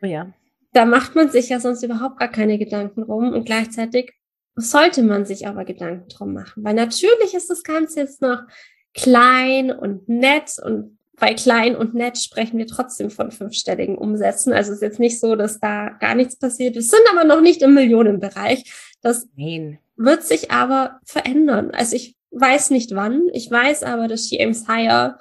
Oh 0.02 0.06
ja. 0.06 0.32
Da 0.72 0.84
macht 0.84 1.14
man 1.14 1.30
sich 1.30 1.48
ja 1.48 1.60
sonst 1.60 1.82
überhaupt 1.84 2.18
gar 2.18 2.30
keine 2.30 2.58
Gedanken 2.58 3.04
rum 3.04 3.32
und 3.32 3.44
gleichzeitig 3.44 4.12
sollte 4.54 5.02
man 5.02 5.24
sich 5.24 5.46
aber 5.46 5.64
Gedanken 5.64 6.08
drum 6.08 6.34
machen, 6.34 6.64
weil 6.64 6.74
natürlich 6.74 7.34
ist 7.34 7.48
das 7.48 7.62
Ganze 7.62 8.00
jetzt 8.00 8.20
noch 8.20 8.42
klein 8.95 9.70
und 9.70 10.09
nett 10.09 10.59
und 10.62 10.99
bei 11.18 11.34
klein 11.34 11.76
und 11.76 11.95
nett 11.95 12.18
sprechen 12.18 12.59
wir 12.59 12.66
trotzdem 12.66 13.11
von 13.11 13.30
fünfstelligen 13.30 13.97
Umsätzen. 13.97 14.53
Also 14.53 14.72
es 14.72 14.78
ist 14.78 14.82
jetzt 14.82 14.99
nicht 14.99 15.20
so, 15.20 15.36
dass 15.36 15.61
da 15.61 15.90
gar 15.90 16.14
nichts 16.14 16.36
passiert. 16.36 16.74
Wir 16.74 16.82
sind 16.82 17.03
aber 17.12 17.24
noch 17.24 17.40
nicht 17.40 17.62
im 17.62 17.74
Millionenbereich. 17.74 18.64
Das 19.03 19.28
Nein. 19.36 19.78
wird 19.97 20.24
sich 20.24 20.51
aber 20.51 20.99
verändern. 21.05 21.70
Also 21.70 21.95
ich 21.97 22.16
weiß 22.32 22.70
nicht 22.70 22.95
wann. 22.95 23.28
Ich 23.32 23.51
weiß 23.51 23.82
aber, 23.84 24.09
dass 24.09 24.28
GM's 24.28 24.66
Hire 24.66 25.18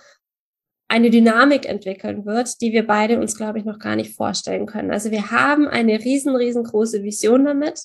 eine 0.87 1.09
Dynamik 1.09 1.67
entwickeln 1.67 2.25
wird, 2.25 2.59
die 2.61 2.73
wir 2.73 2.85
beide 2.85 3.19
uns, 3.19 3.37
glaube 3.37 3.59
ich, 3.59 3.65
noch 3.65 3.79
gar 3.79 3.95
nicht 3.95 4.15
vorstellen 4.15 4.65
können. 4.65 4.91
Also 4.91 5.11
wir 5.11 5.31
haben 5.31 5.67
eine 5.67 5.99
riesen, 5.99 6.35
riesengroße 6.35 7.03
Vision 7.03 7.45
damit. 7.45 7.79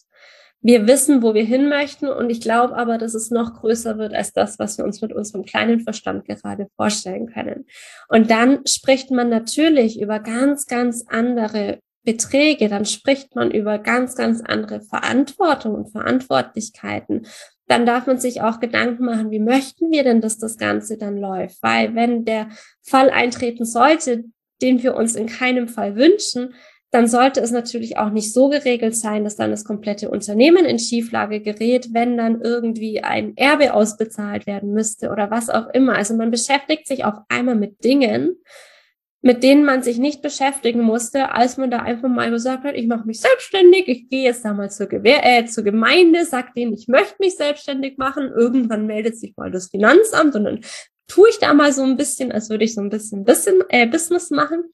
Wir 0.63 0.89
wissen, 0.89 1.23
wo 1.23 1.35
wir 1.35 1.45
hin 1.45 1.69
möchten 1.69 2.09
und 2.09 2.31
ich 2.31 2.41
glaube 2.41 2.77
aber, 2.77 2.99
dass 2.99 3.15
es 3.15 3.31
noch 3.31 3.55
größer 3.55 3.99
wird 3.99 4.15
als 4.15 4.33
das, 4.33 4.59
was 4.59 4.79
wir 4.79 4.85
uns 4.85 5.01
mit 5.01 5.13
unserem 5.13 5.45
kleinen 5.45 5.81
Verstand 5.81 6.25
gerade 6.27 6.67
vorstellen 6.77 7.27
können. 7.27 7.67
Und 8.09 8.31
dann 8.31 8.67
spricht 8.67 9.11
man 9.11 9.29
natürlich 9.29 10.01
über 10.01 10.19
ganz, 10.19 10.67
ganz 10.67 11.05
andere 11.09 11.79
Beträge, 12.05 12.69
dann 12.69 12.85
spricht 12.85 13.35
man 13.35 13.51
über 13.51 13.79
ganz, 13.79 14.17
ganz 14.17 14.41
andere 14.41 14.81
Verantwortung 14.81 15.75
und 15.75 15.91
Verantwortlichkeiten 15.91 17.27
dann 17.69 17.85
darf 17.85 18.07
man 18.07 18.19
sich 18.19 18.43
auch 18.43 18.61
Gedanken 18.61 19.05
machen, 19.05 19.31
wie 19.31 19.41
möchten 19.41 19.91
wir 19.91 20.05
denn, 20.05 20.21
dass 20.21 20.39
das 20.39 20.57
Ganze 20.57 20.97
dann 20.97 21.17
läuft? 21.17 21.63
Weil 21.63 21.95
wenn 21.95 22.25
der 22.25 22.49
Fall 22.83 23.11
eintreten 23.11 23.65
sollte, 23.65 24.25
den 24.63 24.83
wir 24.83 24.95
uns 24.95 25.17
in 25.17 25.27
keinem 25.27 25.69
Fall 25.69 25.97
wünschen, 25.97 26.55
dann 26.93 27.09
sollte 27.09 27.41
es 27.41 27.51
natürlich 27.51 27.99
auch 27.99 28.11
nicht 28.11 28.33
so 28.33 28.49
geregelt 28.49 28.97
sein, 28.97 29.25
dass 29.25 29.37
dann 29.37 29.51
das 29.51 29.65
komplette 29.65 30.09
Unternehmen 30.09 30.65
in 30.65 30.79
Schieflage 30.79 31.41
gerät, 31.41 31.89
wenn 31.93 32.17
dann 32.17 32.41
irgendwie 32.41 33.03
ein 33.03 33.37
Erbe 33.37 33.75
ausbezahlt 33.75 34.47
werden 34.47 34.73
müsste 34.73 35.11
oder 35.11 35.31
was 35.31 35.51
auch 35.51 35.69
immer. 35.75 35.97
Also 35.97 36.15
man 36.15 36.31
beschäftigt 36.31 36.87
sich 36.87 37.05
auf 37.05 37.15
einmal 37.29 37.57
mit 37.57 37.85
Dingen, 37.85 38.37
mit 39.21 39.43
denen 39.43 39.65
man 39.65 39.83
sich 39.83 39.99
nicht 39.99 40.23
beschäftigen 40.23 40.83
musste, 40.83 41.33
als 41.33 41.57
man 41.57 41.71
da 41.71 41.81
einfach 41.81 42.09
mal 42.09 42.31
gesagt 42.31 42.63
hat, 42.63 42.77
ich 42.77 42.87
mache 42.87 43.07
mich 43.07 43.21
selbstständig, 43.21 43.89
ich 43.89 44.09
gehe 44.09 44.23
jetzt 44.23 44.45
da 44.45 44.55
mal 44.55 44.71
zur, 44.71 44.87
Gewehr, 44.87 45.21
äh, 45.25 45.45
zur 45.47 45.65
Gemeinde, 45.65 46.25
sag 46.25 46.55
denen, 46.55 46.73
ich 46.73 46.87
möchte 46.87 47.17
mich 47.19 47.37
selbstständig 47.37 47.99
machen, 47.99 48.31
irgendwann 48.35 48.87
meldet 48.87 49.19
sich 49.19 49.37
mal 49.37 49.51
das 49.51 49.69
Finanzamt 49.71 50.37
und 50.37 50.45
dann 50.45 50.61
tue 51.09 51.29
ich 51.29 51.39
da 51.39 51.55
mal 51.55 51.73
so 51.73 51.83
ein 51.83 51.97
bisschen, 51.97 52.31
als 52.31 52.51
würde 52.51 52.65
ich 52.65 52.75
so 52.75 52.81
ein 52.81 52.89
bisschen, 52.89 53.25
bisschen 53.25 53.63
äh, 53.69 53.89
Business 53.89 54.31
machen, 54.31 54.65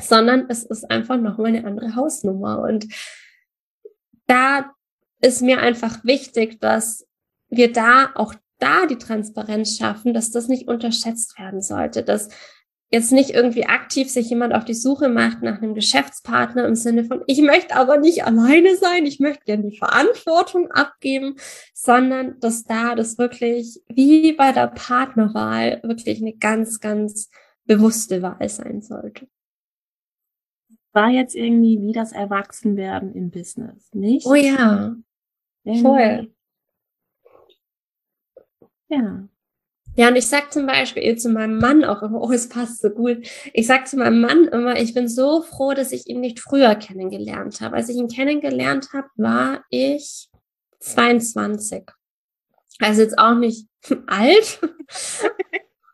sondern 0.00 0.46
es 0.48 0.64
ist 0.64 0.90
einfach 0.90 1.18
nochmal 1.18 1.48
eine 1.48 1.64
andere 1.64 1.96
Hausnummer. 1.96 2.60
Und 2.60 2.86
da 4.26 4.72
ist 5.20 5.42
mir 5.42 5.60
einfach 5.60 6.04
wichtig, 6.04 6.60
dass 6.60 7.06
wir 7.48 7.72
da 7.72 8.10
auch 8.14 8.34
da 8.58 8.86
die 8.86 8.98
Transparenz 8.98 9.76
schaffen, 9.76 10.14
dass 10.14 10.30
das 10.30 10.48
nicht 10.48 10.68
unterschätzt 10.68 11.38
werden 11.38 11.60
sollte, 11.60 12.02
dass 12.02 12.28
jetzt 12.92 13.10
nicht 13.10 13.30
irgendwie 13.30 13.66
aktiv 13.66 14.10
sich 14.10 14.28
jemand 14.28 14.54
auf 14.54 14.64
die 14.64 14.74
Suche 14.74 15.08
macht 15.08 15.42
nach 15.42 15.60
einem 15.62 15.74
Geschäftspartner 15.74 16.66
im 16.66 16.74
Sinne 16.74 17.04
von, 17.04 17.22
ich 17.26 17.40
möchte 17.40 17.74
aber 17.74 17.96
nicht 17.96 18.24
alleine 18.24 18.76
sein, 18.76 19.06
ich 19.06 19.18
möchte 19.18 19.44
gerne 19.46 19.68
die 19.68 19.78
Verantwortung 19.78 20.70
abgeben, 20.70 21.36
sondern 21.72 22.38
dass 22.40 22.64
da 22.64 22.94
das 22.94 23.16
wirklich 23.16 23.80
wie 23.88 24.32
bei 24.34 24.52
der 24.52 24.68
Partnerwahl 24.68 25.80
wirklich 25.82 26.20
eine 26.20 26.34
ganz, 26.34 26.80
ganz 26.80 27.30
bewusste 27.64 28.20
Wahl 28.20 28.48
sein 28.48 28.82
sollte. 28.82 29.26
War 30.92 31.08
jetzt 31.08 31.34
irgendwie 31.34 31.80
wie 31.80 31.92
das 31.92 32.12
Erwachsenwerden 32.12 33.14
im 33.14 33.30
Business, 33.30 33.92
nicht? 33.92 34.26
Oh 34.26 34.34
ja. 34.34 34.94
Irgendwie. 35.64 35.82
Voll. 35.82 36.32
Ja. 38.88 39.28
Ja, 39.94 40.08
und 40.08 40.16
ich 40.16 40.26
sag 40.26 40.52
zum 40.52 40.66
Beispiel 40.66 41.16
zu 41.18 41.28
meinem 41.28 41.58
Mann 41.58 41.84
auch 41.84 42.02
immer, 42.02 42.22
oh, 42.22 42.32
es 42.32 42.48
passt 42.48 42.80
so 42.80 42.88
gut. 42.88 43.26
Ich 43.52 43.66
sag 43.66 43.86
zu 43.86 43.98
meinem 43.98 44.20
Mann 44.20 44.48
immer, 44.48 44.78
ich 44.78 44.94
bin 44.94 45.06
so 45.06 45.42
froh, 45.42 45.74
dass 45.74 45.92
ich 45.92 46.06
ihn 46.06 46.20
nicht 46.20 46.40
früher 46.40 46.74
kennengelernt 46.74 47.60
habe. 47.60 47.76
Als 47.76 47.90
ich 47.90 47.96
ihn 47.96 48.08
kennengelernt 48.08 48.88
habe, 48.94 49.08
war 49.16 49.64
ich 49.68 50.30
22. 50.80 51.84
Also 52.80 53.02
jetzt 53.02 53.18
auch 53.18 53.34
nicht 53.34 53.68
alt. 54.06 54.60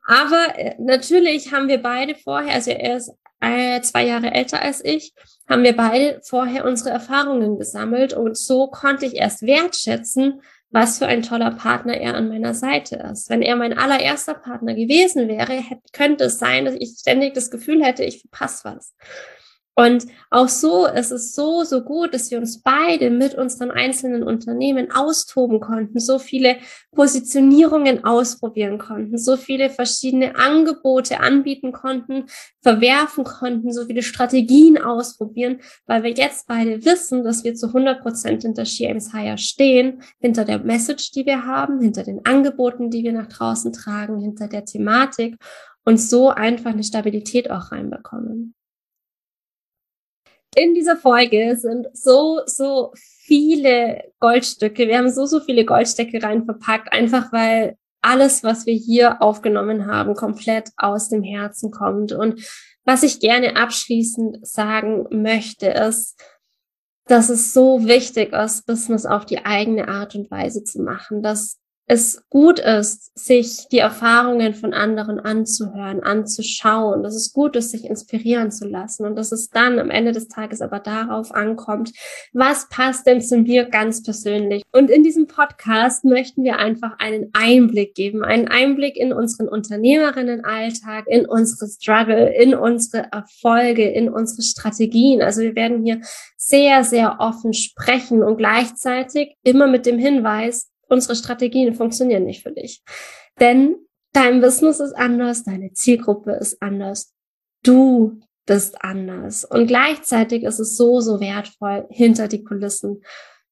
Aber 0.06 0.58
äh, 0.58 0.74
natürlich 0.78 1.52
haben 1.52 1.68
wir 1.68 1.82
beide 1.82 2.14
vorher, 2.14 2.54
also 2.54 2.70
er 2.70 2.96
ist 2.96 3.12
äh, 3.40 3.80
zwei 3.82 4.06
Jahre 4.06 4.32
älter 4.32 4.62
als 4.62 4.84
ich, 4.84 5.14
haben 5.48 5.62
wir 5.62 5.76
beide 5.76 6.20
vorher 6.22 6.64
unsere 6.64 6.90
Erfahrungen 6.90 7.58
gesammelt 7.58 8.12
und 8.12 8.36
so 8.36 8.68
konnte 8.68 9.06
ich 9.06 9.16
erst 9.16 9.42
wertschätzen, 9.42 10.42
was 10.70 10.98
für 10.98 11.06
ein 11.06 11.22
toller 11.22 11.52
Partner 11.52 11.94
er 11.94 12.14
an 12.14 12.28
meiner 12.28 12.52
Seite 12.52 12.96
ist. 13.10 13.30
Wenn 13.30 13.40
er 13.40 13.56
mein 13.56 13.76
allererster 13.76 14.34
Partner 14.34 14.74
gewesen 14.74 15.28
wäre, 15.28 15.54
hätte, 15.54 15.82
könnte 15.92 16.24
es 16.24 16.38
sein, 16.38 16.66
dass 16.66 16.74
ich 16.74 16.96
ständig 16.98 17.34
das 17.34 17.50
Gefühl 17.50 17.82
hätte, 17.82 18.04
ich 18.04 18.20
verpasse 18.20 18.64
was. 18.64 18.94
Und 19.78 20.08
auch 20.30 20.48
so 20.48 20.88
ist 20.88 21.12
es 21.12 21.36
so, 21.36 21.62
so 21.62 21.82
gut, 21.82 22.12
dass 22.12 22.32
wir 22.32 22.38
uns 22.38 22.60
beide 22.60 23.10
mit 23.10 23.36
unseren 23.36 23.70
einzelnen 23.70 24.24
Unternehmen 24.24 24.90
austoben 24.90 25.60
konnten, 25.60 26.00
so 26.00 26.18
viele 26.18 26.56
Positionierungen 26.90 28.02
ausprobieren 28.02 28.78
konnten, 28.78 29.18
so 29.18 29.36
viele 29.36 29.70
verschiedene 29.70 30.34
Angebote 30.34 31.20
anbieten 31.20 31.70
konnten, 31.70 32.24
verwerfen 32.60 33.22
konnten, 33.22 33.72
so 33.72 33.84
viele 33.84 34.02
Strategien 34.02 34.82
ausprobieren, 34.82 35.60
weil 35.86 36.02
wir 36.02 36.10
jetzt 36.10 36.48
beide 36.48 36.84
wissen, 36.84 37.22
dass 37.22 37.44
wir 37.44 37.54
zu 37.54 37.68
100 37.68 38.02
Prozent 38.02 38.42
hinter 38.42 38.64
She 38.64 38.84
Hire 38.88 39.38
stehen, 39.38 40.02
hinter 40.18 40.44
der 40.44 40.58
Message, 40.58 41.12
die 41.12 41.24
wir 41.24 41.46
haben, 41.46 41.80
hinter 41.80 42.02
den 42.02 42.26
Angeboten, 42.26 42.90
die 42.90 43.04
wir 43.04 43.12
nach 43.12 43.28
draußen 43.28 43.72
tragen, 43.72 44.18
hinter 44.18 44.48
der 44.48 44.64
Thematik 44.64 45.36
und 45.84 46.00
so 46.00 46.30
einfach 46.30 46.72
eine 46.72 46.82
Stabilität 46.82 47.48
auch 47.52 47.70
reinbekommen 47.70 48.56
in 50.56 50.74
dieser 50.74 50.96
Folge 50.96 51.56
sind 51.56 51.86
so, 51.92 52.40
so 52.46 52.92
viele 52.94 54.12
Goldstücke. 54.20 54.88
Wir 54.88 54.98
haben 54.98 55.10
so, 55.10 55.26
so 55.26 55.40
viele 55.40 55.64
Goldstücke 55.64 56.22
rein 56.22 56.44
verpackt, 56.44 56.92
einfach 56.92 57.32
weil 57.32 57.76
alles, 58.00 58.44
was 58.44 58.66
wir 58.66 58.74
hier 58.74 59.20
aufgenommen 59.22 59.86
haben, 59.86 60.14
komplett 60.14 60.70
aus 60.76 61.08
dem 61.08 61.22
Herzen 61.22 61.70
kommt. 61.70 62.12
Und 62.12 62.44
was 62.84 63.02
ich 63.02 63.20
gerne 63.20 63.56
abschließend 63.56 64.46
sagen 64.46 65.06
möchte, 65.10 65.66
ist, 65.66 66.18
dass 67.06 67.28
es 67.28 67.52
so 67.52 67.86
wichtig 67.86 68.32
ist, 68.32 68.66
Business 68.66 69.06
auf 69.06 69.26
die 69.26 69.44
eigene 69.44 69.88
Art 69.88 70.14
und 70.14 70.30
Weise 70.30 70.62
zu 70.64 70.82
machen, 70.82 71.22
dass 71.22 71.58
es 71.90 72.22
gut 72.28 72.58
ist, 72.58 73.18
sich 73.18 73.66
die 73.72 73.78
Erfahrungen 73.78 74.52
von 74.52 74.74
anderen 74.74 75.18
anzuhören, 75.18 76.02
anzuschauen, 76.02 77.02
dass 77.02 77.14
es 77.14 77.32
gut 77.32 77.56
ist, 77.56 77.70
sich 77.70 77.86
inspirieren 77.86 78.50
zu 78.50 78.68
lassen 78.68 79.06
und 79.06 79.16
dass 79.16 79.32
es 79.32 79.48
dann 79.48 79.78
am 79.78 79.88
Ende 79.88 80.12
des 80.12 80.28
Tages 80.28 80.60
aber 80.60 80.80
darauf 80.80 81.32
ankommt, 81.32 81.92
was 82.34 82.68
passt 82.68 83.06
denn 83.06 83.22
zu 83.22 83.38
mir 83.38 83.64
ganz 83.64 84.02
persönlich. 84.02 84.62
Und 84.70 84.90
in 84.90 85.02
diesem 85.02 85.28
Podcast 85.28 86.04
möchten 86.04 86.44
wir 86.44 86.58
einfach 86.58 86.98
einen 86.98 87.30
Einblick 87.32 87.94
geben, 87.94 88.22
einen 88.22 88.48
Einblick 88.48 88.98
in 88.98 89.14
unseren 89.14 89.48
Unternehmerinnenalltag, 89.48 91.06
in 91.08 91.24
unsere 91.24 91.70
Struggle, 91.70 92.34
in 92.34 92.54
unsere 92.54 93.10
Erfolge, 93.10 93.88
in 93.88 94.10
unsere 94.10 94.42
Strategien. 94.42 95.22
Also 95.22 95.40
wir 95.40 95.56
werden 95.56 95.82
hier 95.82 96.02
sehr, 96.36 96.84
sehr 96.84 97.16
offen 97.18 97.54
sprechen 97.54 98.22
und 98.22 98.36
gleichzeitig 98.36 99.36
immer 99.42 99.66
mit 99.66 99.86
dem 99.86 99.98
Hinweis, 99.98 100.68
unsere 100.88 101.16
Strategien 101.16 101.74
funktionieren 101.74 102.24
nicht 102.24 102.42
für 102.42 102.52
dich. 102.52 102.82
Denn 103.40 103.76
dein 104.12 104.40
Business 104.40 104.80
ist 104.80 104.94
anders, 104.94 105.44
deine 105.44 105.72
Zielgruppe 105.72 106.32
ist 106.32 106.60
anders, 106.60 107.14
du 107.62 108.20
bist 108.46 108.82
anders. 108.82 109.44
Und 109.44 109.66
gleichzeitig 109.66 110.42
ist 110.42 110.58
es 110.58 110.76
so, 110.76 111.00
so 111.00 111.20
wertvoll, 111.20 111.86
hinter 111.90 112.28
die 112.28 112.42
Kulissen 112.42 113.02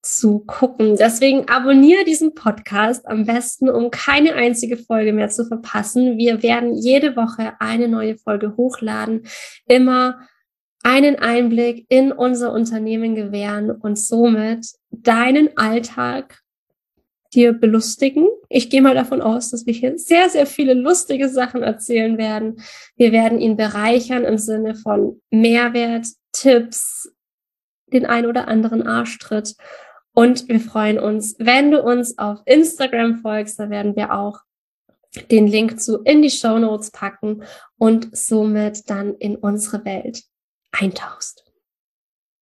zu 0.03 0.41
gucken. 0.41 0.97
Deswegen 0.97 1.49
abonniere 1.49 2.05
diesen 2.05 2.35
Podcast 2.35 3.07
am 3.07 3.27
besten, 3.27 3.69
um 3.69 3.91
keine 3.91 4.35
einzige 4.35 4.77
Folge 4.77 5.13
mehr 5.13 5.29
zu 5.29 5.45
verpassen. 5.47 6.17
Wir 6.17 6.43
werden 6.43 6.75
jede 6.75 7.17
Woche 7.17 7.55
eine 7.59 7.89
neue 7.89 8.17
Folge 8.17 8.57
hochladen, 8.57 9.27
immer 9.67 10.21
einen 10.83 11.17
Einblick 11.17 11.87
in 11.89 12.13
unser 12.13 12.53
Unternehmen 12.53 13.17
gewähren 13.17 13.71
und 13.71 13.99
somit 13.99 14.69
deinen 14.91 15.57
Alltag 15.57 16.39
dir 17.35 17.53
belustigen. 17.53 18.29
Ich 18.49 18.71
gehe 18.71 18.83
mal 18.83 18.95
davon 18.95 19.21
aus, 19.21 19.51
dass 19.51 19.67
wir 19.67 19.73
hier 19.73 19.99
sehr, 19.99 20.29
sehr 20.29 20.47
viele 20.47 20.75
lustige 20.75 21.29
Sachen 21.29 21.63
erzählen 21.63 22.19
werden. 22.19 22.63
Wir 22.97 23.13
werden 23.13 23.41
ihn 23.41 23.57
bereichern 23.57 24.25
im 24.25 24.39
Sinne 24.39 24.75
von 24.75 25.21
Mehrwert, 25.31 26.07
Tipps, 26.33 27.13
den 27.93 28.07
ein 28.07 28.27
oder 28.27 28.49
anderen 28.49 28.87
Arschtritt. 28.87 29.55
Und 30.13 30.49
wir 30.49 30.61
freuen 30.61 30.99
uns, 30.99 31.37
wenn 31.39 31.71
du 31.71 31.83
uns 31.83 32.19
auf 32.19 32.41
Instagram 32.47 33.21
folgst, 33.21 33.59
da 33.59 33.71
werden 33.71 33.97
wir 33.97 34.15
auch 34.15 34.41
den 35.31 35.47
Link 35.47 35.81
zu 35.81 36.03
in 36.03 36.23
die 36.23 36.31
Show 36.31 36.59
Notes 36.59 36.91
packen 36.91 37.43
und 37.79 38.17
somit 38.17 38.89
dann 38.91 39.15
in 39.15 39.37
unsere 39.37 39.85
Welt 39.85 40.23
eintauchst. 40.73 41.46